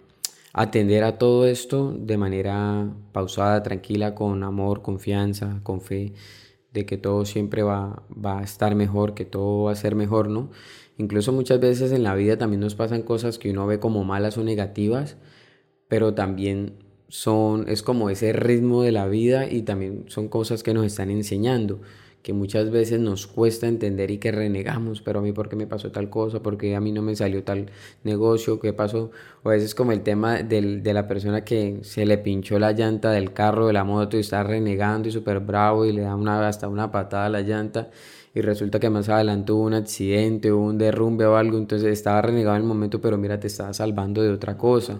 atender 0.51 1.05
a 1.05 1.17
todo 1.17 1.47
esto 1.47 1.95
de 1.97 2.17
manera 2.17 2.89
pausada, 3.13 3.63
tranquila, 3.63 4.15
con 4.15 4.43
amor, 4.43 4.81
confianza, 4.81 5.61
con 5.63 5.79
fe, 5.79 6.11
de 6.73 6.85
que 6.85 6.97
todo 6.97 7.23
siempre 7.23 7.63
va, 7.63 8.03
va 8.13 8.39
a 8.39 8.43
estar 8.43 8.75
mejor, 8.75 9.13
que 9.13 9.23
todo 9.23 9.63
va 9.63 9.71
a 9.71 9.75
ser 9.75 9.95
mejor, 9.95 10.27
¿no? 10.27 10.51
Incluso 10.97 11.31
muchas 11.31 11.61
veces 11.61 11.93
en 11.93 12.03
la 12.03 12.15
vida 12.15 12.37
también 12.37 12.59
nos 12.59 12.75
pasan 12.75 13.01
cosas 13.01 13.39
que 13.39 13.51
uno 13.51 13.65
ve 13.65 13.79
como 13.79 14.03
malas 14.03 14.37
o 14.37 14.43
negativas, 14.43 15.15
pero 15.87 16.13
también 16.15 16.84
son, 17.15 17.69
es 17.69 17.81
como 17.81 18.09
ese 18.09 18.33
ritmo 18.33 18.83
de 18.83 18.91
la 18.91 19.07
vida 19.07 19.49
y 19.49 19.61
también 19.61 20.03
son 20.07 20.27
cosas 20.27 20.63
que 20.63 20.73
nos 20.73 20.85
están 20.85 21.09
enseñando, 21.09 21.79
que 22.21 22.33
muchas 22.33 22.71
veces 22.71 22.99
nos 22.99 23.25
cuesta 23.25 23.67
entender 23.67 24.11
y 24.11 24.17
que 24.17 24.33
renegamos, 24.33 25.01
pero 25.01 25.19
a 25.19 25.21
mí 25.21 25.31
por 25.31 25.47
qué 25.47 25.55
me 25.55 25.65
pasó 25.65 25.91
tal 25.91 26.09
cosa, 26.09 26.41
por 26.41 26.57
qué 26.57 26.75
a 26.75 26.81
mí 26.81 26.91
no 26.91 27.01
me 27.01 27.15
salió 27.15 27.41
tal 27.43 27.67
negocio, 28.03 28.59
qué 28.59 28.73
pasó, 28.73 29.11
o 29.43 29.49
a 29.49 29.53
veces 29.53 29.73
como 29.73 29.93
el 29.93 30.01
tema 30.01 30.43
del, 30.43 30.83
de 30.83 30.93
la 30.93 31.07
persona 31.07 31.45
que 31.45 31.79
se 31.83 32.05
le 32.05 32.17
pinchó 32.17 32.59
la 32.59 32.73
llanta 32.73 33.11
del 33.11 33.31
carro, 33.31 33.67
de 33.67 33.73
la 33.73 33.85
moto 33.85 34.17
y 34.17 34.19
está 34.19 34.43
renegando 34.43 35.07
y 35.07 35.11
súper 35.13 35.39
bravo 35.39 35.85
y 35.85 35.93
le 35.93 36.01
da 36.01 36.15
una, 36.15 36.45
hasta 36.45 36.67
una 36.67 36.91
patada 36.91 37.27
a 37.27 37.29
la 37.29 37.41
llanta 37.41 37.91
y 38.33 38.41
resulta 38.41 38.77
que 38.81 38.89
más 38.89 39.07
adelante 39.07 39.53
hubo 39.53 39.63
un 39.63 39.73
accidente 39.73 40.51
o 40.51 40.59
un 40.59 40.77
derrumbe 40.77 41.25
o 41.25 41.37
algo, 41.37 41.57
entonces 41.57 41.93
estaba 41.93 42.21
renegado 42.21 42.57
en 42.57 42.63
el 42.63 42.67
momento, 42.67 42.99
pero 42.99 43.17
mira, 43.17 43.39
te 43.39 43.47
estaba 43.47 43.73
salvando 43.73 44.21
de 44.21 44.31
otra 44.31 44.57
cosa 44.57 44.99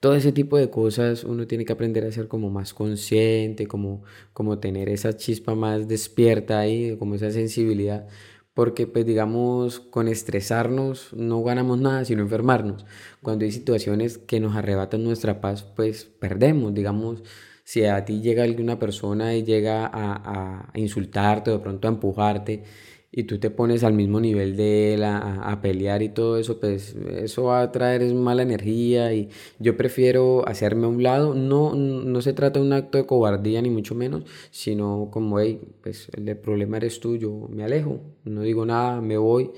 todo 0.00 0.14
ese 0.14 0.32
tipo 0.32 0.56
de 0.58 0.70
cosas 0.70 1.24
uno 1.24 1.46
tiene 1.46 1.64
que 1.64 1.72
aprender 1.72 2.04
a 2.04 2.12
ser 2.12 2.28
como 2.28 2.50
más 2.50 2.74
consciente, 2.74 3.66
como, 3.66 4.02
como 4.32 4.58
tener 4.58 4.88
esa 4.88 5.16
chispa 5.16 5.54
más 5.54 5.88
despierta 5.88 6.58
ahí, 6.60 6.96
como 6.98 7.14
esa 7.14 7.30
sensibilidad, 7.30 8.06
porque 8.54 8.86
pues 8.86 9.04
digamos 9.06 9.80
con 9.80 10.08
estresarnos 10.08 11.12
no 11.14 11.42
ganamos 11.42 11.78
nada 11.78 12.04
sino 12.04 12.22
enfermarnos. 12.22 12.84
Cuando 13.22 13.44
hay 13.44 13.52
situaciones 13.52 14.18
que 14.18 14.40
nos 14.40 14.56
arrebatan 14.56 15.04
nuestra 15.04 15.40
paz, 15.40 15.62
pues 15.64 16.04
perdemos, 16.04 16.74
digamos, 16.74 17.22
si 17.64 17.84
a 17.84 18.04
ti 18.04 18.20
llega 18.22 18.44
alguna 18.44 18.78
persona 18.78 19.34
y 19.34 19.42
llega 19.44 19.86
a, 19.86 20.70
a 20.72 20.78
insultarte 20.78 21.50
o 21.50 21.54
de 21.54 21.60
pronto 21.60 21.88
a 21.88 21.90
empujarte, 21.90 22.62
y 23.12 23.24
tú 23.24 23.38
te 23.38 23.50
pones 23.50 23.84
al 23.84 23.94
mismo 23.94 24.20
nivel 24.20 24.56
de 24.56 24.94
él 24.94 25.04
a, 25.04 25.58
pelear 25.62 26.02
y 26.02 26.10
todo 26.10 26.38
eso, 26.38 26.60
pues 26.60 26.94
eso 26.94 27.44
va 27.44 27.62
a 27.62 27.72
traer 27.72 28.12
mala 28.14 28.42
energía 28.42 29.12
y 29.14 29.30
yo 29.58 29.76
prefiero 29.76 30.46
hacerme 30.46 30.86
a 30.86 30.88
un 30.88 31.02
lado. 31.02 31.34
No, 31.34 31.74
no 31.74 32.22
se 32.22 32.32
trata 32.32 32.60
de 32.60 32.66
un 32.66 32.72
acto 32.72 32.98
de 32.98 33.06
cobardía 33.06 33.62
ni 33.62 33.70
mucho 33.70 33.94
menos, 33.94 34.24
sino 34.50 35.08
como, 35.10 35.40
hey, 35.40 35.60
pues 35.82 36.08
el 36.16 36.36
problema 36.36 36.76
eres 36.76 37.00
tú, 37.00 37.16
yo 37.16 37.48
me 37.50 37.64
alejo, 37.64 38.00
no 38.24 38.42
digo 38.42 38.66
nada, 38.66 39.00
me 39.00 39.16
voy 39.16 39.50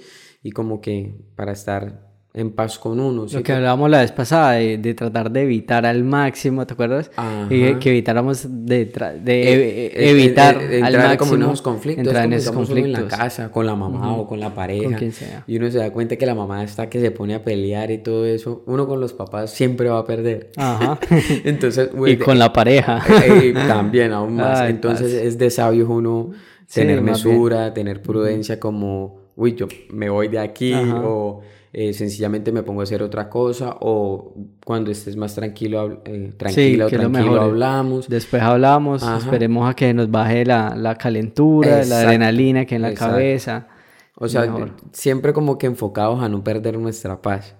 y 0.43 0.53
como 0.53 0.81
que 0.81 1.15
para 1.35 1.53
estar 1.53 2.08
en 2.39 2.53
paz 2.53 2.79
con 2.79 3.01
uno. 3.01 3.27
Lo 3.31 3.43
que 3.43 3.53
hablábamos 3.53 3.91
la 3.91 4.01
vez 4.01 4.13
pasada, 4.13 4.53
de, 4.53 4.95
tratar 4.95 5.31
de 5.31 5.43
evitar 5.43 5.85
al 5.85 6.05
máximo, 6.05 6.67
¿te 6.67 6.75
acuerdas? 6.75 7.11
Y 7.51 7.75
que 7.75 7.91
evitáramos 7.91 8.47
de, 8.49 8.87
de 8.87 9.43
eh, 9.43 9.87
eh, 9.87 10.11
evitar 10.11 10.61
eh, 10.61 10.83
al 10.83 10.97
máximo. 10.97 11.19
como 11.19 11.35
en 11.35 11.43
esos 11.43 11.63
conflictos. 11.63 12.07
Entrar 12.07 12.25
en 12.25 12.33
esos 12.33 12.55
conflictos. 12.55 13.03
en 13.03 13.09
la 13.09 13.17
casa, 13.17 13.51
con 13.51 13.67
la 13.67 13.75
mamá 13.75 14.17
o 14.17 14.27
con 14.27 14.41
la 14.41 14.55
pareja. 14.55 14.85
Con 14.85 14.95
quien 14.95 15.13
sea. 15.13 15.45
Y 15.47 15.57
uno 15.57 15.71
se 15.71 15.79
da 15.79 15.91
cuenta 15.91 16.17
que 16.17 16.27
la 16.27 16.35
mamá 16.35 16.63
está 16.63 16.89
que 16.89 17.01
se 17.01 17.11
pone 17.11 17.35
a 17.35 17.43
pelear 17.43 17.91
y 17.91 17.99
todo 17.99 18.25
eso. 18.27 18.63
Uno 18.67 18.87
con 18.87 19.01
los 19.01 19.13
papás 19.13 19.51
siempre 19.51 19.89
va 19.89 19.99
a 19.99 20.05
perder. 20.05 20.51
Ajá. 20.57 20.99
Entonces, 21.45 21.91
y 22.07 22.17
con 22.17 22.39
la 22.39 22.53
pareja. 22.53 23.05
también, 23.67 24.13
aún 24.13 24.37
más. 24.37 24.69
Entonces 24.69 25.13
es 25.13 25.39
de 25.39 25.51
sabios 25.51 25.89
uno 25.89 26.31
tener 26.73 27.01
mesura, 27.01 27.73
tener 27.73 28.03
prudencia 28.03 28.61
como, 28.61 29.21
uy, 29.37 29.55
yo 29.55 29.67
me 29.91 30.11
voy 30.11 30.29
de 30.29 30.39
aquí 30.39 30.75
o 30.75 31.41
eh, 31.73 31.93
sencillamente 31.93 32.51
me 32.51 32.63
pongo 32.63 32.81
a 32.81 32.85
hacer 32.85 33.03
otra 33.03 33.29
cosa 33.29 33.77
o 33.81 34.35
cuando 34.65 34.91
estés 34.91 35.17
más 35.17 35.35
tranquilo, 35.35 36.03
eh, 36.05 36.33
tranquila 36.37 36.87
o 36.87 36.89
tranquilo 36.89 37.41
hablamos. 37.41 38.09
Después 38.09 38.43
hablamos, 38.43 39.03
esperemos 39.03 39.69
a 39.69 39.75
que 39.75 39.93
nos 39.93 40.11
baje 40.11 40.45
la, 40.45 40.75
la 40.75 40.95
calentura, 40.97 41.85
la 41.85 42.01
adrenalina 42.01 42.65
que 42.65 42.77
en 42.77 42.83
la 42.83 42.95
cabeza. 42.95 43.69
O 44.15 44.29
sea, 44.29 44.53
siempre 44.93 45.33
como 45.33 45.59
que 45.59 45.67
enfocados 45.67 46.23
a 46.23 46.29
no 46.29 46.43
perder 46.43 46.79
nuestra 46.79 47.23
paz. 47.23 47.55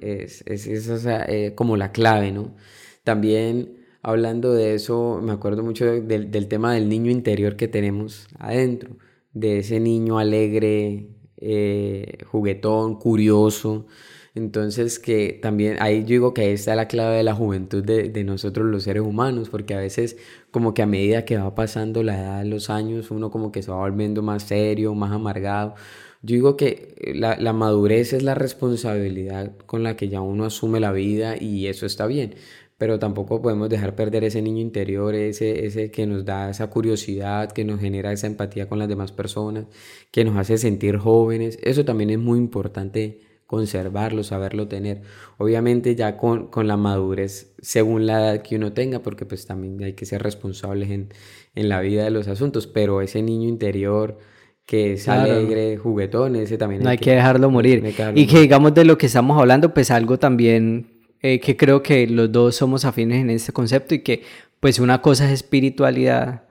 Es, 0.00 0.42
es, 0.46 0.66
es 0.66 1.06
eh, 1.06 1.52
como 1.54 1.76
la 1.76 1.92
clave, 1.92 2.30
¿no? 2.30 2.54
También 3.02 3.78
hablando 4.02 4.52
de 4.54 4.74
eso, 4.74 5.20
me 5.22 5.32
acuerdo 5.32 5.62
mucho 5.62 5.84
del, 5.84 6.30
del 6.30 6.48
tema 6.48 6.72
del 6.72 6.88
niño 6.88 7.10
interior 7.10 7.56
que 7.56 7.68
tenemos 7.68 8.28
adentro, 8.38 8.96
de 9.32 9.58
ese 9.58 9.80
niño 9.80 10.18
alegre, 10.18 11.08
eh, 11.40 12.18
juguetón, 12.26 12.96
curioso. 12.96 13.86
Entonces 14.34 14.98
que 14.98 15.38
también 15.42 15.78
ahí 15.80 16.02
yo 16.02 16.08
digo 16.08 16.34
que 16.34 16.42
ahí 16.42 16.52
está 16.52 16.76
la 16.76 16.86
clave 16.86 17.16
de 17.16 17.22
la 17.24 17.34
juventud 17.34 17.82
de, 17.82 18.08
de, 18.08 18.24
nosotros 18.24 18.66
los 18.66 18.84
seres 18.84 19.02
humanos, 19.02 19.48
porque 19.48 19.74
a 19.74 19.78
veces 19.78 20.16
como 20.50 20.74
que 20.74 20.82
a 20.82 20.86
medida 20.86 21.24
que 21.24 21.36
va 21.38 21.54
pasando 21.54 22.02
la 22.02 22.20
edad 22.20 22.44
los 22.44 22.70
años, 22.70 23.10
uno 23.10 23.30
como 23.30 23.50
que 23.52 23.62
se 23.62 23.70
va 23.70 23.78
volviendo 23.78 24.22
más 24.22 24.44
serio, 24.44 24.94
más 24.94 25.12
amargado. 25.12 25.74
Yo 26.22 26.34
digo 26.34 26.56
que 26.56 26.94
la, 27.14 27.36
la 27.36 27.52
madurez 27.52 28.12
es 28.12 28.22
la 28.22 28.34
responsabilidad 28.34 29.52
con 29.66 29.82
la 29.82 29.96
que 29.96 30.08
ya 30.08 30.20
uno 30.20 30.44
asume 30.44 30.80
la 30.80 30.92
vida 30.92 31.36
y 31.40 31.66
eso 31.68 31.86
está 31.86 32.06
bien 32.06 32.34
pero 32.78 33.00
tampoco 33.00 33.42
podemos 33.42 33.68
dejar 33.68 33.96
perder 33.96 34.22
ese 34.22 34.40
niño 34.40 34.62
interior, 34.62 35.14
ese, 35.16 35.66
ese 35.66 35.90
que 35.90 36.06
nos 36.06 36.24
da 36.24 36.48
esa 36.48 36.70
curiosidad, 36.70 37.50
que 37.50 37.64
nos 37.64 37.80
genera 37.80 38.12
esa 38.12 38.28
empatía 38.28 38.68
con 38.68 38.78
las 38.78 38.88
demás 38.88 39.10
personas, 39.10 39.66
que 40.12 40.24
nos 40.24 40.36
hace 40.36 40.58
sentir 40.58 40.96
jóvenes. 40.96 41.58
Eso 41.62 41.84
también 41.84 42.10
es 42.10 42.18
muy 42.18 42.38
importante 42.38 43.18
conservarlo, 43.46 44.22
saberlo 44.22 44.68
tener. 44.68 45.02
Obviamente 45.38 45.96
ya 45.96 46.16
con, 46.16 46.46
con, 46.48 46.68
la 46.68 46.76
madurez, 46.76 47.52
según 47.60 48.06
la 48.06 48.20
edad 48.20 48.42
que 48.42 48.54
uno 48.54 48.72
tenga, 48.72 49.00
porque 49.00 49.26
pues 49.26 49.44
también 49.44 49.82
hay 49.82 49.94
que 49.94 50.06
ser 50.06 50.22
responsables 50.22 50.90
en, 50.90 51.08
en 51.56 51.68
la 51.68 51.80
vida 51.80 52.04
de 52.04 52.10
los 52.10 52.28
asuntos, 52.28 52.68
pero 52.68 53.02
ese 53.02 53.22
niño 53.22 53.48
interior 53.48 54.18
que 54.66 54.92
es 54.92 55.08
alegre, 55.08 55.78
juguetón, 55.78 56.36
ese 56.36 56.58
también 56.58 56.82
no 56.82 56.90
hay, 56.90 56.98
que, 56.98 57.12
dejarlo 57.12 57.50
morir. 57.50 57.82
y 58.14 58.26
que 58.26 58.40
digamos 58.40 58.74
de 58.74 58.84
lo 58.84 58.98
que 58.98 59.06
estamos 59.06 59.40
hablando, 59.40 59.72
pues 59.72 59.90
algo 59.90 60.18
también 60.18 60.97
eh, 61.22 61.40
que 61.40 61.56
creo 61.56 61.82
que 61.82 62.06
los 62.06 62.30
dos 62.30 62.56
somos 62.56 62.84
afines 62.84 63.20
en 63.20 63.30
este 63.30 63.52
concepto 63.52 63.94
y 63.94 64.00
que 64.00 64.22
pues 64.60 64.78
una 64.78 65.00
cosa 65.02 65.26
es 65.26 65.32
espiritualidad 65.32 66.48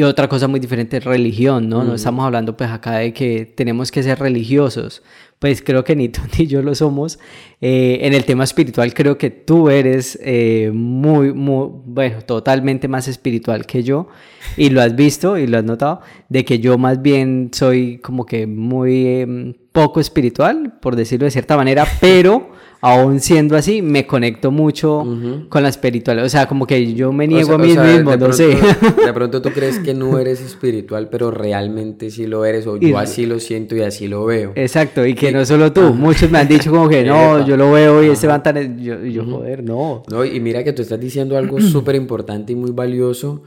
y 0.00 0.02
otra 0.04 0.28
cosa 0.28 0.46
muy 0.46 0.60
diferente 0.60 0.98
es 0.98 1.04
religión, 1.04 1.68
¿no? 1.68 1.82
No 1.82 1.94
estamos 1.94 2.24
hablando 2.24 2.56
pues 2.56 2.70
acá 2.70 2.98
de 2.98 3.12
que 3.12 3.44
tenemos 3.44 3.90
que 3.90 4.02
ser 4.04 4.20
religiosos, 4.20 5.02
pues 5.40 5.62
creo 5.62 5.82
que 5.82 5.96
ni 5.96 6.08
tú 6.08 6.20
ni 6.38 6.46
yo 6.46 6.62
lo 6.62 6.74
somos. 6.76 7.18
Eh, 7.60 7.98
en 8.02 8.14
el 8.14 8.24
tema 8.24 8.44
espiritual 8.44 8.94
creo 8.94 9.18
que 9.18 9.30
tú 9.30 9.68
eres 9.68 10.18
eh, 10.22 10.70
muy, 10.72 11.34
muy, 11.34 11.68
bueno, 11.84 12.22
totalmente 12.22 12.86
más 12.86 13.08
espiritual 13.08 13.66
que 13.66 13.82
yo 13.82 14.08
y 14.56 14.70
lo 14.70 14.80
has 14.80 14.94
visto 14.94 15.36
y 15.36 15.46
lo 15.48 15.58
has 15.58 15.64
notado, 15.64 16.00
de 16.28 16.44
que 16.44 16.60
yo 16.60 16.78
más 16.78 17.02
bien 17.02 17.50
soy 17.52 17.98
como 17.98 18.24
que 18.24 18.46
muy 18.46 19.06
em, 19.06 19.54
poco 19.72 19.98
espiritual, 20.00 20.78
por 20.80 20.94
decirlo 20.94 21.24
de 21.24 21.32
cierta 21.32 21.56
manera, 21.56 21.84
pero 22.00 22.49
aún 22.80 23.20
siendo 23.20 23.56
así, 23.56 23.82
me 23.82 24.06
conecto 24.06 24.50
mucho 24.50 25.04
con 25.48 25.62
la 25.62 25.68
espiritualidad. 25.68 26.24
O 26.24 26.28
sea, 26.28 26.46
como 26.46 26.66
que 26.66 26.94
yo 26.94 27.12
me 27.12 27.26
niego 27.26 27.54
a 27.54 27.58
mí 27.58 27.76
mismo, 27.76 28.16
no 28.16 28.32
sé. 28.32 28.56
De 29.04 29.12
pronto 29.12 29.42
tú 29.42 29.50
crees 29.50 29.78
que 29.78 29.92
no 29.94 30.18
eres 30.18 30.40
espiritual, 30.40 31.08
pero 31.10 31.30
realmente 31.30 32.10
sí 32.10 32.26
lo 32.26 32.44
eres, 32.44 32.66
o 32.66 32.76
yo 32.76 32.98
así 32.98 33.26
lo 33.26 33.38
siento 33.38 33.76
y 33.76 33.82
así 33.82 34.08
lo 34.08 34.24
veo. 34.24 34.52
Exacto, 34.54 35.04
y 35.06 35.14
que 35.14 35.32
no 35.32 35.44
solo 35.44 35.72
tú, 35.72 35.92
muchos 35.94 36.30
me 36.30 36.38
han 36.38 36.48
dicho 36.48 36.70
como 36.70 36.88
que 36.88 37.04
no, 37.04 37.46
yo 37.46 37.56
lo 37.56 37.72
veo 37.72 38.02
y 38.02 38.08
ese 38.08 38.26
van 38.26 38.42
tan... 38.42 38.78
Yo, 38.78 39.04
yo 39.04 39.24
joder, 39.24 39.62
no. 39.62 40.02
No, 40.10 40.24
y 40.24 40.40
mira 40.40 40.64
que 40.64 40.72
tú 40.72 40.82
estás 40.82 41.00
diciendo 41.00 41.36
algo 41.36 41.60
súper 41.60 41.96
importante 41.96 42.52
y 42.52 42.56
muy 42.56 42.70
valioso, 42.70 43.42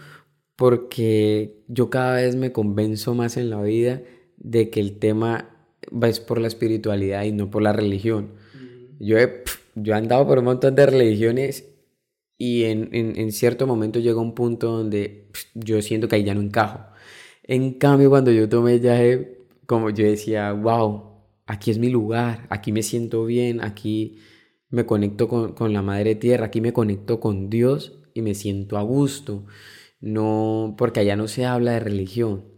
porque 0.55 1.63
yo 1.67 1.89
cada 1.89 2.15
vez 2.15 2.35
me 2.35 2.51
convenzo 2.51 3.15
más 3.15 3.37
en 3.37 3.49
la 3.49 3.61
vida 3.61 4.01
de 4.37 4.69
que 4.69 4.79
el 4.79 4.99
tema 4.99 5.49
va 5.91 6.07
es 6.07 6.19
por 6.19 6.39
la 6.39 6.47
espiritualidad 6.47 7.23
y 7.23 7.31
no 7.31 7.49
por 7.49 7.63
la 7.63 7.73
religión. 7.73 8.42
Yo 9.03 9.17
he, 9.17 9.43
yo 9.75 9.93
he 9.93 9.97
andado 9.97 10.27
por 10.27 10.39
un 10.39 10.45
montón 10.45 10.75
de 10.75 10.85
religiones 10.85 11.69
y 12.37 12.65
en, 12.65 12.89
en, 12.91 13.31
cierto 13.31 13.67
momento 13.67 13.99
llega 13.99 14.19
un 14.19 14.35
punto 14.35 14.71
donde 14.71 15.29
yo 15.53 15.81
siento 15.81 16.07
que 16.07 16.15
ahí 16.17 16.23
ya 16.23 16.33
no 16.35 16.41
encajo. 16.41 16.79
En 17.43 17.73
cambio, 17.73 18.09
cuando 18.09 18.31
yo 18.31 18.49
tomé 18.49 18.79
viaje, 18.79 19.39
como 19.65 19.89
yo 19.89 20.05
decía, 20.05 20.51
wow, 20.53 21.13
aquí 21.45 21.71
es 21.71 21.79
mi 21.79 21.89
lugar, 21.89 22.47
aquí 22.49 22.71
me 22.71 22.83
siento 22.83 23.25
bien, 23.25 23.61
aquí 23.61 24.19
me 24.69 24.85
conecto 24.85 25.27
con, 25.27 25.53
con 25.53 25.73
la 25.73 25.81
Madre 25.81 26.15
Tierra, 26.15 26.47
aquí 26.47 26.61
me 26.61 26.73
conecto 26.73 27.19
con 27.19 27.49
Dios 27.49 27.99
y 28.13 28.21
me 28.21 28.35
siento 28.35 28.77
a 28.77 28.81
gusto. 28.83 29.45
No, 30.01 30.75
porque 30.77 31.01
allá 31.01 31.15
no 31.15 31.27
se 31.27 31.45
habla 31.45 31.73
de 31.73 31.79
religión, 31.79 32.52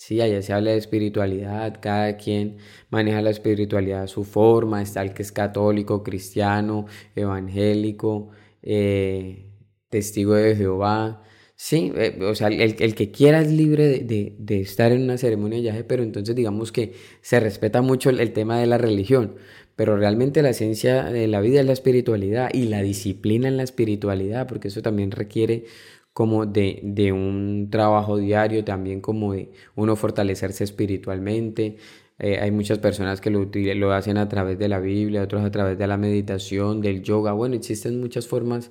Sí, 0.00 0.18
allá 0.22 0.40
se 0.40 0.54
habla 0.54 0.70
de 0.70 0.78
espiritualidad, 0.78 1.78
cada 1.82 2.16
quien 2.16 2.56
maneja 2.88 3.20
la 3.20 3.28
espiritualidad 3.28 4.04
a 4.04 4.06
su 4.06 4.24
forma, 4.24 4.80
está 4.80 5.02
el 5.02 5.12
que 5.12 5.20
es 5.20 5.30
católico, 5.30 6.02
cristiano, 6.02 6.86
evangélico, 7.14 8.30
eh, 8.62 9.50
testigo 9.90 10.34
de 10.36 10.56
Jehová. 10.56 11.22
Sí, 11.54 11.92
eh, 11.96 12.18
o 12.22 12.34
sea, 12.34 12.48
el, 12.48 12.94
que 12.94 13.10
quiera 13.10 13.42
es 13.42 13.52
libre 13.52 13.98
de, 13.98 14.60
estar 14.62 14.90
en 14.90 15.02
una 15.02 15.18
ceremonia 15.18 15.58
de 15.58 15.62
viaje, 15.64 15.84
pero 15.84 16.02
entonces 16.02 16.34
digamos 16.34 16.72
que 16.72 16.94
se 17.20 17.38
respeta 17.38 17.82
mucho 17.82 18.08
el 18.08 18.32
tema 18.32 18.58
de 18.58 18.66
la 18.66 18.78
religión, 18.78 19.36
pero 19.76 19.98
realmente 19.98 20.40
la 20.40 20.50
esencia 20.50 21.04
de 21.04 21.26
la 21.26 21.42
vida 21.42 21.60
es 21.60 21.66
la 21.66 21.74
espiritualidad 21.74 22.48
y 22.54 22.64
la 22.68 22.80
disciplina 22.80 23.48
en 23.48 23.58
la 23.58 23.64
espiritualidad, 23.64 24.46
porque 24.46 24.68
eso 24.68 24.80
también 24.80 25.10
requiere 25.10 25.66
como 26.12 26.46
de, 26.46 26.80
de 26.82 27.12
un 27.12 27.68
trabajo 27.70 28.16
diario, 28.16 28.64
también 28.64 29.00
como 29.00 29.32
de 29.32 29.52
uno 29.76 29.96
fortalecerse 29.96 30.64
espiritualmente. 30.64 31.76
Eh, 32.18 32.38
hay 32.38 32.50
muchas 32.50 32.78
personas 32.78 33.20
que 33.20 33.30
lo, 33.30 33.48
lo 33.52 33.92
hacen 33.92 34.18
a 34.18 34.28
través 34.28 34.58
de 34.58 34.68
la 34.68 34.78
Biblia, 34.80 35.22
otros 35.22 35.42
a 35.42 35.50
través 35.50 35.78
de 35.78 35.86
la 35.86 35.96
meditación, 35.96 36.82
del 36.82 37.02
yoga. 37.02 37.32
Bueno, 37.32 37.54
existen 37.54 38.00
muchas 38.00 38.26
formas 38.26 38.70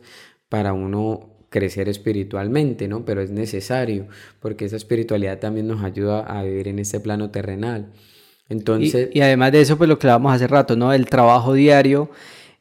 para 0.50 0.74
uno 0.74 1.30
crecer 1.50 1.90
espiritualmente, 1.90 2.88
¿no? 2.88 3.06
Pero 3.06 3.22
es 3.22 3.32
necesario, 3.32 4.08
porque 4.40 4.66
esa 4.66 4.76
espiritualidad 4.76 5.40
también 5.40 5.68
nos 5.68 5.84
ayuda 5.84 6.20
a 6.20 6.44
vivir 6.44 6.68
en 6.68 6.78
este 6.78 7.00
plano 7.00 7.32
terrenal. 7.32 7.88
Entonces... 8.50 9.10
Y, 9.14 9.20
y 9.20 9.22
además 9.22 9.52
de 9.52 9.62
eso, 9.62 9.78
pues 9.78 9.88
lo 9.88 9.98
que 9.98 10.06
hablábamos 10.06 10.34
hace 10.34 10.48
rato, 10.48 10.76
¿no? 10.76 10.94
El 10.94 11.08
trabajo 11.08 11.54
diario 11.54 12.12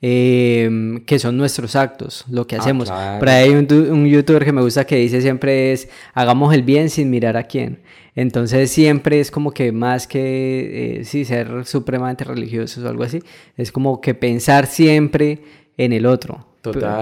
Em, 0.01 1.01
que 1.05 1.19
son 1.19 1.37
nuestros 1.37 1.75
actos, 1.75 2.25
lo 2.31 2.47
que 2.47 2.55
ah, 2.55 2.61
hacemos. 2.61 2.89
Por 2.89 3.29
ahí 3.29 3.49
hay 3.49 3.55
un, 3.57 4.07
youtuber 4.07 4.45
que 4.45 4.53
me 4.53 4.63
gusta 4.63 4.85
que 4.85 4.95
dice 4.95 5.21
siempre 5.21 5.73
es, 5.73 5.89
hagamos 6.15 6.55
el 6.55 6.63
bien 6.63 6.89
sin 6.89 7.11
mirar 7.11 7.37
a 7.37 7.43
quién. 7.45 7.81
Entonces 8.15 8.71
siempre 8.71 9.19
es 9.19 9.33
como 9.33 9.51
que 9.51 9.73
más 9.73 10.07
que, 10.07 11.01
eh, 11.01 11.05
sí, 11.05 11.25
ser 11.25 11.65
supremamente 11.65 12.23
religiosos 12.23 12.85
o 12.85 12.89
algo 12.89 13.03
así, 13.03 13.21
es 13.57 13.73
como 13.73 14.01
que 14.01 14.15
pensar 14.15 14.67
siempre 14.67 15.41
en 15.77 15.93
el 15.93 16.07
otro. 16.07 16.47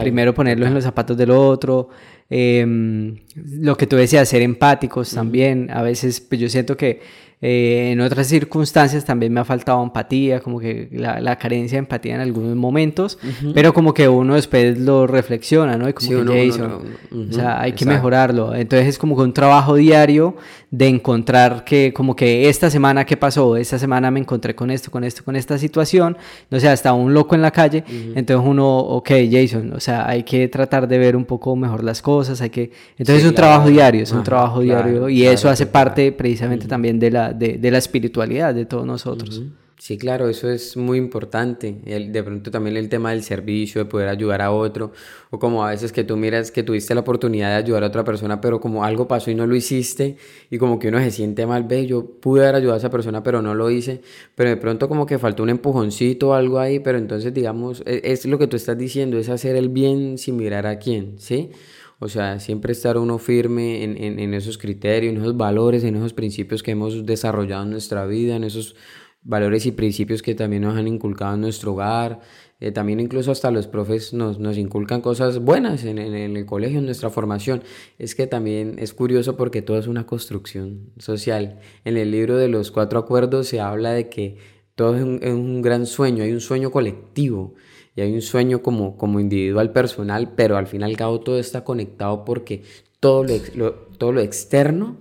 Primero 0.00 0.32
ponerlos 0.32 0.68
en 0.68 0.74
los 0.74 0.84
zapatos 0.84 1.16
del 1.18 1.32
otro. 1.32 1.90
Em, 2.30 3.18
lo 3.34 3.76
que 3.76 3.86
tú 3.86 3.96
decías, 3.96 4.28
ser 4.28 4.40
empáticos 4.42 5.10
también. 5.10 5.70
A 5.70 5.82
veces, 5.82 6.20
pues 6.20 6.40
yo 6.40 6.48
siento 6.48 6.76
que 6.76 7.00
eh, 7.42 7.90
en 7.92 8.00
otras 8.00 8.28
circunstancias 8.28 9.04
también 9.04 9.30
me 9.30 9.40
ha 9.40 9.44
faltado 9.44 9.82
empatía, 9.82 10.40
como 10.40 10.58
que 10.58 10.88
la, 10.92 11.36
carencia 11.36 11.76
de 11.76 11.80
empatía 11.80 12.14
en 12.14 12.22
algunos 12.22 12.56
momentos, 12.56 13.18
pero 13.52 13.74
como 13.74 13.92
que 13.92 14.08
uno 14.08 14.36
después 14.36 14.78
lo 14.78 15.06
reflexiona, 15.06 15.76
¿no? 15.76 15.86
Y 15.86 15.92
como 15.92 16.24
que 16.24 16.50
o 16.50 17.32
sea, 17.32 17.60
hay 17.60 17.72
que 17.72 17.84
mejorarlo. 17.84 18.54
Entonces 18.54 18.88
es 18.88 18.98
como 18.98 19.16
que 19.16 19.22
un 19.22 19.34
trabajo 19.34 19.74
diario 19.74 20.36
de 20.70 20.88
encontrar 20.88 21.64
que, 21.64 21.92
como 21.92 22.16
que 22.16 22.48
esta 22.48 22.70
semana, 22.70 23.04
¿qué 23.04 23.18
pasó? 23.18 23.56
Esta 23.56 23.78
semana 23.78 24.10
me 24.10 24.20
encontré 24.20 24.54
con 24.54 24.70
esto, 24.70 24.90
con 24.90 25.04
esto, 25.04 25.22
con 25.22 25.36
esta 25.36 25.58
situación, 25.58 26.16
no 26.50 26.58
sé, 26.58 26.68
hasta 26.68 26.94
un 26.94 27.12
loco 27.12 27.34
en 27.34 27.42
la 27.42 27.50
calle, 27.50 27.84
entonces 28.14 28.48
uno, 28.48 28.78
ok, 28.78 29.10
Jason, 29.30 29.74
o 29.74 29.80
sea, 29.80 30.08
hay 30.08 30.22
que 30.22 30.48
tratar 30.48 30.88
de 30.88 30.98
ver 30.98 31.16
un 31.16 31.24
poco 31.24 31.54
mejor 31.54 31.84
las 31.84 32.00
cosas, 32.00 32.40
hay 32.40 32.50
que... 32.50 32.72
Entonces 32.98 33.24
es 33.24 33.28
un 33.28 33.34
trabajo 33.34 33.68
diario, 33.68 34.02
es 34.02 34.12
un 34.12 34.22
trabajo 34.22 34.60
diario 34.60 35.08
y 35.08 35.26
eso 35.26 35.48
hace 35.48 35.66
parte 35.66 36.12
precisamente 36.12 36.66
también 36.66 36.98
de 36.98 37.10
la 37.10 37.25
de, 37.32 37.70
la 37.70 37.78
espiritualidad 37.78 38.54
de 38.54 38.66
todos 38.66 38.86
nosotros. 38.86 39.42
Sí, 39.78 39.98
claro, 39.98 40.30
eso 40.30 40.48
es 40.48 40.74
muy 40.74 40.96
importante. 40.96 41.82
El, 41.84 42.10
de 42.10 42.22
pronto 42.22 42.50
también 42.50 42.78
el 42.78 42.88
tema 42.88 43.10
del 43.10 43.22
servicio, 43.22 43.84
de 43.84 43.84
poder 43.84 44.08
ayudar 44.08 44.40
a 44.40 44.50
otro, 44.50 44.92
o 45.30 45.38
como 45.38 45.66
a 45.66 45.70
veces 45.70 45.92
que 45.92 46.02
tú 46.02 46.16
miras 46.16 46.50
que 46.50 46.62
tuviste 46.62 46.94
la 46.94 47.02
oportunidad 47.02 47.50
de 47.50 47.56
ayudar 47.56 47.84
a 47.84 47.88
otra 47.88 48.02
persona, 48.02 48.40
pero 48.40 48.58
como 48.58 48.84
algo 48.84 49.06
pasó 49.06 49.30
y 49.30 49.34
no 49.34 49.46
lo 49.46 49.54
hiciste, 49.54 50.16
y 50.50 50.56
como 50.56 50.78
que 50.78 50.88
uno 50.88 50.98
se 51.00 51.10
siente 51.10 51.46
mal, 51.46 51.64
ve, 51.64 51.86
yo 51.86 52.06
pude 52.06 52.42
haber 52.44 52.54
ayudado 52.54 52.76
a 52.76 52.78
esa 52.78 52.90
persona, 52.90 53.22
pero 53.22 53.42
no 53.42 53.54
lo 53.54 53.70
hice, 53.70 54.00
pero 54.34 54.48
de 54.48 54.56
pronto 54.56 54.88
como 54.88 55.04
que 55.04 55.18
faltó 55.18 55.42
un 55.42 55.50
empujoncito 55.50 56.30
o 56.30 56.32
algo 56.32 56.58
ahí, 56.58 56.80
pero 56.80 56.96
entonces 56.96 57.34
digamos, 57.34 57.82
es, 57.84 58.02
es 58.02 58.26
lo 58.26 58.38
que 58.38 58.46
tú 58.46 58.56
estás 58.56 58.78
diciendo, 58.78 59.18
es 59.18 59.28
hacer 59.28 59.56
el 59.56 59.68
bien 59.68 60.16
sin 60.16 60.36
mirar 60.36 60.66
a 60.66 60.78
quién, 60.78 61.16
¿sí? 61.18 61.50
O 61.98 62.08
sea, 62.08 62.40
siempre 62.40 62.72
estar 62.72 62.98
uno 62.98 63.18
firme 63.18 63.82
en, 63.82 63.96
en, 63.96 64.18
en, 64.18 64.34
esos 64.34 64.58
criterios, 64.58 65.14
en 65.14 65.20
esos 65.20 65.36
valores, 65.36 65.82
en 65.82 65.96
esos 65.96 66.12
principios 66.12 66.62
que 66.62 66.72
hemos 66.72 67.06
desarrollado 67.06 67.64
en 67.64 67.70
nuestra 67.70 68.04
vida, 68.06 68.36
en 68.36 68.44
esos 68.44 68.76
valores 69.22 69.66
y 69.66 69.72
principios 69.72 70.22
que 70.22 70.34
también 70.34 70.62
nos 70.62 70.76
han 70.76 70.86
inculcado 70.86 71.34
en 71.34 71.40
nuestro 71.40 71.72
hogar. 71.72 72.20
Eh, 72.60 72.70
también 72.70 73.00
incluso 73.00 73.32
hasta 73.32 73.50
los 73.50 73.66
profes 73.66 74.14
nos, 74.14 74.38
nos 74.38 74.56
inculcan 74.56 75.02
cosas 75.02 75.40
buenas 75.40 75.84
en, 75.84 75.98
en, 75.98 76.36
el 76.36 76.46
colegio, 76.46 76.78
en 76.78 76.86
nuestra 76.86 77.10
formación. 77.10 77.62
Es 77.98 78.14
que 78.14 78.26
también 78.26 78.76
es 78.78 78.94
curioso 78.94 79.36
porque 79.36 79.62
todo 79.62 79.78
es 79.78 79.88
una 79.88 80.06
construcción 80.06 80.92
social. 80.98 81.58
En 81.84 81.96
el 81.96 82.10
libro 82.10 82.36
de 82.36 82.48
los 82.48 82.70
cuatro 82.70 82.98
acuerdos 82.98 83.48
se 83.48 83.60
habla 83.60 83.92
de 83.92 84.08
que 84.08 84.38
todo 84.74 84.96
es 84.96 85.02
un, 85.02 85.18
es 85.22 85.32
un 85.32 85.60
gran 85.60 85.86
sueño, 85.86 86.22
hay 86.22 86.32
un 86.32 86.40
sueño 86.40 86.70
colectivo 86.70 87.54
y 87.96 88.02
hay 88.02 88.12
un 88.12 88.22
sueño 88.22 88.62
como, 88.62 88.96
como 88.98 89.18
individual, 89.18 89.72
personal, 89.72 90.34
pero 90.36 90.58
al 90.58 90.66
fin 90.66 90.82
y 90.82 90.84
al 90.84 90.96
cabo 90.96 91.20
todo 91.20 91.38
está 91.38 91.64
conectado 91.64 92.26
porque 92.26 92.62
todo 93.00 93.24
lo, 93.54 93.72
todo 93.72 94.12
lo 94.12 94.20
externo 94.20 94.98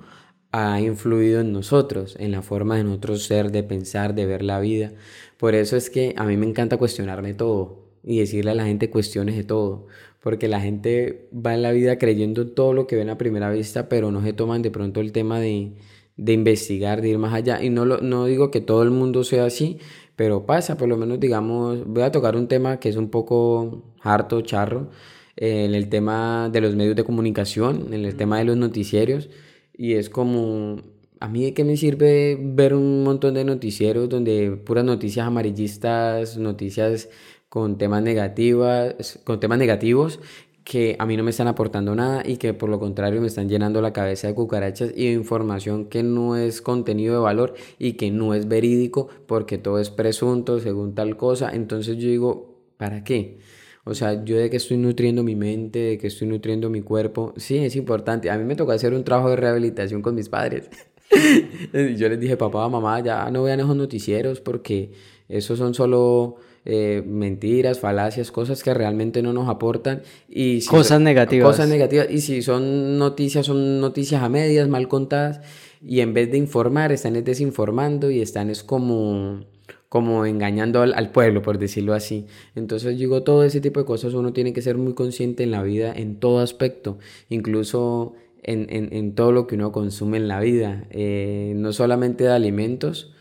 ha 0.53 0.79
influido 0.79 1.41
en 1.41 1.51
nosotros, 1.51 2.15
en 2.17 2.31
la 2.31 2.41
forma 2.41 2.77
de 2.77 2.85
nosotros 2.85 3.23
ser, 3.23 3.51
de 3.51 3.63
pensar, 3.63 4.15
de 4.15 4.25
ver 4.25 4.41
la 4.41 4.61
vida. 4.61 4.93
Por 5.37 5.53
eso 5.55 5.75
es 5.75 5.89
que 5.89 6.13
a 6.17 6.23
mí 6.23 6.37
me 6.37 6.45
encanta 6.45 6.77
cuestionarme 6.77 7.33
todo 7.33 7.83
y 8.01 8.19
decirle 8.19 8.51
a 8.51 8.55
la 8.55 8.65
gente 8.65 8.89
cuestiones 8.89 9.35
de 9.35 9.43
todo, 9.43 9.87
porque 10.21 10.47
la 10.47 10.61
gente 10.61 11.27
va 11.33 11.53
en 11.53 11.63
la 11.63 11.73
vida 11.73 11.97
creyendo 11.97 12.47
todo 12.47 12.71
lo 12.71 12.87
que 12.87 12.95
ven 12.95 13.09
a 13.09 13.17
primera 13.17 13.49
vista, 13.51 13.89
pero 13.89 14.11
no 14.11 14.23
se 14.23 14.31
toman 14.31 14.61
de 14.61 14.71
pronto 14.71 15.01
el 15.01 15.11
tema 15.11 15.41
de, 15.41 15.73
de 16.15 16.33
investigar, 16.33 17.01
de 17.01 17.09
ir 17.09 17.17
más 17.17 17.33
allá. 17.33 17.61
Y 17.61 17.69
no, 17.69 17.83
lo, 17.83 17.99
no 17.99 18.25
digo 18.25 18.51
que 18.51 18.61
todo 18.61 18.83
el 18.83 18.91
mundo 18.91 19.25
sea 19.25 19.45
así, 19.45 19.79
pero 20.15 20.45
pasa, 20.45 20.77
por 20.77 20.87
lo 20.87 20.97
menos 20.97 21.19
digamos, 21.19 21.85
voy 21.85 22.03
a 22.03 22.11
tocar 22.11 22.35
un 22.35 22.47
tema 22.47 22.79
que 22.79 22.89
es 22.89 22.95
un 22.95 23.09
poco 23.09 23.93
harto, 24.01 24.41
charro, 24.41 24.89
en 25.35 25.75
el 25.75 25.89
tema 25.89 26.49
de 26.51 26.61
los 26.61 26.75
medios 26.75 26.95
de 26.95 27.03
comunicación, 27.03 27.93
en 27.93 28.05
el 28.05 28.15
tema 28.15 28.37
de 28.39 28.45
los 28.45 28.57
noticierios, 28.57 29.29
y 29.77 29.93
es 29.93 30.09
como, 30.09 30.77
a 31.19 31.27
mí 31.27 31.43
de 31.43 31.53
qué 31.53 31.63
me 31.63 31.77
sirve 31.77 32.37
ver 32.39 32.73
un 32.73 33.03
montón 33.03 33.33
de 33.33 33.43
noticieros 33.43 34.09
donde 34.09 34.51
puras 34.51 34.85
noticias 34.85 35.27
amarillistas, 35.27 36.37
noticias 36.37 37.09
con 37.49 37.77
temas 37.77 38.03
negativas, 38.03 39.19
con 39.23 39.39
temas 39.39 39.57
negativos 39.57 40.19
que 40.65 40.95
a 40.97 41.05
mí 41.05 41.15
no 41.15 41.23
me 41.23 41.29
están 41.29 41.47
aportando 41.47 41.93
nada 41.95 42.23
y 42.25 42.37
que 42.37 42.55
por 42.55 42.69
lo 42.69 42.79
contrario 42.79 43.21
me 43.21 43.27
están 43.27 43.47
llenando 43.47 43.81
la 43.81 43.93
cabeza 43.93 44.27
de 44.27 44.33
cucarachas 44.33 44.91
y 44.95 45.05
de 45.05 45.13
información 45.13 45.85
que 45.85 46.01
no 46.01 46.35
es 46.35 46.59
contenido 46.61 47.13
de 47.13 47.21
valor 47.21 47.53
y 47.77 47.93
que 47.93 48.09
no 48.09 48.33
es 48.33 48.47
verídico 48.47 49.07
porque 49.27 49.59
todo 49.59 49.79
es 49.79 49.91
presunto 49.91 50.59
según 50.59 50.95
tal 50.95 51.17
cosa. 51.17 51.51
Entonces 51.53 51.97
yo 51.97 52.09
digo, 52.09 52.55
¿para 52.77 53.03
qué? 53.03 53.37
O 53.83 53.93
sea, 53.93 54.25
yo 54.25 54.37
de 54.37 54.49
que 54.49 54.57
estoy 54.57 54.77
nutriendo 54.77 55.21
mi 55.21 55.35
mente, 55.35 55.77
de 55.77 55.97
que 55.99 56.07
estoy 56.07 56.27
nutriendo 56.27 56.71
mi 56.71 56.81
cuerpo, 56.81 57.35
sí, 57.37 57.59
es 57.59 57.75
importante. 57.75 58.31
A 58.31 58.37
mí 58.39 58.43
me 58.43 58.55
tocó 58.55 58.71
hacer 58.71 58.95
un 58.95 59.03
trabajo 59.03 59.29
de 59.29 59.35
rehabilitación 59.35 60.01
con 60.01 60.15
mis 60.15 60.29
padres. 60.29 60.71
yo 61.73 62.09
les 62.09 62.19
dije, 62.19 62.37
papá, 62.37 62.67
mamá, 62.67 62.99
ya 63.01 63.29
no 63.29 63.43
vean 63.43 63.59
esos 63.59 63.75
noticieros 63.75 64.41
porque 64.41 64.93
esos 65.29 65.59
son 65.59 65.75
solo 65.75 66.37
eh, 66.65 67.03
mentiras, 67.05 67.79
falacias, 67.79 68.31
cosas 68.31 68.63
que 68.63 68.73
realmente 68.73 69.21
no 69.21 69.33
nos 69.33 69.47
aportan. 69.49 70.01
Y 70.27 70.65
cosas 70.65 70.99
negativas. 70.99 71.47
Cosas 71.47 71.69
negativas. 71.69 72.07
Y 72.09 72.21
si 72.21 72.41
son 72.41 72.97
noticias, 72.97 73.45
son 73.45 73.79
noticias 73.79 74.23
a 74.23 74.29
medias, 74.29 74.67
mal 74.67 74.87
contadas. 74.87 75.41
Y 75.81 75.99
en 75.99 76.13
vez 76.13 76.31
de 76.31 76.37
informar, 76.37 76.91
están 76.91 77.13
desinformando 77.23 78.09
y 78.09 78.21
están 78.21 78.49
es 78.49 78.63
como 78.63 79.45
como 79.87 80.25
engañando 80.25 80.81
al, 80.81 81.11
pueblo, 81.11 81.41
por 81.41 81.57
decirlo 81.57 81.93
así. 81.93 82.25
Entonces 82.53 82.97
digo, 82.97 83.23
todo 83.23 83.45
ese 83.45 83.61
tipo 83.61 83.79
de 83.79 83.85
cosas 83.85 84.13
uno 84.13 84.33
tiene 84.33 84.51
que 84.51 84.61
ser 84.61 84.77
muy 84.77 84.93
consciente 84.93 85.43
en 85.43 85.51
la 85.51 85.63
vida, 85.63 85.93
en 85.95 86.19
todo 86.19 86.39
aspecto, 86.39 86.97
incluso 87.29 88.13
en, 88.43 88.67
en, 88.69 89.15
todo 89.15 89.31
lo 89.31 89.47
que 89.47 89.55
uno 89.55 89.71
consume 89.71 90.17
en 90.17 90.27
la 90.27 90.41
vida, 90.41 90.85
eh, 90.89 91.53
no 91.55 91.71
solamente 91.71 92.25
de 92.25 92.31
alimentos, 92.31 93.14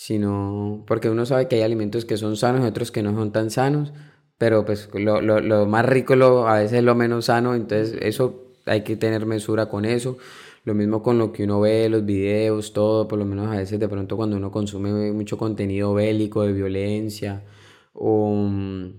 sino 0.00 0.82
porque 0.86 1.10
uno 1.10 1.26
sabe 1.26 1.46
que 1.46 1.56
hay 1.56 1.62
alimentos 1.62 2.06
que 2.06 2.16
son 2.16 2.34
sanos 2.38 2.62
y 2.62 2.64
otros 2.64 2.90
que 2.90 3.02
no 3.02 3.14
son 3.14 3.32
tan 3.32 3.50
sanos, 3.50 3.92
pero 4.38 4.64
pues 4.64 4.88
lo, 4.94 5.20
lo, 5.20 5.40
lo 5.40 5.66
más 5.66 5.84
rico 5.84 6.16
lo, 6.16 6.48
a 6.48 6.60
veces 6.60 6.78
es 6.78 6.84
lo 6.84 6.94
menos 6.94 7.26
sano, 7.26 7.54
entonces 7.54 7.98
eso 8.00 8.46
hay 8.64 8.82
que 8.82 8.96
tener 8.96 9.26
mesura 9.26 9.68
con 9.68 9.84
eso. 9.84 10.16
Lo 10.64 10.72
mismo 10.72 11.02
con 11.02 11.18
lo 11.18 11.32
que 11.32 11.44
uno 11.44 11.60
ve, 11.60 11.90
los 11.90 12.06
videos, 12.06 12.72
todo, 12.72 13.08
por 13.08 13.18
lo 13.18 13.26
menos 13.26 13.48
a 13.48 13.58
veces 13.58 13.78
de 13.78 13.88
pronto 13.90 14.16
cuando 14.16 14.38
uno 14.38 14.50
consume 14.50 15.12
mucho 15.12 15.36
contenido 15.36 15.92
bélico, 15.92 16.44
de 16.44 16.54
violencia, 16.54 17.44
o 17.92 18.34
mm, 18.36 18.92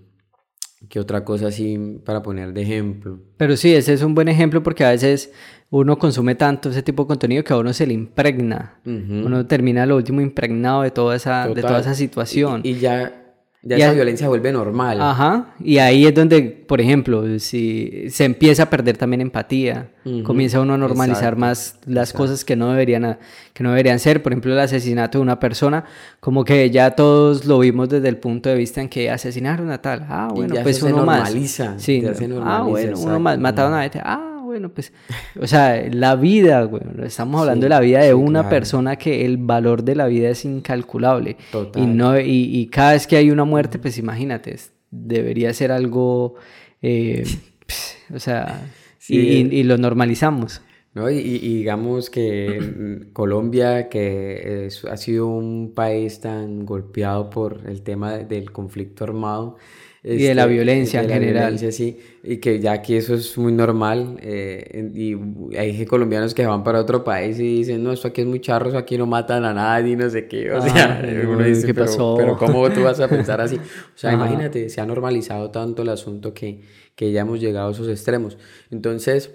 qué 0.89 0.99
otra 0.99 1.23
cosa 1.23 1.47
así 1.47 1.99
para 2.03 2.21
poner 2.21 2.53
de 2.53 2.61
ejemplo. 2.61 3.19
Pero 3.37 3.55
sí, 3.55 3.73
ese 3.73 3.93
es 3.93 4.01
un 4.01 4.13
buen 4.15 4.27
ejemplo 4.27 4.61
porque 4.63 4.83
a 4.83 4.89
veces 4.89 5.31
uno 5.69 5.97
consume 5.97 6.35
tanto 6.35 6.69
ese 6.69 6.83
tipo 6.83 7.03
de 7.03 7.07
contenido 7.07 7.43
que 7.43 7.53
a 7.53 7.57
uno 7.57 7.71
se 7.73 7.87
le 7.87 7.93
impregna. 7.93 8.75
Uno 8.85 9.45
termina 9.45 9.85
lo 9.85 9.95
último 9.95 10.19
impregnado 10.21 10.81
de 10.81 10.91
toda 10.91 11.15
esa, 11.15 11.47
de 11.47 11.61
toda 11.61 11.79
esa 11.79 11.95
situación. 11.95 12.61
y 12.63 12.75
ya 12.75 13.20
ya 13.63 13.77
esa 13.77 13.93
violencia 13.93 14.27
vuelve 14.27 14.51
normal. 14.51 14.99
Ajá. 14.99 15.53
Y 15.59 15.77
ahí 15.77 16.07
es 16.07 16.15
donde, 16.15 16.41
por 16.41 16.81
ejemplo, 16.81 17.37
si 17.37 18.07
se 18.09 18.25
empieza 18.25 18.63
a 18.63 18.69
perder 18.71 18.97
también 18.97 19.21
empatía, 19.21 19.91
comienza 20.23 20.59
uno 20.59 20.73
a 20.73 20.77
normalizar 20.77 21.35
más 21.35 21.77
las 21.85 22.11
cosas 22.11 22.43
que 22.43 22.55
no 22.55 22.71
deberían 22.71 23.19
que 23.53 23.63
no 23.63 23.69
deberían 23.69 23.99
ser, 23.99 24.23
por 24.23 24.31
ejemplo, 24.31 24.53
el 24.53 24.59
asesinato 24.59 25.19
de 25.19 25.21
una 25.21 25.39
persona, 25.39 25.85
como 26.19 26.43
que 26.43 26.71
ya 26.71 26.91
todos 26.91 27.45
lo 27.45 27.59
vimos 27.59 27.89
desde 27.89 28.09
el 28.09 28.17
punto 28.17 28.49
de 28.49 28.55
vista 28.55 28.81
en 28.81 28.89
que 28.89 29.11
asesinaron 29.11 29.69
a 29.69 29.79
tal. 29.79 30.07
Ah, 30.09 30.29
bueno, 30.33 30.55
pues 30.63 30.81
uno 30.81 31.05
más. 31.05 31.31
Sí. 31.77 32.03
ah, 32.43 32.63
bueno, 32.67 32.97
uno 32.97 33.19
más 33.19 33.37
mataron 33.37 33.73
a 33.75 33.85
este. 33.85 33.99
Ah, 34.03 34.30
bueno, 34.51 34.67
pues, 34.67 34.91
o 35.39 35.47
sea, 35.47 35.81
la 35.89 36.17
vida, 36.17 36.65
bueno, 36.65 37.05
estamos 37.05 37.39
hablando 37.39 37.63
de 37.63 37.69
la 37.69 37.79
vida 37.79 38.01
de 38.01 38.13
una 38.13 38.49
persona 38.49 38.97
que 38.97 39.23
el 39.23 39.37
valor 39.37 39.83
de 39.83 39.95
la 39.95 40.07
vida 40.07 40.27
es 40.29 40.43
incalculable. 40.43 41.37
Y, 41.77 41.85
no, 41.85 42.19
y, 42.19 42.67
cada 42.67 42.91
vez 42.91 43.07
que 43.07 43.15
hay 43.15 43.31
una 43.31 43.45
muerte, 43.45 43.79
pues 43.79 43.97
imagínate, 43.97 44.57
debería 44.89 45.53
ser 45.53 45.71
algo, 45.71 46.35
eh, 46.81 47.23
o 48.13 48.19
sea, 48.19 48.61
y, 49.07 49.63
lo 49.63 49.77
normalizamos. 49.77 50.61
¿no? 50.95 51.09
Y, 51.09 51.39
digamos 51.39 52.09
que 52.09 53.07
Colombia, 53.13 53.87
que 53.87 54.67
ha 54.89 54.97
sido 54.97 55.27
un 55.27 55.71
país 55.73 56.19
tan 56.19 56.65
golpeado 56.65 57.29
por 57.29 57.61
el 57.69 57.83
tema 57.83 58.17
del 58.17 58.51
conflicto 58.51 59.05
armado, 59.05 59.55
y 60.03 60.23
de 60.23 60.33
la 60.33 60.43
este, 60.43 60.53
violencia 60.53 61.03
en 61.03 61.09
general. 61.09 61.59
sí, 61.59 61.99
y 62.23 62.37
que 62.37 62.59
ya 62.59 62.71
aquí 62.71 62.95
eso 62.95 63.13
es 63.13 63.37
muy 63.37 63.51
normal. 63.51 64.17
Eh, 64.21 64.91
y 64.95 65.15
hay 65.55 65.85
colombianos 65.85 66.33
que 66.33 66.45
van 66.45 66.63
para 66.63 66.79
otro 66.79 67.03
país 67.03 67.39
y 67.39 67.57
dicen, 67.57 67.83
no, 67.83 67.91
esto 67.91 68.07
aquí 68.07 68.21
es 68.21 68.27
muy 68.27 68.41
charro, 68.41 68.69
eso 68.69 68.77
aquí 68.79 68.97
no 68.97 69.05
matan 69.05 69.45
a 69.45 69.53
nadie, 69.53 69.95
no 69.95 70.09
sé 70.09 70.27
qué. 70.27 70.51
O 70.51 70.61
sea, 70.61 71.03
uno 71.27 71.43
dice, 71.43 71.67
¿qué 71.67 71.73
pero, 71.75 71.85
pasó? 71.85 72.15
pero 72.17 72.37
¿cómo 72.37 72.67
tú 72.71 72.81
vas 72.83 72.99
a 72.99 73.07
pensar 73.07 73.41
así? 73.41 73.57
O 73.95 73.97
sea, 74.01 74.13
imagínate, 74.13 74.69
se 74.69 74.81
ha 74.81 74.85
normalizado 74.85 75.51
tanto 75.51 75.83
el 75.83 75.89
asunto 75.89 76.33
que, 76.33 76.61
que 76.95 77.11
ya 77.11 77.21
hemos 77.21 77.39
llegado 77.39 77.69
a 77.69 77.71
esos 77.71 77.87
extremos. 77.87 78.37
Entonces, 78.71 79.31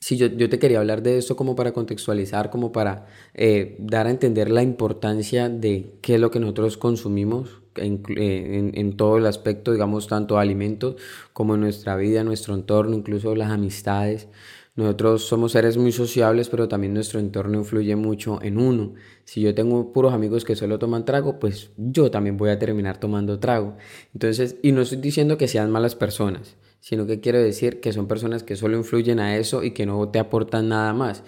Sí, 0.00 0.16
yo, 0.16 0.28
yo, 0.28 0.48
te 0.48 0.60
quería 0.60 0.78
hablar 0.78 1.02
de 1.02 1.18
esto 1.18 1.34
como 1.34 1.56
para 1.56 1.72
contextualizar, 1.72 2.50
como 2.50 2.70
para 2.70 3.06
eh, 3.34 3.76
dar 3.80 4.06
a 4.06 4.10
entender 4.10 4.48
la 4.48 4.62
importancia 4.62 5.48
de 5.48 5.98
qué 6.02 6.14
es 6.14 6.20
lo 6.20 6.30
que 6.30 6.38
nosotros 6.38 6.76
consumimos 6.76 7.62
en, 7.80 8.02
en, 8.16 8.72
en, 8.74 8.96
todo 8.96 9.18
el 9.18 9.26
aspecto, 9.26 9.72
digamos, 9.72 10.06
tanto 10.06 10.38
alimentos 10.38 10.96
como 11.32 11.54
en 11.54 11.60
nuestra 11.60 11.96
vida, 11.96 12.24
nuestro 12.24 12.54
entorno, 12.54 12.94
incluso 12.94 13.34
las 13.34 13.50
amistades. 13.50 14.28
Nosotros 14.76 15.24
somos 15.24 15.52
seres 15.52 15.76
muy 15.76 15.90
sociables, 15.90 16.48
pero 16.48 16.68
también 16.68 16.94
nuestro 16.94 17.18
entorno 17.18 17.58
influye 17.58 17.96
mucho 17.96 18.40
en 18.42 18.58
uno. 18.58 18.94
Si 19.24 19.40
yo 19.40 19.54
tengo 19.54 19.92
puros 19.92 20.12
amigos 20.12 20.44
que 20.44 20.54
solo 20.54 20.78
toman 20.78 21.04
trago, 21.04 21.40
pues 21.40 21.72
yo 21.76 22.10
también 22.10 22.36
voy 22.36 22.50
a 22.50 22.58
terminar 22.60 23.00
tomando 23.00 23.40
trago. 23.40 23.76
Entonces, 24.14 24.56
y 24.62 24.70
no 24.70 24.82
estoy 24.82 24.98
diciendo 24.98 25.36
que 25.36 25.48
sean 25.48 25.70
malas 25.70 25.96
personas 25.96 26.56
sino 26.80 27.06
que 27.06 27.20
quiero 27.20 27.40
decir 27.40 27.80
que 27.80 27.92
son 27.92 28.06
personas 28.06 28.42
que 28.42 28.56
solo 28.56 28.76
influyen 28.76 29.18
a 29.20 29.36
eso 29.36 29.64
y 29.64 29.72
que 29.72 29.84
no 29.84 30.08
te 30.10 30.18
aportan 30.18 30.68
nada 30.68 30.94
más. 30.94 31.24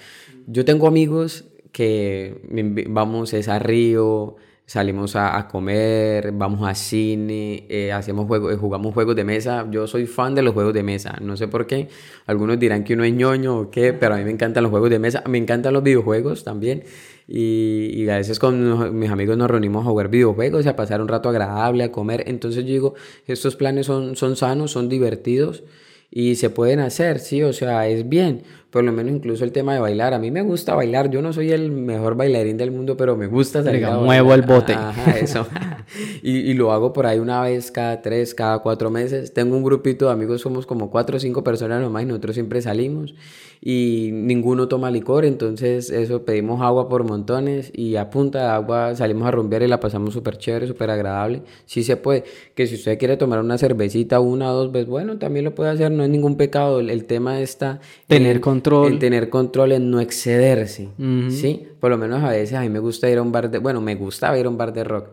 Yo 0.46 0.64
tengo 0.64 0.86
amigos 0.86 1.44
que 1.72 2.40
vamos 2.88 3.32
es 3.32 3.48
a 3.48 3.58
Río, 3.58 4.36
salimos 4.70 5.16
a, 5.16 5.48
comer, 5.48 6.30
vamos 6.30 6.62
a 6.62 6.76
cine, 6.76 7.66
eh, 7.68 7.90
hacemos 7.90 8.28
juegos, 8.28 8.56
jugamos 8.56 8.94
juegos 8.94 9.16
de 9.16 9.24
mesa. 9.24 9.66
Yo 9.68 9.88
soy 9.88 10.06
fan 10.06 10.36
de 10.36 10.42
los 10.42 10.54
juegos 10.54 10.72
de 10.72 10.84
mesa, 10.84 11.18
no 11.20 11.36
sé 11.36 11.48
por 11.48 11.66
qué. 11.66 11.88
Algunos 12.26 12.56
dirán 12.56 12.84
que 12.84 12.94
uno 12.94 13.02
es 13.02 13.12
ñoño 13.12 13.58
o 13.58 13.70
qué, 13.72 13.92
pero 13.92 14.14
a 14.14 14.18
mí 14.18 14.22
me 14.22 14.30
encantan 14.30 14.62
los 14.62 14.70
juegos 14.70 14.88
de 14.90 15.00
mesa, 15.00 15.24
me 15.28 15.38
encantan 15.38 15.72
los 15.72 15.82
videojuegos 15.82 16.44
también. 16.44 16.84
Y, 17.26 18.08
a 18.08 18.18
veces 18.18 18.38
con 18.38 18.96
mis 18.96 19.10
amigos 19.10 19.36
nos 19.36 19.50
reunimos 19.50 19.84
a 19.84 19.88
jugar 19.88 20.08
videojuegos 20.08 20.64
y 20.64 20.68
a 20.68 20.76
pasar 20.76 21.00
un 21.00 21.08
rato 21.08 21.28
agradable, 21.30 21.82
a 21.82 21.90
comer. 21.90 22.22
Entonces 22.28 22.64
yo 22.64 22.70
digo, 22.70 22.94
estos 23.26 23.56
planes 23.56 23.86
son, 23.86 24.14
son 24.14 24.36
sanos, 24.36 24.70
son 24.70 24.88
divertidos 24.88 25.64
y 26.12 26.36
se 26.36 26.48
pueden 26.48 26.78
hacer, 26.78 27.18
sí, 27.18 27.42
o 27.42 27.52
sea, 27.52 27.88
es 27.88 28.08
bien. 28.08 28.44
Por 28.70 28.84
lo 28.84 28.92
menos 28.92 29.12
incluso 29.12 29.44
el 29.44 29.52
tema 29.52 29.74
de 29.74 29.80
bailar. 29.80 30.14
A 30.14 30.18
mí 30.18 30.30
me 30.30 30.42
gusta 30.42 30.74
bailar. 30.74 31.10
Yo 31.10 31.22
no 31.22 31.32
soy 31.32 31.50
el 31.50 31.72
mejor 31.72 32.14
bailarín 32.14 32.56
del 32.56 32.70
mundo, 32.70 32.96
pero 32.96 33.16
me 33.16 33.26
gusta 33.26 33.64
salir 33.64 33.84
Muevo 33.86 34.32
el 34.32 34.42
bote. 34.42 34.74
Ajá, 34.74 35.18
eso. 35.18 35.46
y, 36.22 36.38
y, 36.38 36.54
lo 36.54 36.72
hago 36.72 36.92
por 36.92 37.06
ahí 37.06 37.18
una 37.18 37.42
vez 37.42 37.72
cada 37.72 38.00
tres, 38.00 38.34
cada 38.34 38.60
cuatro 38.60 38.90
meses. 38.90 39.34
Tengo 39.34 39.56
un 39.56 39.64
grupito 39.64 40.06
de 40.06 40.12
amigos, 40.12 40.40
somos 40.40 40.66
como 40.66 40.90
cuatro 40.90 41.16
o 41.16 41.20
cinco 41.20 41.42
personas 41.42 41.82
nomás 41.82 42.04
y 42.04 42.06
nosotros 42.06 42.34
siempre 42.34 42.62
salimos 42.62 43.14
y 43.62 44.10
ninguno 44.12 44.68
toma 44.68 44.90
licor, 44.90 45.26
entonces 45.26 45.90
eso 45.90 46.24
pedimos 46.24 46.62
agua 46.62 46.88
por 46.88 47.04
montones 47.04 47.70
y 47.74 47.96
a 47.96 48.08
punta 48.08 48.38
de 48.38 48.46
agua 48.46 48.96
salimos 48.96 49.28
a 49.28 49.32
rumbear 49.32 49.62
y 49.62 49.68
la 49.68 49.80
pasamos 49.80 50.14
súper 50.14 50.38
chévere, 50.38 50.66
súper 50.66 50.88
agradable. 50.88 51.42
Sí 51.66 51.82
se 51.82 51.98
puede, 51.98 52.24
que 52.54 52.66
si 52.66 52.76
usted 52.76 52.98
quiere 52.98 53.18
tomar 53.18 53.40
una 53.40 53.58
cervecita 53.58 54.18
una 54.20 54.50
o 54.50 54.56
dos 54.56 54.72
veces, 54.72 54.88
bueno, 54.88 55.18
también 55.18 55.44
lo 55.44 55.54
puede 55.54 55.70
hacer, 55.70 55.90
no 55.90 56.02
es 56.02 56.08
ningún 56.08 56.36
pecado. 56.36 56.80
El, 56.80 57.04
tema 57.04 57.40
está... 57.40 57.80
Tener 58.06 58.40
control. 58.62 58.92
El 58.92 58.98
tener 58.98 59.30
control 59.30 59.72
en 59.72 59.90
no 59.90 60.00
excederse, 60.00 60.88
¿sí? 61.30 61.66
Por 61.78 61.90
lo 61.90 61.98
menos 61.98 62.22
a 62.22 62.30
veces 62.30 62.54
a 62.54 62.60
mí 62.60 62.68
me 62.68 62.78
gusta 62.78 63.10
ir 63.10 63.18
a 63.18 63.22
un 63.22 63.32
bar 63.32 63.50
de... 63.50 63.58
Bueno, 63.58 63.80
me 63.80 63.94
gusta 63.94 64.36
ir 64.38 64.46
a 64.46 64.48
un 64.48 64.56
bar 64.56 64.72
de 64.72 64.84
rock 64.84 65.10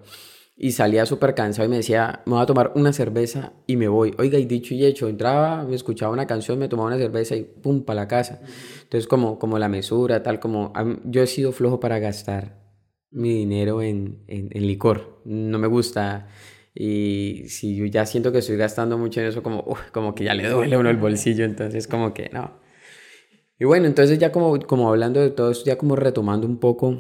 y 0.60 0.72
salía 0.72 1.06
súper 1.06 1.36
cansado 1.36 1.68
y 1.68 1.70
me 1.70 1.78
decía, 1.78 2.24
me 2.26 2.34
voy 2.34 2.42
a 2.42 2.48
tomar 2.48 2.72
una 2.74 2.92
cerveza 2.92 3.54
y 3.68 3.78
me 3.78 3.88
voy. 3.88 4.16
Oiga, 4.18 4.40
y 4.40 4.46
dicho 4.46 4.74
y 4.74 4.84
hecho, 4.84 5.08
entraba, 5.08 5.64
me 5.64 5.76
escuchaba 5.76 6.12
una 6.12 6.26
canción, 6.26 6.58
me 6.58 6.68
tomaba 6.68 6.88
una 6.88 6.98
cerveza 6.98 7.36
y 7.36 7.44
pum, 7.44 7.84
para 7.84 8.02
la 8.02 8.08
casa. 8.08 8.42
Entonces, 8.82 9.08
como, 9.08 9.38
como 9.38 9.60
la 9.60 9.70
mesura, 9.70 10.24
tal, 10.24 10.40
como 10.40 10.74
yo 11.06 11.22
he 11.22 11.28
sido 11.28 11.52
flojo 11.52 11.80
para 11.80 12.00
gastar 12.00 12.58
mi 13.12 13.34
dinero 13.34 13.84
en, 13.84 14.24
en, 14.28 14.68
licor. 14.68 15.22
No 15.26 15.60
me 15.60 15.68
gusta. 15.68 16.28
Y 16.74 17.44
si 17.50 17.76
yo 17.76 17.86
ya 17.86 18.08
siento 18.08 18.32
que 18.32 18.40
estoy 18.40 18.58
gastando 18.58 18.98
mucho 18.98 19.22
en 19.22 19.28
eso, 19.28 19.44
como, 19.44 19.64
como 19.92 20.16
que 20.16 20.24
ya 20.24 20.34
le 20.34 20.50
duele 20.50 20.76
uno 20.76 20.90
el 20.90 20.98
bolsillo, 20.98 21.46
entonces 21.46 21.88
como 21.88 22.16
que 22.16 22.32
no. 22.34 22.66
Y 23.60 23.66
bueno, 23.66 23.88
entonces 23.88 24.20
ya 24.20 24.32
como, 24.32 24.60
como 24.60 24.90
hablando 24.90 25.20
de 25.20 25.32
todo 25.32 25.52
esto, 25.52 25.66
ya 25.66 25.78
como 25.78 25.96
retomando 25.96 26.48
un 26.48 26.58
poco 26.58 27.00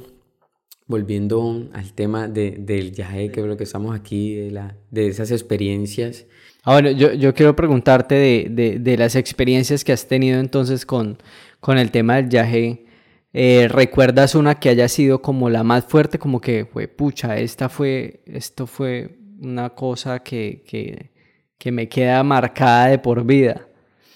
volviendo 0.88 1.68
al 1.74 1.94
tema 1.94 2.28
de, 2.28 2.52
del 2.52 2.92
viaje, 2.92 3.30
que 3.30 3.42
es 3.42 3.46
lo 3.46 3.58
que 3.58 3.66
estamos 3.66 3.96
aquí, 3.96 4.36
de, 4.36 4.52
la, 4.52 4.78
de 4.90 5.08
esas 5.08 5.32
experiencias. 5.32 6.26
Ahora, 6.64 6.92
yo, 6.92 7.14
yo 7.14 7.34
quiero 7.34 7.56
preguntarte 7.56 8.16
de, 8.16 8.48
de, 8.50 8.80
de, 8.80 8.98
las 8.98 9.16
experiencias 9.16 9.84
que 9.84 9.92
has 9.92 10.08
tenido 10.08 10.40
entonces 10.40 10.86
con, 10.86 11.18
con 11.60 11.78
el 11.78 11.92
tema 11.92 12.16
del 12.16 12.28
viaje. 12.28 12.86
eh, 13.34 13.68
¿recuerdas 13.70 14.36
una 14.36 14.56
que 14.60 14.70
haya 14.70 14.88
sido 14.88 15.22
como 15.22 15.50
la 15.50 15.64
más 15.64 15.86
fuerte? 15.86 16.18
Como 16.20 16.42
que 16.42 16.66
fue, 16.66 16.88
pucha, 16.88 17.38
esta 17.38 17.70
fue, 17.70 18.24
esto 18.26 18.66
fue 18.66 19.20
una 19.40 19.70
cosa 19.72 20.20
que, 20.24 20.64
que, 20.68 21.12
que 21.58 21.72
me 21.72 21.88
queda 21.90 22.24
marcada 22.24 22.88
de 22.88 23.00
por 23.00 23.26
vida. 23.26 23.67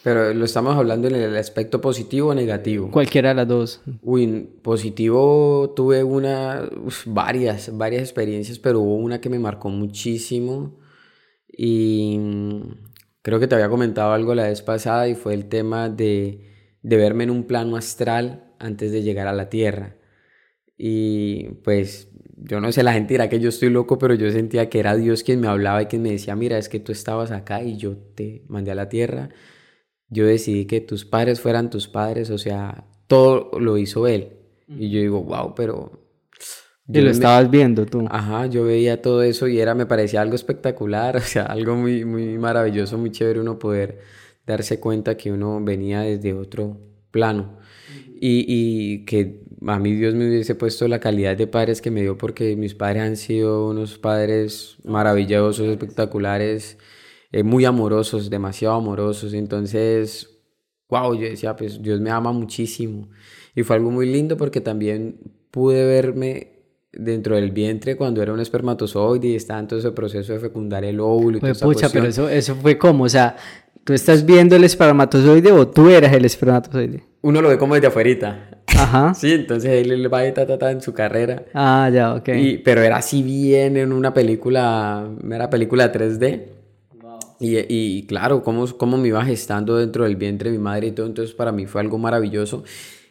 Pero 0.03 0.33
lo 0.33 0.45
estamos 0.45 0.75
hablando 0.75 1.07
en 1.07 1.15
el 1.15 1.37
aspecto 1.37 1.79
positivo 1.79 2.29
o 2.29 2.33
negativo. 2.33 2.89
Cualquiera 2.89 3.29
de 3.29 3.35
las 3.35 3.47
dos. 3.47 3.81
Uy, 4.01 4.49
positivo 4.61 5.73
tuve 5.75 6.03
una, 6.03 6.67
varias, 7.05 7.77
varias 7.77 8.01
experiencias, 8.01 8.57
pero 8.57 8.79
hubo 8.79 8.95
una 8.95 9.21
que 9.21 9.29
me 9.29 9.37
marcó 9.37 9.69
muchísimo 9.69 10.79
y 11.47 12.19
creo 13.21 13.39
que 13.39 13.47
te 13.47 13.53
había 13.53 13.69
comentado 13.69 14.13
algo 14.13 14.33
la 14.33 14.47
vez 14.47 14.63
pasada 14.63 15.07
y 15.07 15.13
fue 15.13 15.35
el 15.35 15.45
tema 15.49 15.89
de, 15.89 16.49
de 16.81 16.97
verme 16.97 17.25
en 17.25 17.29
un 17.29 17.43
plano 17.43 17.75
astral 17.75 18.53
antes 18.57 18.91
de 18.91 19.03
llegar 19.03 19.27
a 19.27 19.33
la 19.33 19.49
Tierra. 19.49 19.97
Y 20.77 21.49
pues 21.63 22.09
yo 22.37 22.59
no 22.59 22.71
sé, 22.71 22.81
la 22.81 22.93
gente 22.93 23.13
dirá 23.13 23.29
que 23.29 23.39
yo 23.39 23.49
estoy 23.49 23.69
loco, 23.69 23.99
pero 23.99 24.15
yo 24.15 24.31
sentía 24.31 24.67
que 24.67 24.79
era 24.79 24.95
Dios 24.95 25.21
quien 25.21 25.39
me 25.39 25.47
hablaba 25.47 25.83
y 25.83 25.85
quien 25.85 26.01
me 26.01 26.09
decía, 26.09 26.35
mira, 26.35 26.57
es 26.57 26.69
que 26.69 26.79
tú 26.79 26.91
estabas 26.91 27.29
acá 27.29 27.61
y 27.61 27.77
yo 27.77 27.97
te 27.97 28.43
mandé 28.47 28.71
a 28.71 28.75
la 28.75 28.89
Tierra 28.89 29.29
yo 30.11 30.25
decidí 30.25 30.65
que 30.65 30.81
tus 30.81 31.05
padres 31.05 31.39
fueran 31.39 31.69
tus 31.69 31.87
padres, 31.87 32.29
o 32.29 32.37
sea, 32.37 32.83
todo 33.07 33.49
lo 33.59 33.77
hizo 33.77 34.07
él. 34.07 34.33
Y 34.67 34.89
yo 34.89 34.99
digo, 34.99 35.23
wow, 35.23 35.55
pero... 35.55 35.99
Y 36.87 36.99
lo 36.99 37.09
estabas 37.09 37.49
viendo 37.49 37.85
tú. 37.85 38.05
Ajá, 38.09 38.47
yo 38.47 38.65
veía 38.65 39.01
todo 39.01 39.23
eso 39.23 39.47
y 39.47 39.61
era, 39.61 39.73
me 39.73 39.85
parecía 39.85 40.21
algo 40.21 40.35
espectacular, 40.35 41.15
o 41.17 41.21
sea, 41.21 41.45
algo 41.45 41.75
muy, 41.75 42.03
muy 42.03 42.37
maravilloso, 42.37 42.97
muy 42.97 43.11
chévere 43.11 43.39
uno 43.39 43.57
poder 43.57 43.99
darse 44.45 44.81
cuenta 44.81 45.15
que 45.15 45.31
uno 45.31 45.63
venía 45.63 46.01
desde 46.01 46.33
otro 46.33 46.77
plano. 47.09 47.57
Y, 48.19 48.45
y 48.47 49.05
que 49.05 49.45
a 49.65 49.79
mí 49.79 49.95
Dios 49.95 50.13
me 50.13 50.27
hubiese 50.27 50.55
puesto 50.55 50.87
la 50.89 50.99
calidad 50.99 51.37
de 51.37 51.47
padres 51.47 51.81
que 51.81 51.89
me 51.89 52.01
dio 52.01 52.17
porque 52.17 52.57
mis 52.57 52.75
padres 52.75 53.03
han 53.03 53.15
sido 53.15 53.69
unos 53.69 53.97
padres 53.97 54.75
maravillosos, 54.83 55.67
espectaculares 55.67 56.77
eh, 57.31 57.43
muy 57.43 57.65
amorosos, 57.65 58.29
demasiado 58.29 58.75
amorosos. 58.75 59.33
Entonces, 59.33 60.29
wow, 60.89 61.13
yo 61.15 61.29
decía, 61.29 61.55
pues 61.55 61.81
Dios 61.81 61.99
me 61.99 62.09
ama 62.09 62.31
muchísimo. 62.31 63.09
Y 63.55 63.63
fue 63.63 63.77
algo 63.77 63.91
muy 63.91 64.11
lindo 64.11 64.37
porque 64.37 64.61
también 64.61 65.19
pude 65.49 65.85
verme 65.85 66.51
dentro 66.93 67.35
del 67.35 67.51
vientre 67.51 67.95
cuando 67.95 68.21
era 68.21 68.33
un 68.33 68.39
espermatozoide 68.39 69.29
y 69.29 69.35
estaba 69.35 69.59
en 69.59 69.67
todo 69.67 69.79
ese 69.79 69.91
proceso 69.91 70.33
de 70.33 70.39
fecundar 70.39 70.83
el 70.83 70.99
óvulo. 70.99 71.37
Y 71.37 71.53
pucha, 71.53 71.89
pero 71.89 72.07
eso, 72.07 72.27
eso 72.29 72.55
fue 72.55 72.77
como, 72.77 73.05
o 73.05 73.09
sea, 73.09 73.35
¿tú 73.83 73.93
estás 73.93 74.25
viendo 74.25 74.55
el 74.55 74.63
espermatozoide 74.63 75.51
o 75.51 75.67
tú 75.67 75.89
eras 75.89 76.13
el 76.13 76.25
espermatozoide? 76.25 77.03
Uno 77.21 77.41
lo 77.41 77.49
ve 77.49 77.57
como 77.57 77.75
desde 77.75 77.87
afuera. 77.87 78.49
Ajá. 78.67 79.13
Sí, 79.15 79.31
entonces 79.33 79.71
él 79.71 80.13
va 80.13 80.27
y 80.27 80.33
ta, 80.33 80.45
ta, 80.45 80.57
ta, 80.57 80.71
en 80.71 80.81
su 80.81 80.93
carrera. 80.93 81.45
Ah, 81.53 81.89
ya, 81.93 82.15
ok. 82.15 82.29
Y, 82.29 82.57
pero 82.57 82.81
era 82.81 82.97
así 82.97 83.23
bien 83.23 83.77
en 83.77 83.93
una 83.93 84.13
película, 84.13 85.09
era 85.29 85.49
película 85.49 85.91
3D. 85.91 86.60
Y, 87.41 87.57
y, 87.69 88.03
claro, 88.05 88.43
cómo, 88.43 88.67
cómo 88.77 88.97
me 88.97 89.07
iba 89.07 89.25
gestando 89.25 89.77
dentro 89.77 90.03
del 90.03 90.15
vientre 90.15 90.51
de 90.51 90.57
mi 90.59 90.63
madre 90.63 90.87
y 90.87 90.91
todo, 90.91 91.07
entonces 91.07 91.33
para 91.33 91.51
mí 91.51 91.65
fue 91.65 91.81
algo 91.81 91.97
maravilloso. 91.97 92.63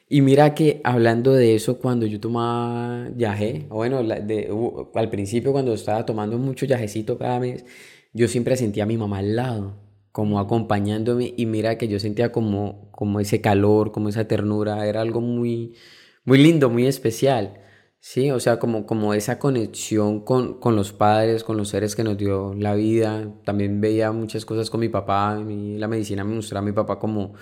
Y 0.08 0.22
mira 0.22 0.54
que 0.54 0.80
hablando 0.84 1.32
de 1.32 1.56
eso, 1.56 1.78
cuando 1.78 2.06
yo 2.06 2.20
tomaba 2.20 3.08
yaje, 3.16 3.66
bueno, 3.70 4.02
de, 4.04 4.48
al 4.94 5.10
principio 5.10 5.52
cuando 5.52 5.74
estaba 5.74 6.06
tomando 6.06 6.38
mucho 6.38 6.64
yajecito 6.66 7.18
cada 7.18 7.40
mes, 7.40 7.64
yo 8.12 8.28
siempre 8.28 8.56
sentía 8.56 8.84
a 8.84 8.86
mi 8.86 8.96
mamá 8.96 9.18
al 9.18 9.34
lado, 9.36 9.76
como 10.12 10.38
acompañándome 10.38 11.34
y 11.36 11.46
mira 11.46 11.76
que 11.78 11.88
yo 11.88 11.98
sentía 11.98 12.32
como, 12.32 12.88
como 12.92 13.20
ese 13.20 13.40
calor, 13.40 13.92
como 13.92 14.08
esa 14.10 14.28
ternura, 14.28 14.86
era 14.86 15.00
algo 15.00 15.20
muy, 15.20 15.74
muy 16.24 16.38
lindo, 16.38 16.70
muy 16.70 16.86
especial. 16.86 17.59
Sí, 18.02 18.30
o 18.30 18.40
sea, 18.40 18.58
como, 18.58 18.86
como 18.86 19.12
esa 19.14 19.38
conexión 19.38 20.20
con, 20.24 20.58
con, 20.58 20.74
los 20.74 20.92
padres, 20.92 21.44
con 21.44 21.56
los 21.58 21.68
seres 21.68 21.94
que 21.94 22.02
nos 22.02 22.16
dio 22.16 22.54
la 22.54 22.74
vida. 22.74 23.30
También 23.44 23.80
veía 23.80 24.10
muchas 24.10 24.44
cosas 24.46 24.70
con 24.70 24.80
mi 24.80 24.88
papá. 24.88 25.36
la 25.36 25.86
medicina 25.86 26.24
me 26.24 26.34
mostraba 26.34 26.62
a 26.64 26.66
mi 26.66 26.72
papá 26.72 26.98
como, 26.98 27.34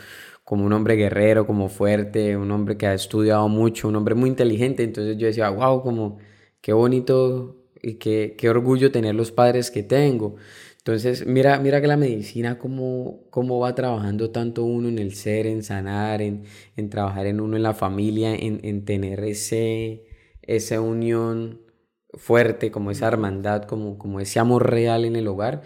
como 0.44 0.64
un 0.66 0.72
hombre 0.72 0.96
guerrero, 0.96 1.46
como 1.46 1.68
fuerte, 1.68 2.36
un 2.36 2.50
hombre 2.50 2.76
que 2.76 2.86
ha 2.88 2.94
estudiado 2.94 3.48
mucho, 3.48 3.88
un 3.88 3.96
hombre 3.96 4.14
muy 4.16 4.28
inteligente. 4.30 4.82
Entonces 4.82 5.16
yo 5.16 5.26
decía, 5.28 5.48
wow, 5.50 5.80
como 5.82 6.18
qué 6.60 6.72
bonito 6.72 7.56
y 7.80 7.94
qué, 7.94 8.34
qué 8.36 8.50
orgullo 8.50 8.90
tener 8.90 9.14
los 9.14 9.30
padres 9.30 9.70
que 9.70 9.84
tengo. 9.84 10.36
Entonces, 10.78 11.24
mira, 11.26 11.60
mira 11.60 11.80
que 11.80 11.86
la 11.86 11.96
medicina, 11.96 12.58
cómo, 12.58 13.20
cómo 13.30 13.60
va 13.60 13.74
trabajando 13.74 14.30
tanto 14.30 14.64
uno 14.64 14.88
en 14.88 14.98
el 14.98 15.14
ser, 15.14 15.46
en 15.46 15.62
sanar, 15.62 16.20
en, 16.22 16.44
en 16.76 16.90
trabajar 16.90 17.26
en 17.26 17.40
uno, 17.40 17.56
en 17.56 17.62
la 17.62 17.74
familia, 17.74 18.34
en, 18.34 18.60
en 18.64 18.84
tener 18.84 19.20
ese 19.20 20.07
esa 20.48 20.80
unión 20.80 21.60
fuerte, 22.14 22.70
como 22.70 22.90
esa 22.90 23.06
hermandad, 23.06 23.64
como, 23.64 23.98
como 23.98 24.18
ese 24.18 24.40
amor 24.40 24.68
real 24.68 25.04
en 25.04 25.14
el 25.14 25.28
hogar, 25.28 25.62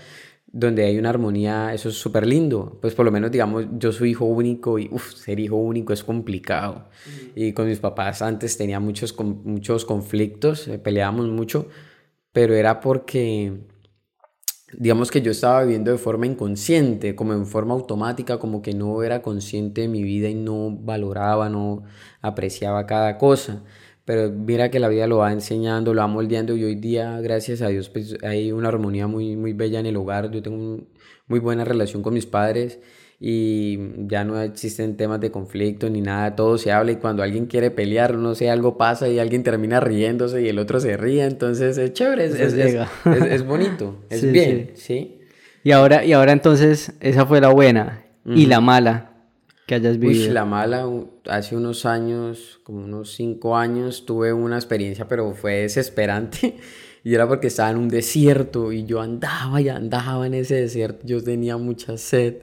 donde 0.46 0.84
hay 0.84 0.98
una 0.98 1.08
armonía, 1.08 1.72
eso 1.72 1.88
es 1.88 1.94
súper 1.94 2.26
lindo. 2.26 2.78
Pues 2.82 2.94
por 2.94 3.06
lo 3.06 3.12
menos, 3.12 3.30
digamos, 3.30 3.64
yo 3.78 3.92
soy 3.92 4.10
hijo 4.10 4.26
único 4.26 4.78
y 4.78 4.88
uf, 4.92 5.14
ser 5.14 5.40
hijo 5.40 5.56
único 5.56 5.92
es 5.92 6.04
complicado. 6.04 6.88
Y 7.34 7.52
con 7.52 7.68
mis 7.68 7.78
papás 7.78 8.20
antes 8.20 8.58
tenía 8.58 8.80
muchos, 8.80 9.16
muchos 9.18 9.84
conflictos, 9.84 10.68
eh, 10.68 10.78
peleábamos 10.78 11.28
mucho, 11.28 11.68
pero 12.32 12.54
era 12.54 12.80
porque, 12.80 13.52
digamos 14.76 15.10
que 15.10 15.22
yo 15.22 15.30
estaba 15.30 15.62
viviendo 15.62 15.92
de 15.92 15.98
forma 15.98 16.26
inconsciente, 16.26 17.14
como 17.14 17.32
en 17.34 17.46
forma 17.46 17.74
automática, 17.74 18.38
como 18.38 18.62
que 18.62 18.74
no 18.74 19.02
era 19.04 19.22
consciente 19.22 19.82
de 19.82 19.88
mi 19.88 20.02
vida 20.02 20.28
y 20.28 20.34
no 20.34 20.76
valoraba, 20.76 21.48
no 21.48 21.84
apreciaba 22.20 22.84
cada 22.86 23.16
cosa 23.16 23.62
pero 24.04 24.30
mira 24.30 24.70
que 24.70 24.80
la 24.80 24.88
vida 24.88 25.06
lo 25.06 25.18
va 25.18 25.32
enseñando, 25.32 25.94
lo 25.94 26.00
va 26.00 26.08
moldeando 26.08 26.56
y 26.56 26.64
hoy 26.64 26.74
día, 26.74 27.20
gracias 27.20 27.62
a 27.62 27.68
Dios, 27.68 27.88
pues 27.88 28.16
hay 28.22 28.50
una 28.52 28.68
armonía 28.68 29.06
muy, 29.06 29.36
muy 29.36 29.52
bella 29.52 29.78
en 29.80 29.86
el 29.86 29.96
hogar, 29.96 30.30
yo 30.30 30.42
tengo 30.42 30.56
una 30.56 30.82
muy 31.28 31.38
buena 31.38 31.64
relación 31.64 32.02
con 32.02 32.14
mis 32.14 32.26
padres 32.26 32.80
y 33.20 33.78
ya 34.08 34.24
no 34.24 34.40
existen 34.42 34.96
temas 34.96 35.20
de 35.20 35.30
conflicto 35.30 35.88
ni 35.88 36.00
nada, 36.00 36.34
todo 36.34 36.58
se 36.58 36.72
habla 36.72 36.90
y 36.90 36.96
cuando 36.96 37.22
alguien 37.22 37.46
quiere 37.46 37.70
pelear, 37.70 38.16
no 38.16 38.34
sé, 38.34 38.50
algo 38.50 38.76
pasa 38.76 39.08
y 39.08 39.20
alguien 39.20 39.44
termina 39.44 39.78
riéndose 39.78 40.42
y 40.42 40.48
el 40.48 40.58
otro 40.58 40.80
se 40.80 40.96
ríe, 40.96 41.24
entonces 41.24 41.78
es 41.78 41.92
chévere, 41.92 42.24
es, 42.24 42.34
es, 42.34 42.54
es, 42.54 43.46
bonito, 43.46 44.00
es 44.10 44.30
bien, 44.30 44.72
sí, 44.74 45.20
Y 45.62 45.70
ahora, 45.70 46.04
y 46.04 46.12
ahora 46.12 46.32
entonces, 46.32 46.94
esa 47.00 47.24
fue 47.24 47.40
la 47.40 47.48
buena 47.48 48.04
y 48.26 48.46
la 48.46 48.60
mala 48.60 49.11
que 49.72 49.76
hayas 49.76 49.98
vivido. 49.98 50.26
Uy, 50.26 50.30
la 50.34 50.44
mala, 50.44 50.86
hace 51.26 51.56
unos 51.56 51.86
años, 51.86 52.60
como 52.62 52.84
unos 52.84 53.14
cinco 53.14 53.56
años, 53.56 54.04
tuve 54.04 54.32
una 54.34 54.56
experiencia, 54.56 55.08
pero 55.08 55.32
fue 55.32 55.62
desesperante. 55.62 56.56
Y 57.04 57.16
era 57.16 57.26
porque 57.26 57.48
estaba 57.48 57.68
en 57.68 57.78
un 57.78 57.88
desierto 57.88 58.70
y 58.70 58.84
yo 58.84 59.00
andaba 59.00 59.60
y 59.60 59.68
andaba 59.68 60.24
en 60.24 60.34
ese 60.34 60.54
desierto. 60.54 61.04
Yo 61.04 61.20
tenía 61.20 61.56
mucha 61.56 61.98
sed 61.98 62.36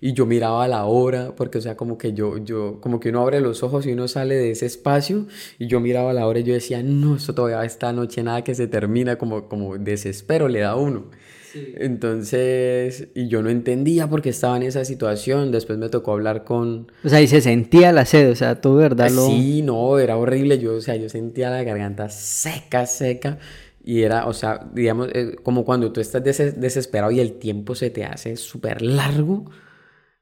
y 0.00 0.14
yo 0.14 0.24
miraba 0.24 0.66
la 0.66 0.86
hora, 0.86 1.34
porque 1.36 1.58
o 1.58 1.60
sea, 1.60 1.76
como 1.76 1.98
que 1.98 2.14
yo, 2.14 2.38
yo, 2.38 2.80
como 2.80 3.00
que 3.00 3.10
uno 3.10 3.20
abre 3.20 3.42
los 3.42 3.62
ojos 3.62 3.84
y 3.84 3.92
uno 3.92 4.08
sale 4.08 4.34
de 4.36 4.52
ese 4.52 4.64
espacio 4.64 5.26
y 5.58 5.66
yo 5.66 5.80
miraba 5.80 6.14
la 6.14 6.26
hora 6.26 6.38
y 6.38 6.44
yo 6.44 6.54
decía, 6.54 6.82
no, 6.82 7.16
esto 7.16 7.34
todavía 7.34 7.62
esta 7.66 7.92
noche 7.92 8.22
nada 8.22 8.42
que 8.44 8.54
se 8.54 8.66
termina, 8.66 9.18
como, 9.18 9.46
como 9.46 9.76
desespero 9.76 10.48
le 10.48 10.60
da 10.60 10.70
a 10.70 10.76
uno. 10.76 11.10
Entonces, 11.54 13.08
y 13.14 13.28
yo 13.28 13.42
no 13.42 13.50
entendía 13.50 14.08
por 14.08 14.22
qué 14.22 14.30
estaba 14.30 14.56
en 14.56 14.62
esa 14.62 14.84
situación. 14.84 15.52
Después 15.52 15.78
me 15.78 15.88
tocó 15.88 16.12
hablar 16.12 16.44
con. 16.44 16.90
O 17.04 17.08
sea, 17.08 17.20
y 17.20 17.26
se 17.26 17.40
sentía 17.40 17.92
la 17.92 18.04
sed, 18.04 18.30
o 18.30 18.34
sea, 18.34 18.60
tú, 18.60 18.76
¿verdad? 18.76 19.10
Lo... 19.10 19.26
Sí, 19.26 19.62
no, 19.62 19.98
era 19.98 20.16
horrible. 20.16 20.58
Yo, 20.58 20.74
o 20.74 20.80
sea, 20.80 20.96
yo 20.96 21.08
sentía 21.08 21.50
la 21.50 21.62
garganta 21.62 22.08
seca, 22.08 22.86
seca. 22.86 23.38
Y 23.84 24.02
era, 24.02 24.26
o 24.26 24.34
sea, 24.34 24.68
digamos, 24.74 25.08
eh, 25.14 25.36
como 25.42 25.64
cuando 25.64 25.92
tú 25.92 26.00
estás 26.00 26.22
desesperado 26.22 27.10
y 27.10 27.20
el 27.20 27.38
tiempo 27.38 27.74
se 27.74 27.90
te 27.90 28.04
hace 28.04 28.36
súper 28.36 28.82
largo. 28.82 29.50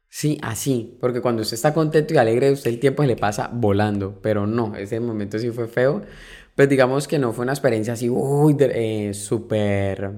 Sí, 0.09 0.39
así. 0.43 0.97
Porque 1.01 1.21
cuando 1.21 1.43
usted 1.43 1.57
está 1.57 1.75
contento 1.75 2.15
y 2.15 2.17
alegre, 2.17 2.53
usted 2.53 2.71
el 2.71 2.79
tiempo 2.79 3.03
se 3.03 3.09
le 3.09 3.17
pasa 3.17 3.51
volando. 3.53 4.21
Pero 4.23 4.47
no, 4.47 4.77
ese 4.77 5.01
momento 5.01 5.39
sí 5.39 5.51
fue 5.51 5.67
feo. 5.67 6.03
Pues 6.55 6.71
digamos 6.71 7.07
que 7.07 7.19
no 7.19 7.35
fue 7.35 7.43
una 7.43 7.53
experiencia 7.53 7.93
así, 7.93 8.09
uy, 8.09 8.57
eh, 8.59 9.13
súper 9.13 10.11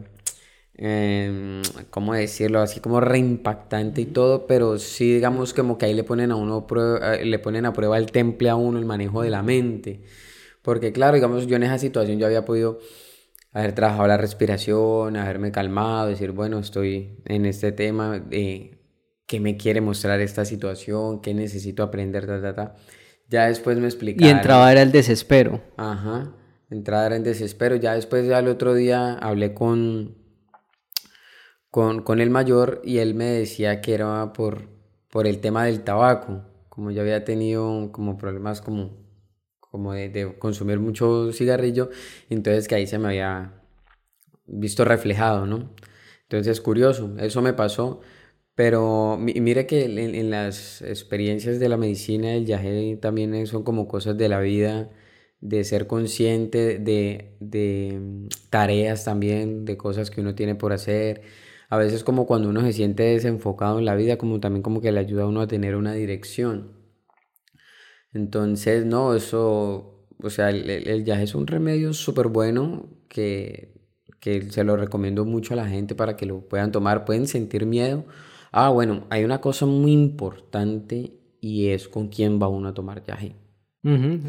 eh, 0.79 1.61
¿cómo 1.91 2.15
decirlo? 2.15 2.61
Así 2.61 2.79
como 2.79 3.01
reimpactante 3.01 4.01
y 4.01 4.07
todo, 4.07 4.47
pero 4.47 4.79
sí 4.79 5.13
digamos 5.13 5.53
como 5.53 5.77
que 5.77 5.87
ahí 5.87 5.95
le 5.95 6.05
ponen 6.05 6.31
a 6.31 6.37
uno 6.37 6.65
eh, 7.03 7.25
le 7.25 7.39
ponen 7.41 7.67
a 7.67 7.73
prueba 7.73 7.99
el 7.99 8.13
temple 8.13 8.49
a 8.49 8.55
uno, 8.55 8.79
el 8.79 8.85
manejo 8.85 9.23
de 9.23 9.31
la 9.31 9.43
mente. 9.43 10.03
Porque 10.63 10.93
claro, 10.93 11.17
digamos, 11.17 11.47
yo 11.49 11.57
en 11.57 11.65
esa 11.65 11.79
situación 11.79 12.19
yo 12.19 12.27
había 12.27 12.45
podido 12.45 12.79
haber 13.53 13.75
trabajado 13.75 14.07
la 14.07 14.17
respiración, 14.17 15.17
haberme 15.17 15.51
calmado, 15.51 16.09
decir, 16.09 16.31
bueno, 16.31 16.61
estoy 16.61 17.17
en 17.25 17.47
este 17.47 17.73
tema, 17.73 18.21
de 18.21 18.79
qué 19.27 19.41
me 19.41 19.57
quiere 19.57 19.81
mostrar 19.81 20.21
esta 20.21 20.45
situación, 20.45 21.21
qué 21.21 21.35
necesito 21.35 21.83
aprender, 21.83 22.27
ta, 22.27 22.41
ta, 22.41 22.55
ta. 22.55 22.77
Ya 23.29 23.47
después 23.47 23.79
me 23.79 23.87
explicaron. 23.87 24.29
Y 24.29 24.31
entraba 24.31 24.71
era 24.71 24.83
el 24.83 24.93
desespero. 24.93 25.61
Ajá, 25.77 26.33
entraba 26.71 27.07
era 27.07 27.17
el 27.17 27.25
desespero. 27.25 27.77
Ya 27.77 27.95
después, 27.95 28.27
ya 28.27 28.39
el 28.39 28.49
otro 28.49 28.75
día 28.75 29.15
hablé 29.15 29.55
con, 29.55 30.18
con, 31.71 32.03
con 32.03 32.21
el 32.21 32.31
mayor 32.31 32.81
y 32.85 32.99
él 32.99 33.15
me 33.15 33.27
decía 33.27 33.81
que 33.81 33.95
era 33.95 34.33
por, 34.33 34.69
por 35.11 35.27
el 35.27 35.41
tema 35.41 35.65
del 35.65 35.83
tabaco, 35.85 36.43
como 36.69 36.91
yo 36.91 37.03
había 37.03 37.25
tenido 37.25 37.91
como 37.93 38.19
problemas 38.19 38.61
como 38.61 39.09
como 39.71 39.93
de, 39.93 40.09
de 40.09 40.39
consumir 40.39 40.79
mucho 40.79 41.31
cigarrillo, 41.33 41.91
entonces 42.31 42.69
que 42.69 42.75
ahí 42.75 42.87
se 42.87 42.99
me 42.99 43.09
había 43.09 43.63
visto 44.47 44.85
reflejado, 44.85 45.47
¿no? 45.47 45.71
Entonces 46.23 46.53
es 46.53 46.61
curioso, 46.61 47.15
eso 47.19 47.43
me 47.43 47.53
pasó, 47.53 48.01
pero 48.55 49.17
mire 49.19 49.67
que 49.67 49.85
en, 49.85 50.31
las 50.31 50.83
experiencias 50.83 51.61
de 51.61 51.69
la 51.69 51.77
medicina, 51.77 52.35
el 52.35 52.45
viaje 52.45 52.99
también 53.01 53.47
son 53.47 53.63
como 53.63 53.89
cosas 53.89 54.19
de 54.19 54.29
la 54.29 54.41
vida, 54.41 54.91
de 55.41 55.65
ser 55.65 55.87
consciente 55.87 56.79
de, 56.79 57.37
de 57.41 57.99
mm, 58.01 58.29
tareas 58.51 59.05
también, 59.05 59.65
de 59.65 59.77
cosas 59.77 60.11
que 60.11 60.21
uno 60.21 60.35
tiene 60.35 60.57
por 60.57 60.73
hacer. 60.73 61.23
A 61.69 61.77
veces 61.77 62.05
como 62.05 62.27
cuando 62.27 62.49
uno 62.49 62.63
se 62.63 62.73
siente 62.73 63.03
desenfocado 63.03 63.79
en 63.79 63.85
la 63.85 63.95
vida, 63.95 64.17
como 64.17 64.41
también 64.41 64.63
como 64.63 64.81
que 64.81 64.93
le 64.93 65.01
ayuda 65.01 65.25
a 65.25 65.29
uno 65.29 65.41
a 65.43 65.49
tener 65.49 65.77
una 65.77 65.93
dirección. 65.93 66.73
Entonces, 68.13 68.87
no, 68.87 69.15
eso, 69.15 70.07
o 70.23 70.31
sea, 70.31 70.51
el, 70.51 70.71
el 70.71 71.03
viaje 71.05 71.25
es 71.25 71.35
un 71.35 71.47
remedio 71.47 71.93
súper 71.93 72.29
bueno 72.29 72.89
que, 73.09 73.75
que 74.21 74.51
se 74.51 74.65
lo 74.65 74.77
recomiendo 74.77 75.25
mucho 75.25 75.55
a 75.55 75.57
la 75.57 75.69
gente 75.69 75.95
para 75.95 76.17
que 76.17 76.27
lo 76.27 76.49
puedan 76.49 76.73
tomar. 76.73 77.05
Pueden 77.05 77.27
sentir 77.27 77.67
miedo. 77.67 78.07
Ah, 78.51 78.71
bueno, 78.71 79.07
hay 79.11 79.25
una 79.25 79.41
cosa 79.41 79.67
muy 79.67 79.93
importante 79.93 81.13
y 81.41 81.69
es 81.69 81.89
con 81.89 82.09
quién 82.09 82.41
va 82.41 82.49
uno 82.49 82.69
a 82.69 82.75
tomar 82.75 83.05
viaje. 83.05 83.37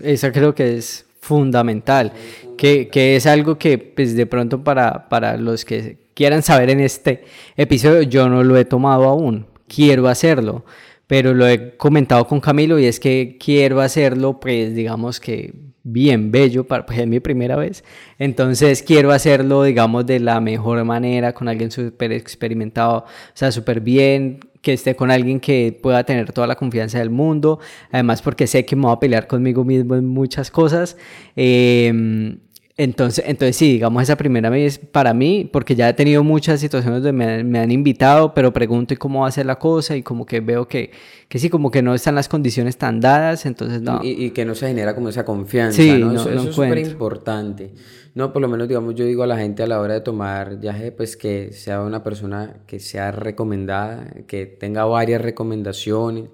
Esa 0.03 0.31
creo 0.31 0.55
que 0.55 0.77
es 0.77 1.08
fundamental, 1.19 2.13
que, 2.57 2.87
que, 2.89 3.15
es 3.15 3.25
algo 3.25 3.57
que 3.57 3.77
pues 3.77 4.15
de 4.15 4.25
pronto 4.25 4.63
para, 4.63 5.09
para 5.09 5.37
los 5.37 5.65
que 5.65 5.97
quieran 6.13 6.43
saber 6.43 6.69
en 6.69 6.79
este 6.79 7.23
episodio, 7.55 8.01
yo 8.03 8.29
no 8.29 8.43
lo 8.43 8.57
he 8.57 8.65
tomado 8.65 9.05
aún, 9.05 9.47
quiero 9.67 10.07
hacerlo 10.07 10.65
pero 11.09 11.33
lo 11.33 11.47
he 11.47 11.75
comentado 11.75 12.27
con 12.27 12.39
Camilo 12.39 12.77
y 12.77 12.85
es 12.85 12.99
que 12.99 13.35
quiero 13.43 13.81
hacerlo, 13.81 14.39
pues 14.39 14.75
digamos 14.75 15.19
que 15.19 15.55
bien 15.81 16.29
bello, 16.29 16.67
para, 16.67 16.85
pues 16.85 16.99
es 16.99 17.07
mi 17.07 17.19
primera 17.19 17.55
vez, 17.55 17.83
entonces 18.19 18.83
quiero 18.83 19.11
hacerlo, 19.11 19.63
digamos, 19.63 20.05
de 20.05 20.19
la 20.19 20.39
mejor 20.39 20.83
manera, 20.83 21.33
con 21.33 21.47
alguien 21.47 21.71
súper 21.71 22.11
experimentado, 22.11 22.97
o 22.99 23.05
sea, 23.33 23.51
súper 23.51 23.81
bien, 23.81 24.39
que 24.61 24.73
esté 24.73 24.95
con 24.95 25.11
alguien 25.11 25.39
que 25.39 25.77
pueda 25.81 26.03
tener 26.03 26.31
toda 26.31 26.47
la 26.47 26.55
confianza 26.55 26.99
del 26.99 27.09
mundo, 27.09 27.59
además 27.91 28.21
porque 28.21 28.47
sé 28.47 28.65
que 28.65 28.75
me 28.75 28.87
va 28.87 28.93
a 28.93 28.99
pelear 28.99 29.27
conmigo 29.27 29.63
mismo 29.63 29.95
en 29.95 30.05
muchas 30.05 30.51
cosas. 30.51 30.97
Eh, 31.35 32.37
entonces, 32.79 33.25
entonces 33.27 33.57
sí, 33.57 33.73
digamos, 33.73 34.01
esa 34.01 34.15
primera 34.15 34.49
vez 34.49 34.77
para 34.77 35.13
mí, 35.13 35.49
porque 35.51 35.75
ya 35.75 35.89
he 35.89 35.93
tenido 35.93 36.23
muchas 36.23 36.61
situaciones 36.61 37.03
donde 37.03 37.43
me, 37.43 37.59
han 37.59 37.71
invitado, 37.71 38.33
pero 38.33 38.53
pregunto 38.53 38.93
y 38.93 38.97
cómo 38.97 39.23
va 39.23 39.27
a 39.27 39.31
ser 39.31 39.47
la 39.47 39.59
cosa 39.59 39.97
y 39.97 40.01
como 40.01 40.25
que 40.25 40.39
veo 40.39 40.65
que, 40.65 40.91
que 41.27 41.39
sí, 41.39 41.49
como 41.49 41.71
que 41.71 41.81
no 41.81 41.93
están 41.93 42.15
las 42.15 42.29
condiciones 42.29 42.77
tan 42.77 43.01
dadas, 43.01 43.45
entonces 43.45 43.81
no. 43.81 43.99
Y, 44.01 44.31
que 44.31 44.45
no 44.45 44.55
se 44.55 44.69
genera 44.69 44.95
como 44.95 45.09
esa 45.09 45.25
confianza, 45.25 45.75
sí, 45.75 45.91
¿no? 45.99 46.13
eso, 46.13 46.29
es 46.29 46.55
súper 46.55 46.77
importante. 46.77 47.73
No, 48.15 48.31
por 48.31 48.41
lo 48.41 48.47
menos, 48.47 48.69
digamos, 48.69 48.95
yo 48.95 49.03
digo 49.03 49.23
a 49.23 49.27
la 49.27 49.37
gente 49.37 49.61
a 49.61 49.67
la 49.67 49.81
hora 49.81 49.95
de 49.95 50.01
tomar 50.01 50.57
viaje, 50.57 50.93
pues 50.93 51.17
que 51.17 51.51
sea 51.51 51.81
una 51.81 52.01
persona 52.01 52.61
que 52.65 52.79
sea 52.79 53.11
recomendada, 53.11 54.07
que 54.25 54.45
tenga 54.45 54.85
varias 54.85 55.21
recomendaciones 55.21 56.29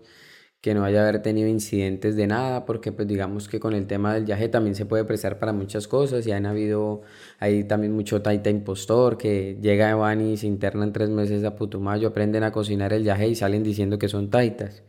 que 0.66 0.74
no 0.74 0.84
haya 0.84 1.04
haber 1.04 1.22
tenido 1.22 1.48
incidentes 1.48 2.16
de 2.16 2.26
nada, 2.26 2.66
porque 2.66 2.92
pues 2.92 3.08
digamos 3.08 3.48
que 3.48 3.60
con 3.60 3.76
el 3.76 3.86
tema 3.86 4.16
del 4.16 4.26
viaje 4.26 4.50
también 4.50 4.74
se 4.74 4.88
puede 4.88 5.06
prestar 5.06 5.38
para 5.38 5.54
muchas 5.54 5.88
cosas 5.88 6.26
y 6.26 6.32
han 6.32 6.48
habido 6.48 7.04
ahí 7.38 7.66
también 7.66 7.94
mucho 7.94 8.24
taita 8.24 8.50
impostor 8.50 9.16
que 9.16 9.60
llega 9.62 9.94
van 9.94 10.22
y 10.22 10.38
se 10.38 10.48
internan 10.48 10.92
tres 10.92 11.10
meses 11.12 11.44
a 11.44 11.56
Putumayo, 11.56 12.08
aprenden 12.08 12.44
a 12.44 12.52
cocinar 12.52 12.94
el 12.94 13.04
viaje 13.04 13.28
y 13.28 13.36
salen 13.36 13.62
diciendo 13.62 14.00
que 14.00 14.10
son 14.10 14.32
taitas. 14.32 14.82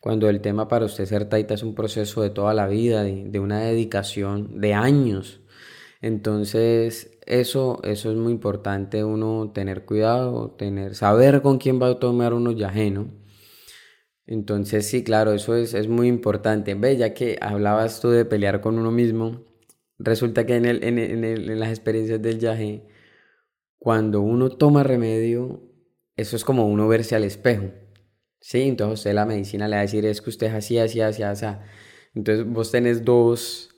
Cuando 0.00 0.28
el 0.28 0.40
tema 0.40 0.66
para 0.66 0.86
usted 0.86 1.06
ser 1.06 1.26
taita 1.26 1.54
es 1.54 1.62
un 1.62 1.76
proceso 1.76 2.20
de 2.22 2.30
toda 2.30 2.52
la 2.52 2.66
vida, 2.66 3.04
de, 3.04 3.22
de 3.28 3.38
una 3.38 3.60
dedicación 3.60 4.60
de 4.60 4.74
años. 4.74 5.40
Entonces, 6.00 7.16
eso, 7.26 7.80
eso 7.84 8.10
es 8.10 8.16
muy 8.16 8.32
importante 8.32 9.04
uno 9.04 9.52
tener 9.54 9.84
cuidado, 9.84 10.50
tener, 10.58 10.96
saber 10.96 11.42
con 11.42 11.58
quién 11.58 11.80
va 11.80 11.90
a 11.90 12.00
tomar 12.00 12.34
uno 12.34 12.52
viaje, 12.54 12.90
¿no? 12.90 13.21
Entonces 14.32 14.86
sí, 14.86 15.04
claro, 15.04 15.34
eso 15.34 15.54
es, 15.54 15.74
es 15.74 15.88
muy 15.88 16.08
importante. 16.08 16.74
Ve, 16.74 16.96
ya 16.96 17.12
que 17.12 17.36
hablabas 17.42 18.00
tú 18.00 18.08
de 18.08 18.24
pelear 18.24 18.62
con 18.62 18.78
uno 18.78 18.90
mismo, 18.90 19.44
resulta 19.98 20.46
que 20.46 20.56
en, 20.56 20.64
el, 20.64 20.82
en, 20.84 20.98
el, 20.98 21.50
en, 21.50 21.60
las 21.60 21.68
experiencias 21.68 22.22
del 22.22 22.38
viaje, 22.38 22.88
cuando 23.78 24.22
uno 24.22 24.48
toma 24.48 24.84
remedio, 24.84 25.60
eso 26.16 26.36
es 26.36 26.44
como 26.44 26.66
uno 26.66 26.88
verse 26.88 27.14
al 27.14 27.24
espejo. 27.24 27.72
Sí, 28.40 28.62
entonces 28.62 29.00
usted 29.00 29.12
la 29.12 29.26
medicina 29.26 29.68
le 29.68 29.76
va 29.76 29.80
a 29.80 29.82
decir 29.82 30.06
es 30.06 30.22
que 30.22 30.30
usted 30.30 30.46
es 30.46 30.54
así, 30.54 30.78
así, 30.78 31.02
así, 31.02 31.22
así. 31.22 31.46
Entonces 32.14 32.46
vos 32.46 32.70
tenés 32.70 33.04
dos, 33.04 33.68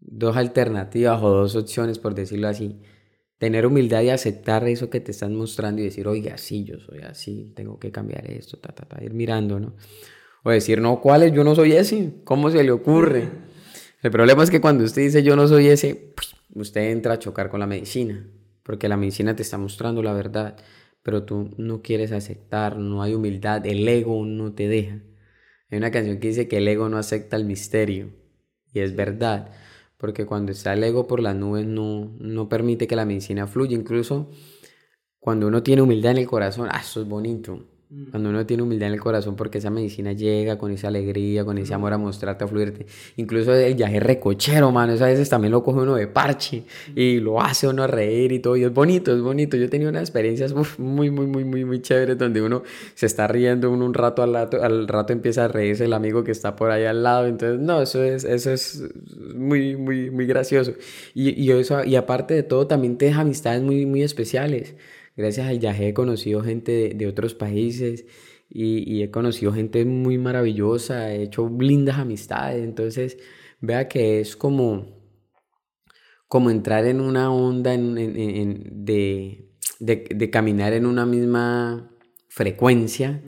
dos 0.00 0.36
alternativas 0.36 1.22
o 1.22 1.30
dos 1.30 1.54
opciones, 1.54 2.00
por 2.00 2.16
decirlo 2.16 2.48
así 2.48 2.80
tener 3.38 3.66
humildad 3.66 4.02
y 4.02 4.10
aceptar 4.10 4.66
eso 4.66 4.88
que 4.88 5.00
te 5.00 5.10
están 5.10 5.34
mostrando 5.34 5.82
y 5.82 5.84
decir, 5.84 6.08
oiga, 6.08 6.38
sí, 6.38 6.64
yo 6.64 6.78
soy 6.78 7.00
así, 7.00 7.52
tengo 7.54 7.78
que 7.78 7.92
cambiar 7.92 8.30
esto, 8.30 8.58
ta, 8.58 8.74
ta, 8.74 8.86
ta, 8.86 9.02
ir 9.04 9.12
mirando, 9.12 9.60
¿no? 9.60 9.74
O 10.42 10.50
decir, 10.50 10.80
no, 10.80 11.00
¿cuál 11.00 11.24
es? 11.24 11.32
Yo 11.32 11.44
no 11.44 11.54
soy 11.54 11.72
ese, 11.72 12.14
¿cómo 12.24 12.50
se 12.50 12.62
le 12.62 12.70
ocurre? 12.70 13.28
El 14.02 14.10
problema 14.10 14.42
es 14.42 14.50
que 14.50 14.60
cuando 14.60 14.84
usted 14.84 15.02
dice 15.02 15.22
yo 15.22 15.36
no 15.36 15.48
soy 15.48 15.66
ese, 15.66 16.14
usted 16.54 16.92
entra 16.92 17.14
a 17.14 17.18
chocar 17.18 17.50
con 17.50 17.60
la 17.60 17.66
medicina, 17.66 18.26
porque 18.62 18.88
la 18.88 18.96
medicina 18.96 19.34
te 19.34 19.42
está 19.42 19.58
mostrando 19.58 20.02
la 20.02 20.12
verdad, 20.12 20.56
pero 21.02 21.24
tú 21.24 21.50
no 21.56 21.82
quieres 21.82 22.12
aceptar, 22.12 22.78
no 22.78 23.02
hay 23.02 23.14
humildad, 23.14 23.66
el 23.66 23.86
ego 23.86 24.24
no 24.24 24.54
te 24.54 24.68
deja. 24.68 25.02
Hay 25.70 25.78
una 25.78 25.90
canción 25.90 26.18
que 26.18 26.28
dice 26.28 26.48
que 26.48 26.58
el 26.58 26.68
ego 26.68 26.88
no 26.88 26.98
acepta 26.98 27.36
el 27.36 27.44
misterio, 27.44 28.10
y 28.72 28.80
es 28.80 28.94
verdad 28.94 29.52
porque 29.96 30.26
cuando 30.26 30.52
está 30.52 30.72
el 30.72 30.84
ego 30.84 31.06
por 31.06 31.20
las 31.20 31.34
nubes 31.34 31.66
no, 31.66 32.14
no 32.18 32.48
permite 32.48 32.86
que 32.86 32.96
la 32.96 33.04
medicina 33.04 33.46
fluya. 33.46 33.76
Incluso 33.76 34.30
cuando 35.18 35.46
uno 35.48 35.62
tiene 35.62 35.82
humildad 35.82 36.12
en 36.12 36.18
el 36.18 36.26
corazón, 36.26 36.68
ah, 36.70 36.80
eso 36.80 37.02
es 37.02 37.08
bonito. 37.08 37.75
Cuando 38.10 38.30
uno 38.30 38.44
tiene 38.44 38.64
humildad 38.64 38.88
en 38.88 38.94
el 38.94 39.00
corazón 39.00 39.36
porque 39.36 39.58
esa 39.58 39.70
medicina 39.70 40.12
llega 40.12 40.58
con 40.58 40.72
esa 40.72 40.88
alegría, 40.88 41.44
con 41.44 41.56
ese 41.56 41.72
amor 41.72 41.92
a 41.92 41.98
mostrarte, 41.98 42.42
a 42.42 42.48
fluirte. 42.48 42.84
Incluso 43.14 43.54
el 43.54 43.76
viaje 43.76 44.00
recochero, 44.00 44.72
mano, 44.72 44.94
a 44.94 45.06
veces 45.06 45.28
también 45.28 45.52
lo 45.52 45.62
coge 45.62 45.82
uno 45.82 45.94
de 45.94 46.08
parche 46.08 46.64
y 46.96 47.20
lo 47.20 47.40
hace 47.40 47.68
uno 47.68 47.84
a 47.84 47.86
reír 47.86 48.32
y 48.32 48.40
todo. 48.40 48.56
Y 48.56 48.64
es 48.64 48.74
bonito, 48.74 49.14
es 49.14 49.22
bonito. 49.22 49.56
Yo 49.56 49.66
he 49.66 49.68
tenido 49.68 49.88
unas 49.88 50.02
experiencias 50.02 50.52
muy, 50.78 51.10
muy, 51.10 51.26
muy, 51.28 51.44
muy, 51.44 51.64
muy 51.64 51.80
chéveres 51.80 52.18
donde 52.18 52.42
uno 52.42 52.64
se 52.94 53.06
está 53.06 53.28
riendo 53.28 53.70
uno 53.70 53.84
un 53.84 53.94
rato 53.94 54.24
al 54.24 54.34
rato, 54.34 54.60
al 54.64 54.88
rato 54.88 55.12
empieza 55.12 55.44
a 55.44 55.48
reírse 55.48 55.84
el 55.84 55.92
amigo 55.92 56.24
que 56.24 56.32
está 56.32 56.56
por 56.56 56.72
ahí 56.72 56.86
al 56.86 57.04
lado. 57.04 57.28
Entonces, 57.28 57.60
no, 57.60 57.80
eso 57.80 58.02
es, 58.02 58.24
eso 58.24 58.50
es 58.50 58.82
muy, 59.32 59.76
muy, 59.76 60.10
muy 60.10 60.26
gracioso. 60.26 60.72
Y, 61.14 61.40
y, 61.40 61.52
eso, 61.52 61.84
y 61.84 61.94
aparte 61.94 62.34
de 62.34 62.42
todo, 62.42 62.66
también 62.66 62.98
te 62.98 63.04
deja 63.04 63.20
amistades 63.20 63.62
muy, 63.62 63.86
muy 63.86 64.02
especiales. 64.02 64.74
Gracias 65.16 65.48
al 65.48 65.58
viaje 65.58 65.88
he 65.88 65.94
conocido 65.94 66.42
gente 66.42 66.92
de, 66.94 67.06
otros 67.06 67.34
países 67.34 68.04
y, 68.50 69.02
he 69.02 69.10
conocido 69.10 69.52
gente 69.52 69.84
muy 69.84 70.18
maravillosa, 70.18 71.12
he 71.12 71.22
hecho 71.22 71.50
lindas 71.58 71.98
amistades. 71.98 72.62
Entonces, 72.62 73.18
vea 73.60 73.88
que 73.88 74.20
es 74.20 74.36
como, 74.36 74.86
como 76.28 76.50
entrar 76.50 76.84
en 76.86 77.00
una 77.00 77.32
onda 77.32 77.70
de, 77.76 79.48
de, 79.80 80.30
caminar 80.30 80.74
en 80.74 80.86
una 80.86 81.06
misma 81.06 81.90
frecuencia 82.28 83.22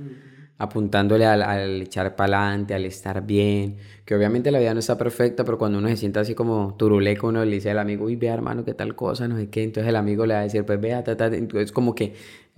apuntándole 0.58 1.24
al, 1.24 1.82
echar 1.82 2.16
para 2.16 2.42
adelante, 2.42 2.74
al 2.74 2.84
estar 2.84 3.24
bien, 3.24 3.76
que 4.04 4.16
obviamente 4.16 4.50
la 4.50 4.58
vida 4.58 4.74
no 4.74 4.80
está 4.80 4.98
perfecta, 4.98 5.44
pero 5.44 5.56
cuando 5.56 5.78
uno 5.78 5.88
se 5.88 5.96
siente 5.96 6.18
así 6.18 6.34
como 6.34 6.74
turuleco, 6.76 7.28
uno 7.28 7.44
le 7.44 7.52
dice 7.52 7.70
al 7.70 7.78
amigo, 7.78 8.06
uy, 8.06 8.16
vea 8.16 8.34
hermano, 8.34 8.64
qué 8.64 8.74
tal 8.74 8.96
cosa, 8.96 9.28
no 9.28 9.36
sé 9.36 9.48
qué, 9.48 9.62
entonces 9.62 9.88
el 9.88 9.96
amigo 9.96 10.26
le 10.26 10.34
va 10.34 10.40
a 10.40 10.42
decir, 10.42 10.64
pues 10.64 10.80
vea, 10.80 11.04
ta, 11.04 11.16
ta, 11.16 11.26
entonces 11.26 11.70
como 11.70 11.94
que 11.94 12.14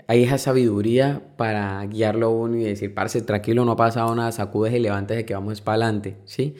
hay 0.06 0.22
esa 0.24 0.38
sabiduría 0.38 1.20
para 1.36 1.84
guiarlo 1.86 2.26
a 2.26 2.30
uno 2.30 2.56
y 2.56 2.64
decir, 2.64 2.94
parce, 2.94 3.20
tranquilo, 3.20 3.66
no 3.66 3.72
ha 3.72 3.76
pasado 3.76 4.14
nada, 4.14 4.32
sacudes 4.32 4.72
y 4.72 4.78
levántese 4.78 5.26
que 5.26 5.34
vamos 5.34 5.60
para 5.60 5.84
adelante, 5.84 6.16
¿sí? 6.24 6.54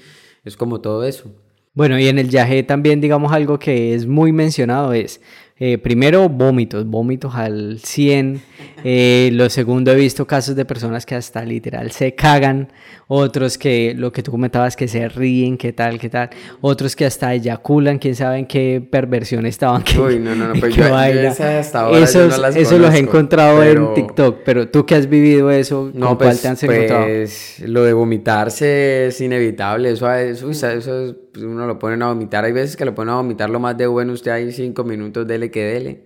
Es 0.44 0.56
como 0.56 0.80
todo 0.80 1.04
eso. 1.04 1.34
Bueno, 1.72 1.98
y 1.98 2.08
en 2.08 2.18
el 2.18 2.26
viaje 2.26 2.62
también, 2.64 3.00
digamos, 3.00 3.32
algo 3.32 3.58
que 3.58 3.94
es 3.94 4.06
muy 4.06 4.32
mencionado 4.32 4.92
es 4.92 5.20
eh, 5.62 5.76
primero, 5.76 6.26
vómitos, 6.30 6.86
vómitos 6.86 7.34
al 7.34 7.80
100. 7.80 8.40
Eh, 8.82 9.28
lo 9.34 9.50
segundo, 9.50 9.92
he 9.92 9.94
visto 9.94 10.26
casos 10.26 10.56
de 10.56 10.64
personas 10.64 11.04
que 11.04 11.14
hasta 11.14 11.44
literal 11.44 11.90
se 11.90 12.14
cagan. 12.14 12.72
Otros 13.08 13.58
que, 13.58 13.92
lo 13.94 14.10
que 14.10 14.22
tú 14.22 14.30
comentabas, 14.30 14.74
que 14.74 14.88
se 14.88 15.06
ríen, 15.10 15.58
qué 15.58 15.74
tal, 15.74 15.98
qué 15.98 16.08
tal. 16.08 16.30
Otros 16.62 16.96
que 16.96 17.04
hasta 17.04 17.34
eyaculan, 17.34 17.98
quién 17.98 18.16
sabe 18.16 18.38
en 18.38 18.46
qué 18.46 18.82
perversión 18.90 19.44
estaban. 19.44 19.84
Uy, 20.02 20.18
no, 20.18 20.34
no, 20.34 20.54
no, 20.54 20.54
pues 20.60 20.74
yo, 20.74 20.98
eso 20.98 22.78
los 22.78 22.94
he 22.94 22.98
encontrado 22.98 23.62
en 23.62 23.92
TikTok, 23.92 24.38
pero 24.42 24.68
tú 24.68 24.86
que 24.86 24.94
has 24.94 25.10
vivido 25.10 25.50
eso, 25.50 25.90
no, 25.92 26.16
pues, 26.16 26.28
cuál 26.28 26.40
te 26.40 26.48
has 26.48 26.62
encontrado? 26.62 27.04
Pues, 27.04 27.62
lo 27.66 27.84
de 27.84 27.92
vomitarse 27.92 29.08
es 29.08 29.20
inevitable. 29.20 29.90
Eso, 29.90 30.10
eso, 30.10 30.50
eso 30.50 31.04
es 31.04 31.14
pues, 31.32 31.44
uno 31.44 31.66
lo 31.66 31.78
ponen 31.78 32.02
a 32.02 32.08
vomitar. 32.08 32.44
Hay 32.44 32.52
veces 32.52 32.76
que 32.76 32.84
lo 32.84 32.94
ponen 32.94 33.14
a 33.14 33.16
vomitar 33.16 33.50
lo 33.50 33.60
más 33.60 33.76
de 33.76 33.86
bueno, 33.86 34.12
usted 34.12 34.30
hay 34.30 34.52
cinco 34.52 34.84
minutos, 34.84 35.26
dele 35.26 35.50
que 35.50 35.64
dele. 35.64 36.04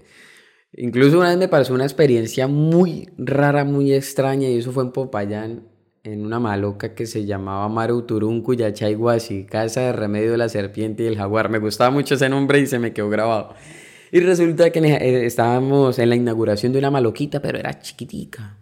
Incluso 0.77 1.19
una 1.19 1.29
vez 1.29 1.39
me 1.39 1.49
pareció 1.49 1.75
una 1.75 1.85
experiencia 1.85 2.49
muy 2.49 3.11
rara, 3.17 3.65
muy 3.65 3.93
extraña, 3.93 4.49
y 4.49 4.59
eso 4.59 4.73
fue 4.73 4.85
en 4.85 4.93
Popayán. 4.93 5.69
en 6.03 6.25
una 6.27 6.39
maloca 6.39 6.95
que 6.95 7.07
se 7.07 7.25
llamaba 7.25 7.67
Maruturun 7.69 8.43
Cuyachaiguasi, 8.43 9.47
Casa 9.47 9.81
de 9.81 9.93
Remedio 9.93 10.33
de 10.33 10.39
la 10.39 10.51
Serpiente 10.51 11.03
y 11.05 11.07
el 11.07 11.17
Jaguar. 11.17 11.49
Me 11.49 11.59
gustaba 11.59 11.91
mucho 11.91 12.17
ese 12.17 12.29
nombre 12.29 12.61
y 12.61 12.67
se 12.67 12.79
me 12.79 12.93
quedó 12.93 13.09
grabado. 13.09 13.55
Y 14.13 14.21
resulta 14.21 14.71
que 14.71 14.81
eh, 14.81 15.27
estábamos 15.27 15.99
en 15.99 16.11
la 16.11 16.17
inauguración 16.17 16.73
de 16.73 16.79
una 16.79 16.91
maloquita, 16.91 17.41
pero 17.41 17.59
era 17.59 17.81
chiquitica. 17.81 18.59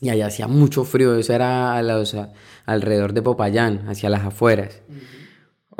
Y 0.00 0.10
allá 0.10 0.26
hacía 0.26 0.48
mucho 0.48 0.84
frío, 0.84 1.14
eso 1.16 1.32
era 1.32 1.76
a 1.76 1.82
los, 1.82 2.16
alrededor 2.66 3.12
de 3.12 3.22
Popayán, 3.22 3.88
hacia 3.88 4.10
las 4.10 4.24
afueras. 4.24 4.82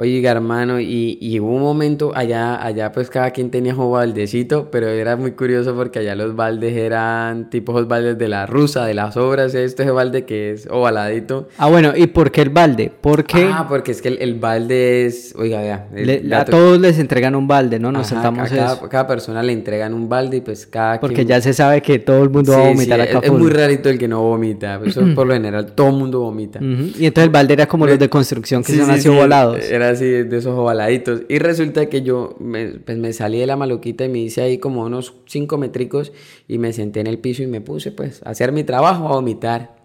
Oiga, 0.02 0.32
hermano, 0.32 0.80
y, 0.80 1.16
y, 1.20 1.38
hubo 1.38 1.54
un 1.54 1.62
momento 1.62 2.10
allá, 2.12 2.60
allá 2.60 2.90
pues 2.90 3.08
cada 3.08 3.30
quien 3.30 3.52
tenía 3.52 3.72
su 3.72 3.88
baldecito, 3.88 4.68
pero 4.68 4.88
era 4.88 5.14
muy 5.14 5.30
curioso 5.30 5.76
porque 5.76 6.00
allá 6.00 6.16
los 6.16 6.34
baldes 6.34 6.76
eran 6.76 7.48
tipo 7.50 7.72
los 7.72 7.86
baldes 7.86 8.18
de 8.18 8.26
la 8.26 8.46
rusa, 8.46 8.84
de 8.84 8.94
las 8.94 9.16
obras, 9.16 9.54
este 9.54 9.84
es 9.84 9.88
el 9.88 9.94
balde 9.94 10.24
que 10.24 10.50
es 10.50 10.66
ovaladito. 10.68 11.48
Ah, 11.56 11.68
bueno, 11.68 11.92
¿y 11.94 12.08
por 12.08 12.32
qué 12.32 12.42
el 12.42 12.48
balde? 12.48 12.90
¿Por 13.00 13.22
qué? 13.22 13.48
Ah, 13.48 13.66
porque 13.68 13.92
es 13.92 14.02
que 14.02 14.08
el, 14.08 14.34
balde 14.40 15.06
es, 15.06 15.36
oiga, 15.38 15.60
vea. 15.60 16.40
a 16.40 16.44
todos 16.46 16.80
les 16.80 16.98
entregan 16.98 17.36
un 17.36 17.46
balde, 17.46 17.78
¿no? 17.78 17.92
Nos 17.92 18.08
sentamos 18.08 18.50
a 18.50 18.56
cada, 18.56 18.88
cada, 18.88 19.06
persona 19.06 19.40
le 19.40 19.52
entregan 19.52 19.94
un 19.94 20.08
balde 20.08 20.38
y 20.38 20.40
pues 20.40 20.66
cada 20.66 20.98
Porque 20.98 21.24
ya 21.24 21.40
se 21.40 21.52
sabe 21.52 21.80
que 21.80 22.00
todo 22.00 22.24
el 22.24 22.30
mundo 22.30 22.50
va 22.50 22.64
a 22.64 22.68
vomitar 22.70 23.00
acá. 23.00 23.18
Es, 23.18 23.24
es, 23.26 23.30
muy 23.30 23.50
rarito 23.50 23.88
el 23.88 24.00
que 24.00 24.08
no 24.08 24.20
vomita, 24.20 24.80
eso 24.84 25.02
por 25.14 25.28
lo 25.28 25.34
general 25.34 25.74
todo 25.76 25.90
el 25.90 25.94
mundo 25.94 26.18
vomita. 26.18 26.58
Y 26.60 27.06
entonces 27.06 27.24
el 27.24 27.30
balde 27.30 27.52
era 27.52 27.68
como 27.68 27.86
los 27.86 28.00
de 28.00 28.08
construcción 28.08 28.64
que 28.64 28.76
son 28.76 28.90
así 28.90 29.08
ovalados 29.08 29.60
así 29.92 30.04
de 30.04 30.36
esos 30.36 30.58
ovaladitos. 30.58 31.22
Y 31.28 31.38
resulta 31.38 31.86
que 31.86 32.02
yo 32.02 32.36
me, 32.38 32.66
pues 32.80 32.98
me 32.98 33.12
salí 33.12 33.38
de 33.38 33.46
la 33.46 33.56
maluquita 33.56 34.04
y 34.04 34.08
me 34.08 34.18
hice 34.18 34.42
ahí 34.42 34.58
como 34.58 34.84
unos 34.84 35.14
5 35.26 35.58
métricos 35.58 36.12
y 36.48 36.58
me 36.58 36.72
senté 36.72 37.00
en 37.00 37.06
el 37.06 37.18
piso 37.18 37.42
y 37.42 37.46
me 37.46 37.60
puse 37.60 37.92
pues 37.92 38.22
a 38.24 38.30
hacer 38.30 38.52
mi 38.52 38.64
trabajo, 38.64 39.08
a 39.08 39.12
vomitar. 39.12 39.76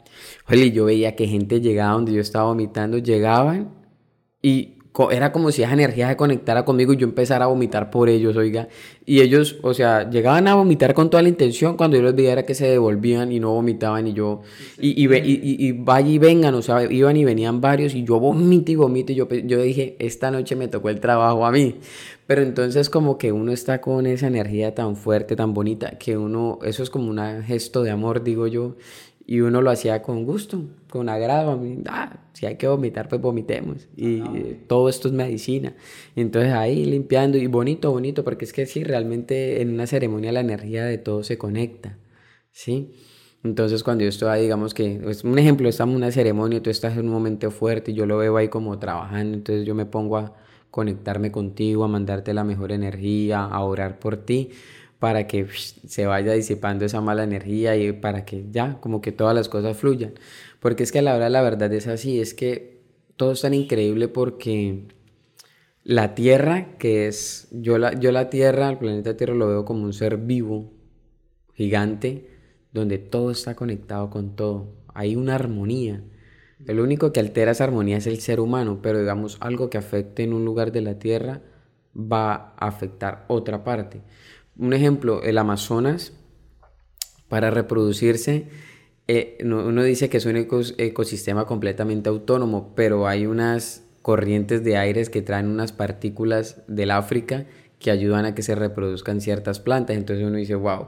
Oye, 0.49 0.71
yo 0.71 0.85
veía 0.85 1.15
que 1.15 1.27
gente 1.27 1.61
llegaba 1.61 1.93
donde 1.93 2.13
yo 2.13 2.21
estaba 2.21 2.45
vomitando, 2.45 2.97
llegaban 2.97 3.73
y 4.41 4.76
era 5.11 5.31
como 5.31 5.51
si 5.51 5.63
esa 5.63 5.73
energía 5.73 6.09
se 6.09 6.17
conectara 6.17 6.65
conmigo 6.65 6.93
y 6.93 6.97
yo 6.97 7.05
empezara 7.05 7.45
a 7.45 7.47
vomitar 7.47 7.89
por 7.89 8.09
ellos, 8.09 8.35
oiga. 8.35 8.67
Y 9.05 9.21
ellos, 9.21 9.57
o 9.61 9.73
sea, 9.73 10.09
llegaban 10.09 10.47
a 10.47 10.55
vomitar 10.55 10.93
con 10.93 11.09
toda 11.09 11.23
la 11.23 11.29
intención, 11.29 11.77
cuando 11.77 11.97
yo 11.97 12.03
los 12.03 12.15
veía 12.15 12.33
era 12.33 12.45
que 12.45 12.55
se 12.55 12.67
devolvían 12.67 13.31
y 13.31 13.39
no 13.39 13.51
vomitaban 13.51 14.07
y 14.07 14.13
yo, 14.13 14.41
y, 14.79 14.89
y, 14.89 15.05
y, 15.05 15.67
y, 15.67 15.71
vaya 15.71 16.09
y 16.09 16.17
vengan, 16.17 16.55
o 16.55 16.61
sea, 16.61 16.83
iban 16.91 17.15
y 17.15 17.25
venían 17.25 17.61
varios 17.61 17.93
y 17.95 18.03
yo 18.03 18.19
vomito 18.19 18.71
y 18.71 18.75
vomito 18.75 19.11
y 19.11 19.15
yo, 19.15 19.27
yo 19.29 19.61
dije, 19.61 19.95
esta 19.99 20.31
noche 20.31 20.55
me 20.55 20.67
tocó 20.67 20.89
el 20.89 20.99
trabajo 20.99 21.45
a 21.45 21.51
mí. 21.51 21.75
Pero 22.27 22.41
entonces 22.41 22.89
como 22.89 23.17
que 23.17 23.31
uno 23.31 23.53
está 23.53 23.79
con 23.79 24.05
esa 24.05 24.27
energía 24.27 24.75
tan 24.75 24.97
fuerte, 24.97 25.37
tan 25.37 25.53
bonita, 25.53 25.91
que 25.91 26.17
uno, 26.17 26.59
eso 26.61 26.83
es 26.83 26.89
como 26.89 27.09
un 27.09 27.43
gesto 27.43 27.83
de 27.83 27.91
amor, 27.91 28.21
digo 28.21 28.47
yo, 28.47 28.75
y 29.29 29.41
uno 29.41 29.61
lo 29.61 29.69
hacía 29.69 30.01
con 30.01 30.23
gusto, 30.23 30.63
con 30.89 31.09
agrado. 31.09 31.51
A 31.51 31.57
mí, 31.57 31.83
ah, 31.87 32.17
si 32.31 32.45
hay 32.45 32.55
que 32.55 32.65
vomitar, 32.65 33.09
pues 33.09 33.21
vomitemos. 33.21 33.89
Y 33.97 34.21
todo 34.67 34.87
esto 34.87 35.09
es 35.09 35.13
medicina. 35.13 35.75
entonces 36.15 36.53
ahí 36.53 36.85
limpiando 36.85 37.37
y 37.37 37.45
bonito, 37.47 37.91
bonito, 37.91 38.23
porque 38.23 38.45
es 38.45 38.53
que 38.53 38.65
sí, 38.65 38.85
realmente 38.85 39.61
en 39.61 39.73
una 39.73 39.85
ceremonia 39.85 40.31
la 40.31 40.39
energía 40.39 40.85
de 40.85 40.97
todo 40.97 41.23
se 41.25 41.37
conecta. 41.37 41.97
¿Sí? 42.51 42.93
Entonces 43.43 43.83
cuando 43.83 44.05
yo 44.05 44.09
estoy 44.09 44.29
ahí, 44.29 44.43
digamos 44.43 44.73
que, 44.73 44.95
es 44.95 45.01
pues, 45.03 45.23
un 45.25 45.37
ejemplo, 45.37 45.67
estamos 45.67 45.93
en 45.93 45.97
una 45.97 46.11
ceremonia, 46.11 46.63
tú 46.63 46.69
estás 46.69 46.97
en 46.97 47.05
un 47.05 47.11
momento 47.11 47.51
fuerte 47.51 47.91
y 47.91 47.95
yo 47.95 48.05
lo 48.05 48.17
veo 48.17 48.37
ahí 48.37 48.47
como 48.47 48.79
trabajando, 48.79 49.37
entonces 49.37 49.65
yo 49.65 49.75
me 49.75 49.85
pongo 49.85 50.17
a 50.17 50.35
conectarme 50.71 51.31
contigo, 51.31 51.83
a 51.83 51.87
mandarte 51.89 52.33
la 52.33 52.45
mejor 52.45 52.71
energía, 52.71 53.43
a 53.43 53.61
orar 53.61 53.99
por 53.99 54.17
ti 54.17 54.51
para 54.99 55.27
que 55.27 55.47
se 55.87 56.05
vaya 56.05 56.33
disipando 56.33 56.85
esa 56.85 57.01
mala 57.01 57.23
energía 57.23 57.75
y 57.77 57.91
para 57.91 58.25
que 58.25 58.45
ya 58.51 58.79
como 58.81 59.01
que 59.01 59.11
todas 59.11 59.35
las 59.35 59.49
cosas 59.49 59.77
fluyan. 59.77 60.13
Porque 60.59 60.83
es 60.83 60.91
que 60.91 60.99
a 60.99 61.01
la 61.01 61.15
hora 61.15 61.29
la 61.29 61.41
verdad 61.41 61.71
es 61.73 61.87
así, 61.87 62.19
es 62.19 62.33
que 62.33 62.81
todo 63.15 63.33
es 63.33 63.41
tan 63.41 63.53
increíble 63.53 64.07
porque 64.07 64.87
la 65.83 66.15
Tierra, 66.15 66.77
que 66.77 67.07
es, 67.07 67.47
yo 67.51 67.77
la, 67.77 67.93
yo 67.99 68.11
la 68.11 68.29
Tierra, 68.29 68.69
el 68.69 68.77
planeta 68.77 69.15
Tierra 69.15 69.35
lo 69.35 69.47
veo 69.47 69.65
como 69.65 69.83
un 69.83 69.93
ser 69.93 70.17
vivo, 70.17 70.73
gigante, 71.53 72.29
donde 72.73 72.97
todo 72.97 73.31
está 73.31 73.55
conectado 73.55 74.09
con 74.09 74.35
todo. 74.35 74.73
Hay 74.93 75.15
una 75.15 75.35
armonía. 75.35 76.03
El 76.65 76.79
único 76.79 77.13
que 77.13 77.19
altera 77.19 77.51
esa 77.51 77.63
armonía 77.63 77.97
es 77.97 78.07
el 78.07 78.19
ser 78.19 78.39
humano, 78.39 78.79
pero 78.81 78.99
digamos 78.99 79.37
algo 79.39 79.69
que 79.69 79.77
afecte 79.77 80.23
en 80.23 80.33
un 80.33 80.43
lugar 80.43 80.71
de 80.71 80.81
la 80.81 80.99
Tierra 80.99 81.41
va 81.95 82.53
a 82.57 82.67
afectar 82.67 83.25
otra 83.27 83.63
parte. 83.63 84.01
Un 84.59 84.73
ejemplo, 84.73 85.21
el 85.23 85.37
Amazonas, 85.37 86.13
para 87.29 87.51
reproducirse, 87.51 88.47
eh, 89.07 89.37
uno 89.43 89.83
dice 89.83 90.09
que 90.09 90.17
es 90.17 90.25
un 90.25 90.35
ecosistema 90.35 91.45
completamente 91.45 92.09
autónomo, 92.09 92.73
pero 92.75 93.07
hay 93.07 93.25
unas 93.25 93.83
corrientes 94.01 94.63
de 94.63 94.77
aires 94.77 95.09
que 95.09 95.21
traen 95.21 95.47
unas 95.47 95.71
partículas 95.71 96.61
del 96.67 96.91
África 96.91 97.45
que 97.79 97.91
ayudan 97.91 98.25
a 98.25 98.33
que 98.33 98.41
se 98.41 98.55
reproduzcan 98.55 99.21
ciertas 99.21 99.59
plantas. 99.59 99.95
Entonces 99.95 100.25
uno 100.25 100.37
dice, 100.37 100.55
wow, 100.55 100.87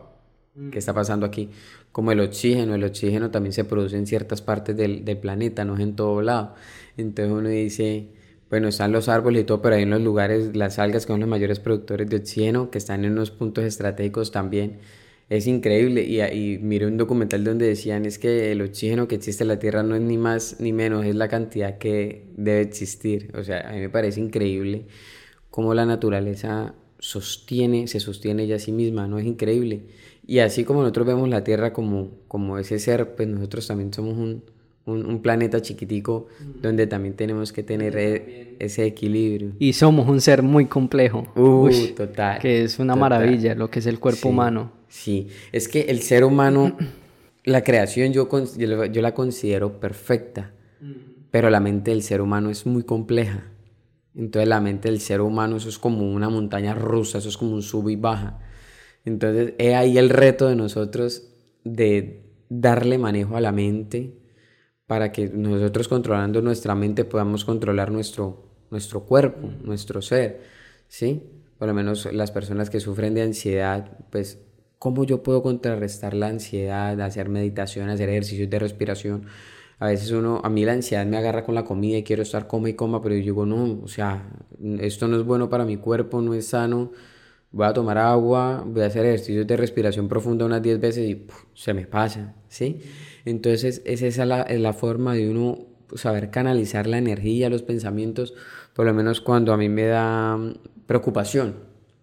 ¿qué 0.71 0.79
está 0.79 0.93
pasando 0.93 1.25
aquí? 1.25 1.49
Como 1.91 2.11
el 2.11 2.19
oxígeno, 2.21 2.75
el 2.75 2.83
oxígeno 2.83 3.29
también 3.29 3.53
se 3.53 3.65
produce 3.65 3.97
en 3.97 4.07
ciertas 4.07 4.41
partes 4.41 4.75
del, 4.75 5.05
del 5.05 5.17
planeta, 5.17 5.63
no 5.65 5.75
es 5.75 5.81
en 5.81 5.95
todo 5.95 6.21
lado. 6.21 6.55
Entonces 6.97 7.33
uno 7.33 7.49
dice, 7.49 8.09
bueno, 8.49 8.67
están 8.67 8.91
los 8.91 9.09
árboles 9.09 9.43
y 9.43 9.45
todo, 9.45 9.61
pero 9.61 9.75
hay 9.75 9.83
en 9.83 9.91
los 9.91 10.01
lugares, 10.01 10.55
las 10.55 10.79
algas 10.79 11.05
que 11.05 11.13
son 11.13 11.19
los 11.19 11.29
mayores 11.29 11.59
productores 11.59 12.09
de 12.09 12.17
oxígeno, 12.17 12.71
que 12.71 12.79
están 12.79 13.05
en 13.05 13.11
unos 13.13 13.31
puntos 13.31 13.63
estratégicos 13.63 14.31
también. 14.31 14.79
Es 15.29 15.45
increíble. 15.47 16.03
Y, 16.03 16.21
y 16.21 16.57
miré 16.59 16.87
un 16.87 16.97
documental 16.97 17.43
donde 17.43 17.67
decían 17.67 18.05
es 18.05 18.17
que 18.17 18.51
el 18.51 18.61
oxígeno 18.61 19.07
que 19.07 19.15
existe 19.15 19.43
en 19.43 19.49
la 19.49 19.59
Tierra 19.59 19.83
no 19.83 19.95
es 19.95 20.01
ni 20.01 20.17
más 20.17 20.59
ni 20.59 20.73
menos, 20.73 21.05
es 21.05 21.15
la 21.15 21.27
cantidad 21.27 21.77
que 21.77 22.25
debe 22.35 22.61
existir. 22.61 23.31
O 23.37 23.43
sea, 23.43 23.69
a 23.69 23.73
mí 23.73 23.79
me 23.79 23.89
parece 23.89 24.19
increíble 24.19 24.85
cómo 25.51 25.73
la 25.75 25.85
naturaleza 25.85 26.73
sostiene, 26.99 27.87
se 27.87 27.99
sostiene 27.99 28.43
ella 28.43 28.57
a 28.57 28.59
sí 28.59 28.71
misma, 28.71 29.07
¿no? 29.07 29.19
Es 29.19 29.25
increíble. 29.25 29.83
Y 30.25 30.39
así 30.39 30.63
como 30.63 30.81
nosotros 30.81 31.07
vemos 31.07 31.29
la 31.29 31.43
Tierra 31.43 31.73
como, 31.73 32.11
como 32.27 32.57
ese 32.57 32.79
ser, 32.79 33.15
pues 33.15 33.27
nosotros 33.27 33.67
también 33.67 33.93
somos 33.93 34.17
un, 34.17 34.43
un, 34.89 35.21
planeta 35.21 35.61
chiquitico 35.61 36.27
donde 36.61 36.87
también 36.87 37.15
tenemos 37.15 37.53
que 37.53 37.63
tener 37.63 37.97
e, 37.97 38.55
ese 38.59 38.85
equilibrio. 38.85 39.53
Y 39.59 39.73
somos 39.73 40.07
un 40.07 40.21
ser 40.21 40.43
muy 40.43 40.65
complejo. 40.65 41.27
Uh, 41.35 41.69
total. 41.95 42.39
Que 42.39 42.63
es 42.63 42.79
una 42.79 42.95
maravilla 42.95 43.55
lo 43.55 43.69
que 43.69 43.79
es 43.79 43.85
el 43.85 43.99
cuerpo 43.99 44.29
humano. 44.29 44.71
Sí, 44.87 45.27
es 45.51 45.67
que 45.67 45.81
el 45.81 46.01
ser 46.01 46.23
humano, 46.23 46.75
la 47.43 47.63
creación 47.63 48.11
yo, 48.13 48.27
yo, 48.57 49.01
la 49.01 49.13
considero 49.13 49.79
perfecta, 49.79 50.51
pero 51.31 51.49
la 51.49 51.59
mente 51.59 51.91
del 51.91 52.01
ser 52.01 52.21
humano 52.21 52.49
es 52.49 52.65
muy 52.65 52.83
compleja. 52.83 53.45
Entonces 54.15 54.49
la 54.49 54.59
mente 54.59 54.89
del 54.89 54.99
ser 54.99 55.21
humano 55.21 55.57
eso 55.57 55.69
es 55.69 55.77
como 55.77 56.11
una 56.11 56.29
montaña 56.29 56.73
rusa, 56.73 57.19
eso 57.19 57.29
es 57.29 57.37
como 57.37 57.53
un 57.53 57.61
sub 57.61 57.89
y 57.89 57.95
baja. 57.95 58.39
Entonces 59.05 59.53
es 59.57 59.75
ahí 59.75 59.97
el 59.97 60.09
reto 60.09 60.47
de 60.47 60.55
nosotros 60.55 61.29
de 61.63 62.23
darle 62.49 62.97
manejo 62.97 63.37
a 63.37 63.41
la 63.41 63.51
mente, 63.51 64.18
para 64.89 65.11
que 65.11 65.27
nosotros 65.27 65.87
controlando 65.87 66.41
nuestra 66.41 66.73
mente 66.73 67.05
podamos 67.05 67.45
controlar 67.45 67.91
nuestro, 67.91 68.41
nuestro 68.71 69.01
cuerpo, 69.01 69.47
nuestro 69.61 70.01
ser, 70.01 70.41
¿sí? 70.87 71.21
Por 71.59 71.67
lo 71.67 71.75
menos 71.75 72.11
las 72.11 72.31
personas 72.31 72.71
que 72.71 72.79
sufren 72.79 73.13
de 73.13 73.21
ansiedad, 73.21 73.99
pues, 74.09 74.39
¿cómo 74.79 75.03
yo 75.03 75.21
puedo 75.21 75.43
contrarrestar 75.43 76.15
la 76.15 76.29
ansiedad, 76.29 76.99
hacer 77.01 77.29
meditación, 77.29 77.87
hacer 77.89 78.09
ejercicios 78.09 78.49
de 78.49 78.57
respiración? 78.57 79.25
A 79.77 79.89
veces 79.89 80.09
uno, 80.09 80.41
a 80.43 80.49
mí 80.49 80.65
la 80.65 80.73
ansiedad 80.73 81.05
me 81.05 81.17
agarra 81.17 81.43
con 81.43 81.53
la 81.53 81.65
comida 81.65 81.99
y 81.99 82.03
quiero 82.03 82.23
estar 82.23 82.47
coma 82.47 82.69
y 82.69 82.73
coma, 82.73 82.99
pero 82.99 83.13
yo 83.13 83.21
digo, 83.21 83.45
no, 83.45 83.79
o 83.83 83.87
sea, 83.87 84.27
esto 84.79 85.07
no 85.07 85.17
es 85.17 85.23
bueno 85.23 85.51
para 85.51 85.65
mi 85.65 85.77
cuerpo, 85.77 86.19
no 86.19 86.33
es 86.33 86.47
sano, 86.47 86.93
voy 87.51 87.67
a 87.67 87.73
tomar 87.73 87.99
agua, 87.99 88.63
voy 88.65 88.81
a 88.81 88.87
hacer 88.87 89.05
ejercicios 89.05 89.45
de 89.45 89.55
respiración 89.55 90.07
profunda 90.07 90.45
unas 90.47 90.63
10 90.63 90.79
veces 90.79 91.07
y 91.07 91.27
se 91.53 91.75
me 91.75 91.85
pasa, 91.85 92.33
¿sí? 92.47 92.81
Entonces 93.25 93.81
es 93.85 94.01
esa 94.01 94.25
la, 94.25 94.45
la 94.49 94.73
forma 94.73 95.13
de 95.13 95.29
uno 95.29 95.67
saber 95.95 96.29
canalizar 96.29 96.87
la 96.87 96.97
energía, 96.97 97.49
los 97.49 97.63
pensamientos, 97.63 98.33
por 98.73 98.85
lo 98.85 98.93
menos 98.93 99.21
cuando 99.21 99.53
a 99.53 99.57
mí 99.57 99.69
me 99.69 99.85
da 99.85 100.37
mm, 100.37 100.53
preocupación 100.85 101.55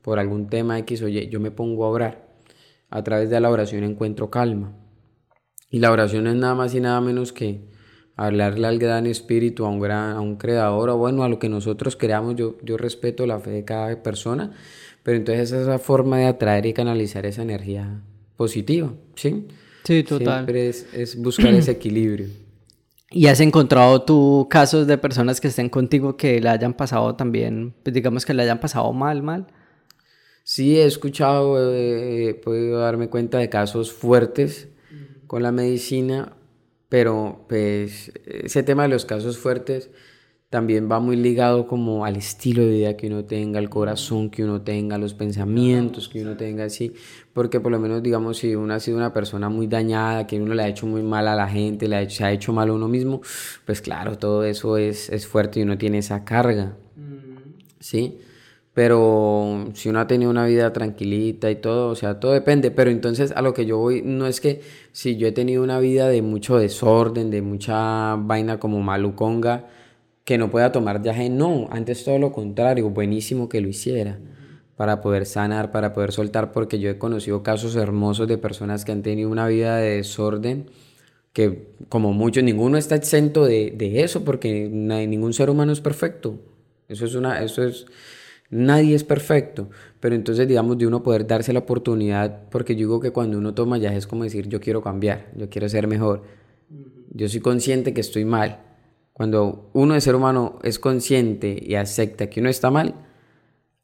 por 0.03 0.19
algún 0.19 0.49
tema 0.49 0.79
X 0.81 1.03
o 1.03 1.09
Y, 1.09 1.29
yo 1.29 1.41
me 1.41 1.51
pongo 1.51 1.85
a 1.85 1.89
orar. 1.89 2.27
A 2.91 3.03
través 3.03 3.31
de 3.31 3.41
la 3.41 3.51
oración 3.51 3.83
encuentro 3.83 4.31
calma. 4.31 4.73
Y 5.71 5.81
la 5.81 5.91
oración 5.91 6.29
es 6.29 6.37
nada 6.37 6.55
más 6.55 6.75
y 6.75 6.81
nada 6.81 7.01
menos 7.01 7.33
que 7.33 7.69
hablarle 8.14 8.69
al 8.69 8.79
gran 8.79 9.07
espíritu, 9.07 9.64
a 9.64 9.69
un, 9.69 9.81
gran, 9.81 10.17
a 10.17 10.21
un 10.21 10.37
creador, 10.37 10.91
o 10.91 10.97
bueno, 10.97 11.25
a 11.25 11.29
lo 11.29 11.41
que 11.41 11.49
nosotros 11.49 11.97
creamos. 11.97 12.37
Yo, 12.37 12.57
yo 12.62 12.77
respeto 12.77 13.27
la 13.27 13.41
fe 13.41 13.51
de 13.51 13.64
cada 13.64 14.03
persona, 14.03 14.53
pero 15.03 15.17
entonces 15.17 15.51
esa 15.51 15.61
es 15.61 15.67
la 15.67 15.79
forma 15.81 16.19
de 16.19 16.27
atraer 16.27 16.67
y 16.67 16.73
canalizar 16.73 17.27
esa 17.27 17.43
energía 17.43 18.01
positiva, 18.37 18.93
¿sí? 19.17 19.49
Sí, 19.87 20.03
total. 20.03 20.45
Siempre 20.45 20.68
es, 20.68 21.16
buscar 21.16 21.55
ese 21.55 21.70
equilibrio. 21.78 22.26
¿Y 23.11 23.28
has 23.28 23.41
encontrado 23.41 24.03
tú 24.03 24.49
casos 24.51 24.87
de 24.89 24.99
personas 24.99 25.41
que 25.41 25.47
estén 25.47 25.68
contigo 25.68 26.16
que 26.16 26.41
le 26.41 26.49
hayan 26.49 26.74
pasado 26.74 27.14
también, 27.14 27.72
pues 27.84 27.95
digamos 27.95 28.26
que 28.26 28.34
le 28.34 28.43
hayan 28.43 28.59
pasado 28.59 28.93
mal, 28.93 29.22
mal? 29.22 29.47
Sí, 30.43 30.76
he 30.76 30.84
escuchado, 30.84 31.72
he 31.72 32.34
podido 32.34 32.80
darme 32.80 33.09
cuenta 33.09 33.39
de 33.39 33.49
casos 33.49 33.93
fuertes 33.93 34.68
con 35.28 35.43
la 35.43 35.53
medicina, 35.53 36.37
pero 36.89 37.47
pues 37.49 38.12
ese 38.26 38.62
tema 38.64 38.84
de 38.84 38.89
los 38.89 39.05
casos 39.05 39.39
fuertes 39.39 39.91
también 40.49 40.89
va 40.91 41.01
muy 41.01 41.17
ligado 41.17 41.67
como 41.67 42.05
al 42.05 42.17
estilo 42.17 42.63
de 42.63 42.69
vida 42.71 42.97
que 42.97 43.09
uno 43.09 43.25
tenga, 43.25 43.59
al 43.59 43.69
corazón 43.69 44.31
que 44.31 44.45
uno 44.45 44.63
tenga, 44.63 44.97
los 44.97 45.15
pensamientos 45.15 46.09
que 46.09 46.23
uno 46.23 46.37
tenga, 46.37 46.65
así, 46.65 46.95
porque 47.33 47.61
por 47.61 47.73
lo 47.73 47.81
menos 47.81 48.03
digamos 48.03 48.39
si 48.39 48.55
uno 48.55 48.75
ha 48.75 48.81
sido 48.81 48.97
una 48.97 49.13
persona 49.13 49.49
muy 49.49 49.67
dañada, 49.67 50.27
que 50.27 50.41
uno 50.41 50.55
le 50.55 50.63
ha 50.63 50.69
hecho 50.69 50.87
muy 50.87 51.03
mal 51.03 51.27
a 51.29 51.35
la 51.35 51.49
gente, 51.49 51.89
le 51.89 51.97
ha 51.97 52.03
hecho, 52.03 52.17
se 52.17 52.25
ha 52.25 52.33
hecho 52.33 52.53
mal 52.53 52.69
a 52.71 52.73
uno 52.73 52.89
mismo, 52.89 53.21
pues 53.65 53.81
claro, 53.81 54.19
todo 54.19 54.45
eso 54.45 54.77
es, 54.77 55.11
es 55.11 55.27
fuerte 55.27 55.61
y 55.61 55.63
uno 55.65 55.79
tiene 55.79 55.99
esa 55.99 56.25
carga, 56.25 56.77
¿sí? 57.81 58.21
Pero 58.77 59.71
si 59.73 59.89
uno 59.89 60.01
ha 60.01 60.07
tenido 60.07 60.31
una 60.31 60.45
vida 60.45 60.71
tranquilita 60.71 61.51
y 61.51 61.57
todo, 61.57 61.89
o 61.89 61.95
sea, 61.95 62.21
todo 62.21 62.33
depende. 62.33 62.71
Pero 62.71 62.91
entonces 62.91 63.33
a 63.35 63.41
lo 63.41 63.55
que 63.55 63.65
yo 63.65 63.79
voy, 63.79 64.03
no 64.03 64.27
es 64.27 64.39
que 64.43 64.61
si 64.93 65.17
yo 65.17 65.27
he 65.29 65.33
tenido 65.33 65.63
una 65.63 65.79
vida 65.79 66.09
de 66.11 66.21
mucho 66.21 66.59
desorden, 66.59 67.31
de 67.31 67.41
mucha 67.41 68.17
vaina 68.17 68.61
como 68.61 68.83
maluconga, 68.83 69.65
que 70.27 70.39
no 70.39 70.51
pueda 70.51 70.72
tomar 70.72 71.01
viaje, 71.01 71.31
no, 71.31 71.68
antes 71.70 72.03
todo 72.05 72.18
lo 72.18 72.33
contrario, 72.33 72.91
buenísimo 72.91 73.49
que 73.49 73.61
lo 73.61 73.68
hiciera 73.68 74.18
para 74.74 75.01
poder 75.01 75.24
sanar, 75.24 75.70
para 75.70 75.93
poder 75.93 76.11
soltar, 76.11 76.51
porque 76.51 76.81
yo 76.81 76.91
he 76.91 76.99
conocido 76.99 77.45
casos 77.45 77.77
hermosos 77.77 78.27
de 78.27 78.37
personas 78.37 78.85
que 78.85 78.91
han 78.91 79.03
tenido 79.03 79.31
una 79.31 79.47
vida 79.47 79.77
de 79.77 79.99
desorden, 79.99 80.66
que 81.33 81.68
como 81.89 82.12
muchos, 82.12 82.43
ninguno 82.43 82.77
está 82.77 82.97
exento 82.97 83.45
de, 83.45 83.70
de 83.70 84.03
eso, 84.03 84.24
porque 84.24 84.68
ningún 84.68 85.33
ser 85.33 85.49
humano 85.49 85.72
es 85.72 85.81
perfecto. 85.81 86.41
Eso 86.89 87.05
es 87.05 87.14
una, 87.14 87.41
eso 87.45 87.62
es, 87.62 87.87
nadie 88.51 88.97
es 88.97 89.05
perfecto, 89.05 89.70
pero 90.01 90.16
entonces 90.16 90.49
digamos 90.49 90.77
de 90.77 90.89
uno 90.89 91.05
poder 91.05 91.29
darse 91.29 91.53
la 91.53 91.61
oportunidad, 91.61 92.49
porque 92.51 92.74
yo 92.74 92.81
digo 92.81 93.01
que 93.01 93.12
cuando 93.12 93.39
uno 93.39 93.55
toma 93.55 93.79
ya 93.79 93.95
es 93.95 94.09
como 94.09 94.24
decir, 94.24 94.49
yo 94.49 94.61
quiero 94.61 94.83
cambiar, 94.83 95.29
yo 95.37 95.49
quiero 95.49 95.68
ser 95.68 95.87
mejor, 95.87 96.24
yo 97.12 97.29
soy 97.29 97.39
consciente 97.39 97.95
que 97.95 98.01
estoy 98.01 98.24
mal, 98.24 98.66
cuando 99.17 99.71
uno 99.73 99.95
de 99.95 100.03
ser 100.03 100.14
humano 100.14 100.59
es 100.62 100.79
consciente 100.79 101.59
y 101.59 101.77
acepta 101.77 102.29
que 102.29 102.41
uno 102.41 102.51
está 102.51 102.71
mal, 102.71 102.95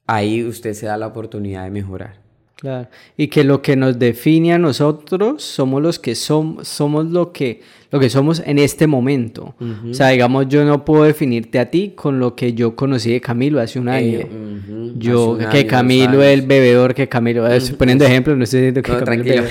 ahí 0.06 0.44
usted 0.44 0.74
se 0.74 0.84
da 0.84 0.98
la 0.98 1.06
oportunidad 1.06 1.64
de 1.64 1.70
mejorar. 1.70 2.21
Claro. 2.62 2.86
Y 3.16 3.26
que 3.26 3.42
lo 3.42 3.60
que 3.60 3.74
nos 3.74 3.98
define 3.98 4.52
a 4.52 4.58
nosotros 4.58 5.42
somos 5.42 5.82
los 5.82 5.98
que 5.98 6.14
somos, 6.14 6.68
somos 6.68 7.06
lo 7.06 7.32
que, 7.32 7.60
lo 7.90 7.98
que 7.98 8.08
somos 8.08 8.40
en 8.46 8.60
este 8.60 8.86
momento. 8.86 9.56
O 9.90 9.92
sea, 9.92 10.10
digamos, 10.10 10.46
yo 10.46 10.64
no 10.64 10.84
puedo 10.84 11.02
definirte 11.02 11.58
a 11.58 11.68
ti 11.72 11.94
con 11.96 12.20
lo 12.20 12.36
que 12.36 12.54
yo 12.54 12.76
conocí 12.76 13.10
de 13.10 13.20
Camilo 13.20 13.60
hace 13.60 13.80
un 13.80 13.88
año. 13.88 14.20
Eh, 14.20 14.92
yo, 14.94 15.38
que 15.50 15.66
Camilo 15.66 16.22
es 16.22 16.38
el 16.38 16.46
bebedor, 16.46 16.94
que 16.94 17.08
Camilo, 17.08 17.48
estoy 17.48 17.74
poniendo 17.74 18.04
ejemplos, 18.04 18.38
no 18.38 18.44
estoy 18.44 18.60
diciendo 18.60 18.82
que 18.82 19.04
Camilo 19.04 19.42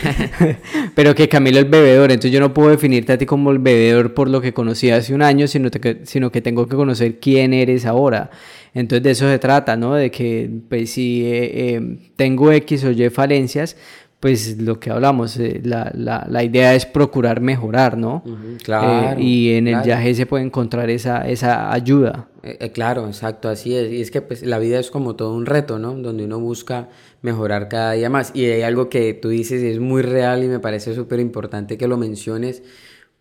pero 0.95 1.13
que 1.13 1.27
Camilo 1.27 1.57
es 1.57 1.65
el 1.65 1.69
bebedor, 1.69 2.11
entonces 2.11 2.31
yo 2.31 2.39
no 2.39 2.53
puedo 2.53 2.69
definirte 2.69 3.11
a 3.11 3.17
ti 3.17 3.25
como 3.25 3.51
el 3.51 3.59
bebedor 3.59 4.13
por 4.13 4.29
lo 4.29 4.39
que 4.39 4.53
conocí 4.53 4.89
hace 4.89 5.13
un 5.13 5.21
año, 5.21 5.47
sino, 5.47 5.67
sino 6.03 6.31
que 6.31 6.39
tengo 6.39 6.65
que 6.65 6.77
conocer 6.77 7.19
quién 7.19 7.53
eres 7.53 7.85
ahora. 7.85 8.31
Entonces 8.73 9.03
de 9.03 9.11
eso 9.11 9.29
se 9.29 9.39
trata, 9.39 9.75
¿no? 9.75 9.95
De 9.95 10.11
que 10.11 10.49
pues, 10.69 10.91
si 10.91 11.25
eh, 11.25 11.75
eh, 11.75 12.11
tengo 12.15 12.51
X 12.51 12.83
o 12.85 12.91
Y 12.91 13.09
falencias, 13.09 13.75
pues 14.19 14.61
lo 14.61 14.79
que 14.79 14.91
hablamos, 14.91 15.37
eh, 15.37 15.61
la, 15.63 15.91
la, 15.95 16.25
la, 16.29 16.43
idea 16.43 16.75
es 16.75 16.85
procurar 16.85 17.41
mejorar, 17.41 17.97
¿no? 17.97 18.23
claro. 18.63 19.19
y 19.19 19.53
en 19.53 19.67
el 19.67 19.81
viaje 19.81 20.13
se 20.13 20.27
puede 20.27 20.45
encontrar 20.45 20.91
esa, 20.91 21.27
esa 21.27 21.73
ayuda. 21.73 22.27
claro, 22.71 23.07
exacto, 23.07 23.49
así 23.49 23.75
es. 23.75 23.91
Y 23.91 23.99
es 23.99 24.11
que 24.11 24.21
pues, 24.21 24.43
la 24.43 24.59
vida 24.59 24.79
es 24.79 24.91
como 24.91 25.15
todo 25.15 25.33
un 25.33 25.47
reto, 25.47 25.79
¿no? 25.79 25.93
Donde 25.95 26.25
uno 26.25 26.39
busca 26.39 26.89
mejorar 27.23 27.67
cada 27.67 27.93
día 27.93 28.11
más. 28.11 28.31
Y 28.35 28.45
hay 28.45 28.61
algo 28.61 28.89
que 28.89 29.15
tú 29.15 29.29
dices 29.29 29.63
y 29.63 29.67
es 29.67 29.79
muy 29.79 30.03
real 30.03 30.43
y 30.43 30.47
me 30.47 30.59
parece 30.59 30.93
súper 30.93 31.19
importante 31.19 31.77
que 31.77 31.87
lo 31.87 31.97
menciones 31.97 32.61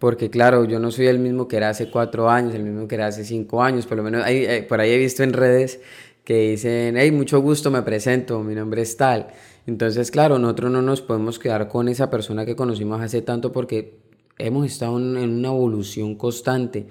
porque 0.01 0.31
claro, 0.31 0.65
yo 0.65 0.81
no 0.81 0.91
soy 0.91 1.09
el 1.09 1.19
mismo 1.19 1.47
que 1.47 1.59
era 1.59 1.69
hace 1.69 1.91
cuatro 1.91 2.31
años, 2.31 2.55
el 2.55 2.65
mismo 2.65 2.89
que 2.89 2.95
era 2.95 3.07
hace 3.07 3.23
cinco 3.23 3.63
años, 3.63 3.87
por 3.87 3.99
lo 3.99 4.03
menos 4.03 4.25
hay, 4.25 4.63
por 4.63 4.81
ahí 4.81 4.93
he 4.93 4.97
visto 4.97 5.23
en 5.23 5.35
redes 5.35 5.79
que 6.25 6.53
dicen, 6.53 6.97
hey, 6.97 7.13
mucho 7.13 7.41
gusto, 7.43 7.71
me 7.71 7.83
presento, 7.83 8.43
mi 8.43 8.55
nombre 8.55 8.81
es 8.81 8.97
tal. 8.97 9.29
Entonces, 9.67 10.11
claro, 10.11 10.39
nosotros 10.39 10.73
no 10.73 10.81
nos 10.81 11.03
podemos 11.03 11.39
quedar 11.39 11.69
con 11.69 11.87
esa 11.89 12.09
persona 12.09 12.47
que 12.47 12.57
conocimos 12.57 12.99
hace 13.03 13.21
tanto 13.21 13.53
porque 13.53 13.99
hemos 14.39 14.65
estado 14.65 14.97
en, 14.97 15.19
una 15.19 15.49
evolución 15.49 16.15
constante, 16.15 16.87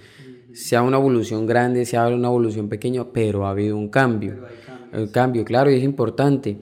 sea 0.53 0.83
una 0.83 0.97
evolución 0.97 1.47
grande, 1.47 1.85
sea 1.85 2.09
una 2.09 2.27
evolución 2.27 2.69
pequeña, 2.69 3.05
pero 3.11 3.47
ha 3.47 3.49
habido 3.49 3.75
un 3.75 3.89
cambio. 3.89 4.35
Un 4.93 5.07
cambio, 5.07 5.43
claro, 5.45 5.71
y 5.71 5.77
es 5.77 5.83
importante. 5.83 6.59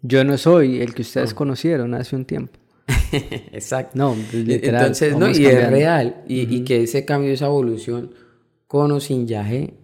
Yo 0.00 0.24
no 0.24 0.38
soy 0.38 0.80
el 0.80 0.94
que 0.94 1.02
ustedes 1.02 1.34
conocieron 1.34 1.92
hace 1.92 2.16
un 2.16 2.24
tiempo. 2.24 2.61
Exacto. 3.52 3.96
No, 3.96 4.16
Entonces, 4.32 5.16
no, 5.16 5.30
y 5.30 5.46
es 5.46 5.70
real. 5.70 6.22
Y, 6.26 6.64
que 6.64 6.82
ese 6.82 7.04
cambio, 7.04 7.32
esa 7.32 7.46
evolución, 7.46 8.14
con 8.66 8.92
o 8.92 9.00
sin 9.00 9.26
yaje, 9.26 9.74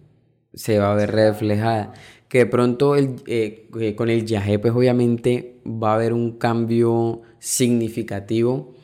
se 0.53 0.79
va 0.79 0.91
a 0.91 0.95
ver 0.95 1.11
reflejada. 1.11 1.93
Que 2.27 2.39
de 2.39 2.45
pronto 2.45 2.95
el, 2.95 3.15
eh, 3.25 3.95
con 3.95 4.09
el 4.09 4.25
yaje, 4.25 4.59
pues 4.59 4.73
obviamente 4.73 5.61
va 5.65 5.91
a 5.91 5.95
haber 5.95 6.13
un 6.13 6.37
cambio 6.37 7.21
significativo 7.39 8.75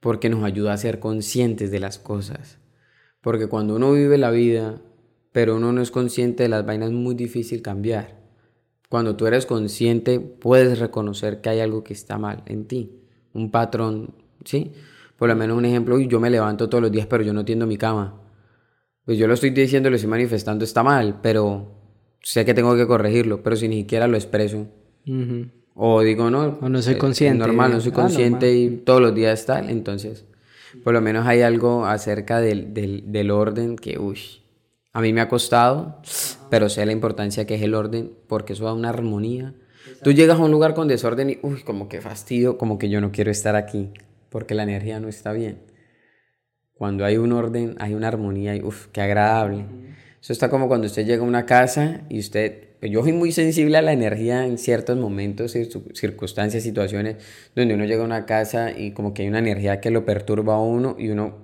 porque 0.00 0.28
nos 0.28 0.42
ayuda 0.42 0.72
a 0.72 0.78
ser 0.78 0.98
conscientes 0.98 1.70
de 1.70 1.78
las 1.78 1.98
cosas. 1.98 2.58
Porque 3.20 3.46
cuando 3.46 3.76
uno 3.76 3.92
vive 3.92 4.18
la 4.18 4.32
vida, 4.32 4.82
pero 5.30 5.56
uno 5.56 5.72
no 5.72 5.80
es 5.80 5.92
consciente 5.92 6.42
de 6.42 6.48
las 6.48 6.66
vainas, 6.66 6.88
es 6.88 6.94
muy 6.94 7.14
difícil 7.14 7.62
cambiar. 7.62 8.20
Cuando 8.88 9.16
tú 9.16 9.26
eres 9.26 9.46
consciente, 9.46 10.18
puedes 10.18 10.80
reconocer 10.80 11.40
que 11.40 11.50
hay 11.50 11.60
algo 11.60 11.84
que 11.84 11.92
está 11.92 12.18
mal 12.18 12.42
en 12.46 12.66
ti 12.66 13.01
un 13.34 13.50
patrón, 13.50 14.14
¿sí? 14.44 14.72
Por 15.16 15.28
lo 15.28 15.36
menos 15.36 15.56
un 15.56 15.64
ejemplo, 15.64 15.98
yo 16.00 16.20
me 16.20 16.30
levanto 16.30 16.68
todos 16.68 16.82
los 16.82 16.90
días, 16.90 17.06
pero 17.06 17.22
yo 17.22 17.32
no 17.32 17.44
tiendo 17.44 17.66
mi 17.66 17.76
cama. 17.76 18.20
Pues 19.04 19.18
yo 19.18 19.26
lo 19.26 19.34
estoy 19.34 19.50
diciendo, 19.50 19.90
lo 19.90 19.96
estoy 19.96 20.10
manifestando, 20.10 20.64
está 20.64 20.82
mal, 20.82 21.20
pero 21.22 21.72
sé 22.20 22.44
que 22.44 22.54
tengo 22.54 22.76
que 22.76 22.86
corregirlo, 22.86 23.42
pero 23.42 23.56
si 23.56 23.68
ni 23.68 23.82
siquiera 23.82 24.06
lo 24.06 24.16
expreso. 24.16 24.66
O 25.74 26.02
digo, 26.02 26.30
no. 26.30 26.58
O 26.60 26.68
no 26.68 26.82
soy 26.82 26.96
consciente. 26.96 27.38
normal, 27.38 27.72
no 27.72 27.80
soy 27.80 27.92
ah, 27.92 27.94
consciente 27.94 28.54
y 28.54 28.68
todos 28.78 29.00
los 29.00 29.14
días 29.14 29.38
está. 29.40 29.60
Entonces, 29.60 30.24
por 30.84 30.92
lo 30.92 31.00
menos 31.00 31.26
hay 31.26 31.42
algo 31.42 31.86
acerca 31.86 32.40
del, 32.40 32.74
del, 32.74 33.10
del 33.10 33.30
orden 33.30 33.76
que, 33.76 33.98
uy, 33.98 34.18
a 34.92 35.00
mí 35.00 35.12
me 35.12 35.20
ha 35.20 35.28
costado, 35.28 36.00
pero 36.50 36.68
sé 36.68 36.84
la 36.84 36.92
importancia 36.92 37.46
que 37.46 37.54
es 37.54 37.62
el 37.62 37.74
orden, 37.74 38.12
porque 38.26 38.52
eso 38.52 38.64
da 38.64 38.74
una 38.74 38.90
armonía 38.90 39.54
Tú 40.02 40.12
llegas 40.12 40.38
a 40.38 40.42
un 40.42 40.50
lugar 40.50 40.74
con 40.74 40.88
desorden 40.88 41.30
y, 41.30 41.38
uy, 41.42 41.62
como 41.62 41.88
que 41.88 42.00
fastidio, 42.00 42.58
como 42.58 42.78
que 42.78 42.88
yo 42.88 43.00
no 43.00 43.12
quiero 43.12 43.30
estar 43.30 43.56
aquí, 43.56 43.90
porque 44.28 44.54
la 44.54 44.62
energía 44.62 45.00
no 45.00 45.08
está 45.08 45.32
bien. 45.32 45.58
Cuando 46.74 47.04
hay 47.04 47.16
un 47.16 47.32
orden, 47.32 47.76
hay 47.78 47.94
una 47.94 48.08
armonía 48.08 48.56
y, 48.56 48.62
uff, 48.62 48.88
qué 48.88 49.00
agradable. 49.00 49.64
Eso 50.20 50.32
está 50.32 50.48
como 50.48 50.68
cuando 50.68 50.86
usted 50.86 51.04
llega 51.04 51.22
a 51.22 51.26
una 51.26 51.46
casa 51.46 52.02
y 52.08 52.20
usted, 52.20 52.68
yo 52.80 53.02
soy 53.02 53.12
muy 53.12 53.32
sensible 53.32 53.76
a 53.76 53.82
la 53.82 53.92
energía 53.92 54.46
en 54.46 54.56
ciertos 54.56 54.96
momentos, 54.96 55.56
circunstancias, 55.94 56.62
situaciones, 56.62 57.16
donde 57.56 57.74
uno 57.74 57.84
llega 57.84 58.02
a 58.02 58.06
una 58.06 58.24
casa 58.24 58.70
y 58.76 58.92
como 58.92 59.14
que 59.14 59.22
hay 59.22 59.28
una 59.28 59.40
energía 59.40 59.80
que 59.80 59.90
lo 59.90 60.04
perturba 60.04 60.54
a 60.54 60.60
uno 60.60 60.94
y 60.98 61.08
uno, 61.08 61.38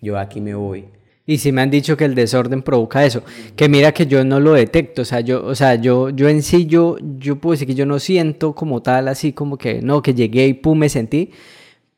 yo 0.00 0.18
aquí 0.18 0.40
me 0.40 0.54
voy. 0.54 0.86
Y 1.26 1.38
sí 1.38 1.52
me 1.52 1.62
han 1.62 1.70
dicho 1.70 1.96
que 1.96 2.04
el 2.04 2.14
desorden 2.14 2.62
provoca 2.62 3.04
eso. 3.04 3.22
Que 3.56 3.68
mira 3.68 3.92
que 3.92 4.06
yo 4.06 4.24
no 4.24 4.40
lo 4.40 4.52
detecto. 4.52 5.02
O 5.02 5.04
sea, 5.06 5.20
yo, 5.20 5.44
o 5.44 5.54
sea, 5.54 5.74
yo, 5.76 6.10
yo 6.10 6.28
en 6.28 6.42
sí, 6.42 6.66
yo, 6.66 6.98
yo 7.18 7.36
puedo 7.36 7.52
decir 7.52 7.66
que 7.66 7.74
yo 7.74 7.86
no 7.86 7.98
siento 7.98 8.54
como 8.54 8.82
tal, 8.82 9.08
así 9.08 9.32
como 9.32 9.56
que 9.56 9.80
no, 9.80 10.02
que 10.02 10.12
llegué 10.12 10.46
y 10.46 10.54
pum, 10.54 10.78
me 10.78 10.88
sentí. 10.90 11.30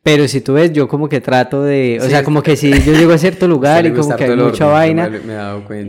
Pero 0.06 0.28
si 0.28 0.40
tú 0.40 0.52
ves, 0.52 0.72
yo 0.72 0.86
como 0.86 1.08
que 1.08 1.20
trato 1.20 1.64
de, 1.64 1.98
o 2.00 2.08
sea, 2.08 2.22
como 2.22 2.40
que 2.40 2.54
si 2.54 2.70
yo 2.70 2.92
llego 2.92 3.12
a 3.12 3.18
cierto 3.18 3.48
lugar 3.54 3.86
y 3.86 3.90
como 3.92 4.14
que 4.14 4.22
hay 4.22 4.36
mucha 4.36 4.66
vaina 4.66 5.10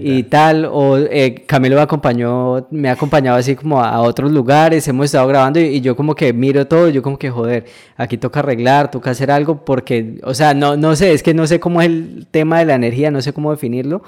y 0.01 0.23
tal, 0.23 0.65
o 0.65 0.97
eh, 0.97 1.43
Camilo 1.45 1.75
me 1.75 1.83
acompañó, 1.83 2.65
me 2.71 2.89
ha 2.89 2.93
acompañado 2.93 3.37
así 3.37 3.55
como 3.55 3.79
a, 3.79 4.01
otros 4.01 4.31
lugares, 4.31 4.87
hemos 4.87 5.05
estado 5.05 5.27
grabando 5.27 5.59
y, 5.59 5.81
yo 5.81 5.95
como 5.95 6.15
que 6.15 6.33
miro 6.33 6.65
todo, 6.65 6.89
yo 6.89 7.03
como 7.03 7.19
que 7.19 7.29
joder, 7.29 7.65
aquí 7.95 8.17
toca 8.17 8.39
arreglar, 8.39 8.89
toca 8.89 9.11
hacer 9.11 9.29
algo 9.29 9.63
porque, 9.63 10.19
o 10.23 10.33
sea, 10.33 10.55
no, 10.55 10.75
no 10.75 10.95
sé, 10.95 11.13
es 11.13 11.21
que 11.21 11.35
no 11.35 11.45
sé 11.45 11.59
cómo 11.59 11.79
es 11.83 11.87
el 11.87 12.25
tema 12.31 12.57
de 12.57 12.65
la 12.65 12.73
energía, 12.73 13.11
no 13.11 13.21
sé 13.21 13.33
cómo 13.33 13.51
definirlo, 13.51 14.01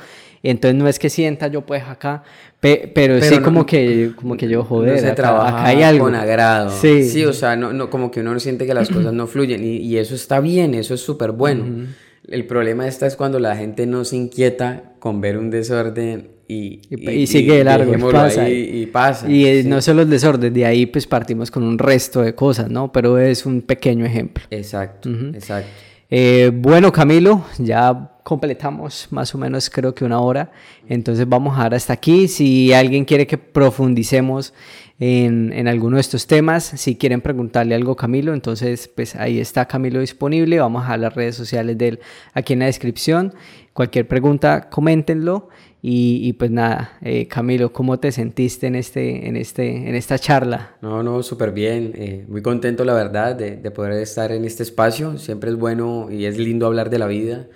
entonces 0.43 0.79
no 0.79 0.87
es 0.87 0.99
que 0.99 1.09
sienta 1.09 1.47
yo 1.47 1.65
pues 1.65 1.83
acá, 1.83 2.23
pero, 2.59 3.21
sí 3.21 3.39
como 3.39 3.65
que 3.65 4.11
como 4.15 4.35
que 4.35 4.47
yo 4.47 4.63
joder, 4.63 4.99
se 4.99 5.11
trabaja 5.11 5.65
hay 5.65 5.81
algo. 5.83 6.05
con 6.05 6.15
agrado. 6.15 6.71
Sí. 6.71 7.03
sí, 7.03 7.25
o 7.25 7.33
sea, 7.33 7.55
no, 7.55 7.73
no, 7.73 7.89
como 7.89 8.11
que 8.11 8.21
uno 8.21 8.33
no 8.33 8.39
siente 8.39 8.65
que 8.65 8.73
las 8.73 8.89
cosas 8.89 9.13
no 9.13 9.27
fluyen 9.27 9.63
y, 9.63 9.77
y 9.77 9.97
eso 9.97 10.15
está 10.15 10.39
bien, 10.39 10.73
eso 10.73 10.93
es 10.93 11.01
súper 11.01 11.31
bueno. 11.31 11.87
El 12.27 12.45
problema 12.45 12.87
está 12.87 13.07
es 13.07 13.15
cuando 13.15 13.39
la 13.39 13.55
gente 13.55 13.85
no 13.85 14.05
se 14.05 14.15
inquieta 14.15 14.93
con 14.99 15.19
ver 15.19 15.37
un 15.37 15.49
desorden 15.49 16.29
y, 16.47 16.81
y, 16.89 17.27
sigue 17.27 17.63
largo 17.63 17.93
y 17.93 18.11
pasa. 18.11 18.49
y 18.49 18.85
pasa. 18.87 19.29
Y 19.29 19.63
no 19.65 19.81
solo 19.81 20.01
el 20.01 20.09
desorden, 20.09 20.51
de 20.51 20.65
ahí 20.65 20.85
pues 20.87 21.05
partimos 21.05 21.51
con 21.51 21.63
un 21.63 21.77
resto 21.77 22.21
de 22.21 22.33
cosas, 22.33 22.69
¿no? 22.69 22.91
Pero 22.91 23.19
es 23.19 23.45
un 23.45 23.61
pequeño 23.61 24.03
ejemplo. 24.05 24.43
Exacto, 24.49 25.09
exacto. 25.33 25.69
Eh, 26.10 26.51
bueno, 26.53 26.91
Camilo, 26.91 27.45
ya 27.60 28.16
completamos 28.24 29.07
más 29.12 29.34
o 29.36 29.38
menos 29.38 29.70
creo 29.70 29.93
que 29.93 30.05
una 30.05 30.20
hora, 30.20 30.51
entonces 30.88 31.28
vamos 31.28 31.57
a 31.57 31.64
dar 31.64 31.76
hasta 31.76 31.93
aquí. 31.93 32.28
Si 32.28 32.74
alguien 32.74 33.05
quiere 33.05 33.28
que 33.28 33.38
profundicemos 33.38 34.53
en, 34.99 35.53
en, 35.53 35.68
alguno 35.68 35.95
de 35.95 36.01
estos 36.01 36.28
temas. 36.28 36.64
Si 36.64 36.95
quieren 36.95 37.22
preguntarle 37.22 37.76
algo 37.76 37.93
a 37.93 37.95
Camilo, 37.95 38.34
entonces 38.34 38.89
pues 38.93 39.16
ahí 39.16 39.39
está 39.39 39.66
Camilo 39.66 39.99
disponible. 40.01 40.60
Vamos 40.60 40.88
a 40.88 40.97
las 40.97 41.14
redes 41.14 41.36
sociales 41.36 41.78
de 41.78 41.88
él 41.89 41.99
aquí 42.34 42.53
en 42.53 42.60
la 42.60 42.66
descripción. 42.66 43.34
Cualquier 43.74 44.07
pregunta, 44.07 44.70
coméntenlo. 44.70 45.49
Y, 45.82 46.34
pues 46.34 46.51
nada, 46.51 46.97
eh, 47.01 47.27
Camilo, 47.30 47.71
¿cómo 47.71 47.99
te 47.99 48.11
sentiste 48.11 48.67
en, 48.67 48.75
este, 48.75 49.30
en, 49.30 49.38
este, 49.38 49.88
en 49.88 49.95
esta 49.95 50.19
charla? 50.19 50.75
No, 50.82 51.03
no, 51.03 51.23
súper 51.23 51.53
bien, 51.53 51.93
eh, 51.95 52.25
muy 52.27 52.41
contento 52.41 52.84
la 52.84 52.93
verdad 52.93 53.34
de, 53.34 53.55
de, 53.55 53.71
poder 53.71 53.93
estar 53.93 54.34
en 54.34 54.43
este 54.43 54.63
espacio. 54.63 55.17
Siempre 55.17 55.51
es 55.51 55.55
bueno 55.55 56.09
y 56.11 56.25
es 56.25 56.38
lindo 56.38 56.65
hablar 56.65 56.89
de 56.89 56.99
la 56.99 57.07
vida, 57.07 57.47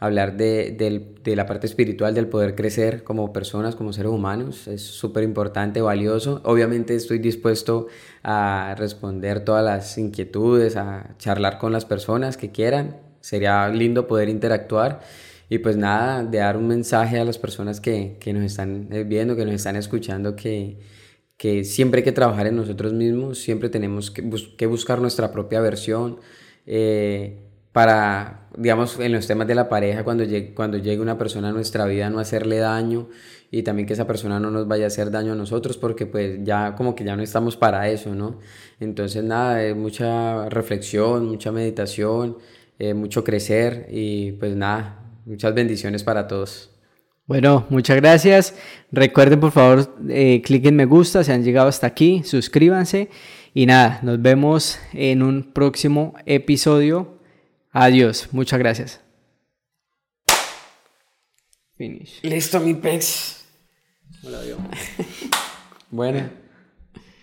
hablar 0.00 0.36
de, 0.36 1.14
de 1.22 1.36
la 1.36 1.46
parte 1.46 1.68
espiritual, 1.68 2.14
del 2.14 2.26
poder 2.26 2.56
crecer 2.56 3.04
como 3.04 3.32
personas, 3.32 3.76
como 3.76 3.92
seres 3.92 4.10
humanos. 4.10 4.66
Es 4.66 4.82
súper 4.82 5.22
importante, 5.22 5.80
valioso. 5.80 6.40
Obviamente 6.44 6.96
estoy 6.96 7.20
dispuesto 7.20 7.86
a 8.24 8.74
responder 8.76 9.44
todas 9.44 9.64
las 9.64 9.96
inquietudes, 9.98 10.74
a 10.76 11.14
charlar 11.18 11.58
con 11.58 11.70
las 11.70 11.84
personas 11.84 12.36
que 12.36 12.50
quieran. 12.50 12.96
Sería 13.20 13.68
lindo 13.68 14.08
poder 14.08 14.28
interactuar. 14.28 15.00
Y 15.48 15.58
pues 15.58 15.76
nada, 15.76 16.22
de 16.24 16.38
dar 16.38 16.56
un 16.56 16.68
mensaje 16.68 17.18
a 17.18 17.24
las 17.24 17.38
personas 17.38 17.80
que, 17.80 18.18
que 18.20 18.32
nos 18.32 18.44
están 18.44 18.88
eh, 18.92 19.04
viendo, 19.04 19.36
que 19.36 19.44
nos 19.44 19.54
están 19.54 19.76
escuchando, 19.76 20.36
que, 20.36 20.78
que 21.36 21.64
siempre 21.64 22.00
hay 22.00 22.04
que 22.04 22.12
trabajar 22.12 22.46
en 22.46 22.56
nosotros 22.56 22.92
mismos, 22.92 23.38
siempre 23.38 23.68
tenemos 23.70 24.10
que, 24.10 24.28
que 24.56 24.66
buscar 24.66 25.00
nuestra 25.00 25.32
propia 25.32 25.60
versión. 25.60 26.18
Eh, 26.66 27.44
para, 27.72 28.48
digamos, 28.56 28.98
en 28.98 29.12
los 29.12 29.26
temas 29.26 29.46
de 29.46 29.54
la 29.54 29.68
pareja, 29.68 30.02
cuando 30.02 30.24
llegue, 30.24 30.52
cuando 30.54 30.78
llegue 30.78 31.00
una 31.00 31.16
persona 31.16 31.50
a 31.50 31.52
nuestra 31.52 31.84
vida, 31.86 32.10
no 32.10 32.18
hacerle 32.18 32.58
daño 32.58 33.08
y 33.50 33.62
también 33.62 33.86
que 33.86 33.92
esa 33.94 34.06
persona 34.06 34.40
no 34.40 34.50
nos 34.50 34.66
vaya 34.66 34.84
a 34.84 34.86
hacer 34.88 35.10
daño 35.10 35.32
a 35.32 35.36
nosotros, 35.36 35.78
porque 35.78 36.06
pues 36.06 36.40
ya 36.42 36.74
como 36.74 36.94
que 36.94 37.04
ya 37.04 37.16
no 37.16 37.22
estamos 37.22 37.56
para 37.56 37.88
eso, 37.88 38.14
¿no? 38.14 38.40
Entonces 38.80 39.22
nada, 39.24 39.62
es 39.62 39.76
mucha 39.76 40.48
reflexión, 40.48 41.26
mucha 41.26 41.52
meditación, 41.52 42.38
eh, 42.78 42.94
mucho 42.94 43.24
crecer 43.24 43.86
y 43.90 44.32
pues 44.32 44.56
nada, 44.56 45.07
Muchas 45.28 45.52
bendiciones 45.54 46.02
para 46.02 46.26
todos. 46.26 46.70
Bueno, 47.26 47.66
muchas 47.68 47.96
gracias. 47.98 48.54
Recuerden 48.90 49.38
por 49.40 49.52
favor, 49.52 49.94
eh, 50.08 50.40
cliquen 50.40 50.74
me 50.74 50.86
gusta 50.86 51.22
si 51.22 51.30
han 51.30 51.44
llegado 51.44 51.68
hasta 51.68 51.86
aquí, 51.86 52.22
suscríbanse 52.24 53.10
y 53.52 53.66
nada, 53.66 54.00
nos 54.02 54.22
vemos 54.22 54.78
en 54.94 55.22
un 55.22 55.52
próximo 55.52 56.14
episodio. 56.24 57.18
Adiós, 57.72 58.28
muchas 58.32 58.58
gracias. 58.58 59.02
Finish. 61.76 62.22
Listo, 62.22 62.58
mi 62.60 62.72
pez. 62.72 63.44
Hola, 64.24 64.40
bueno. 65.90 66.47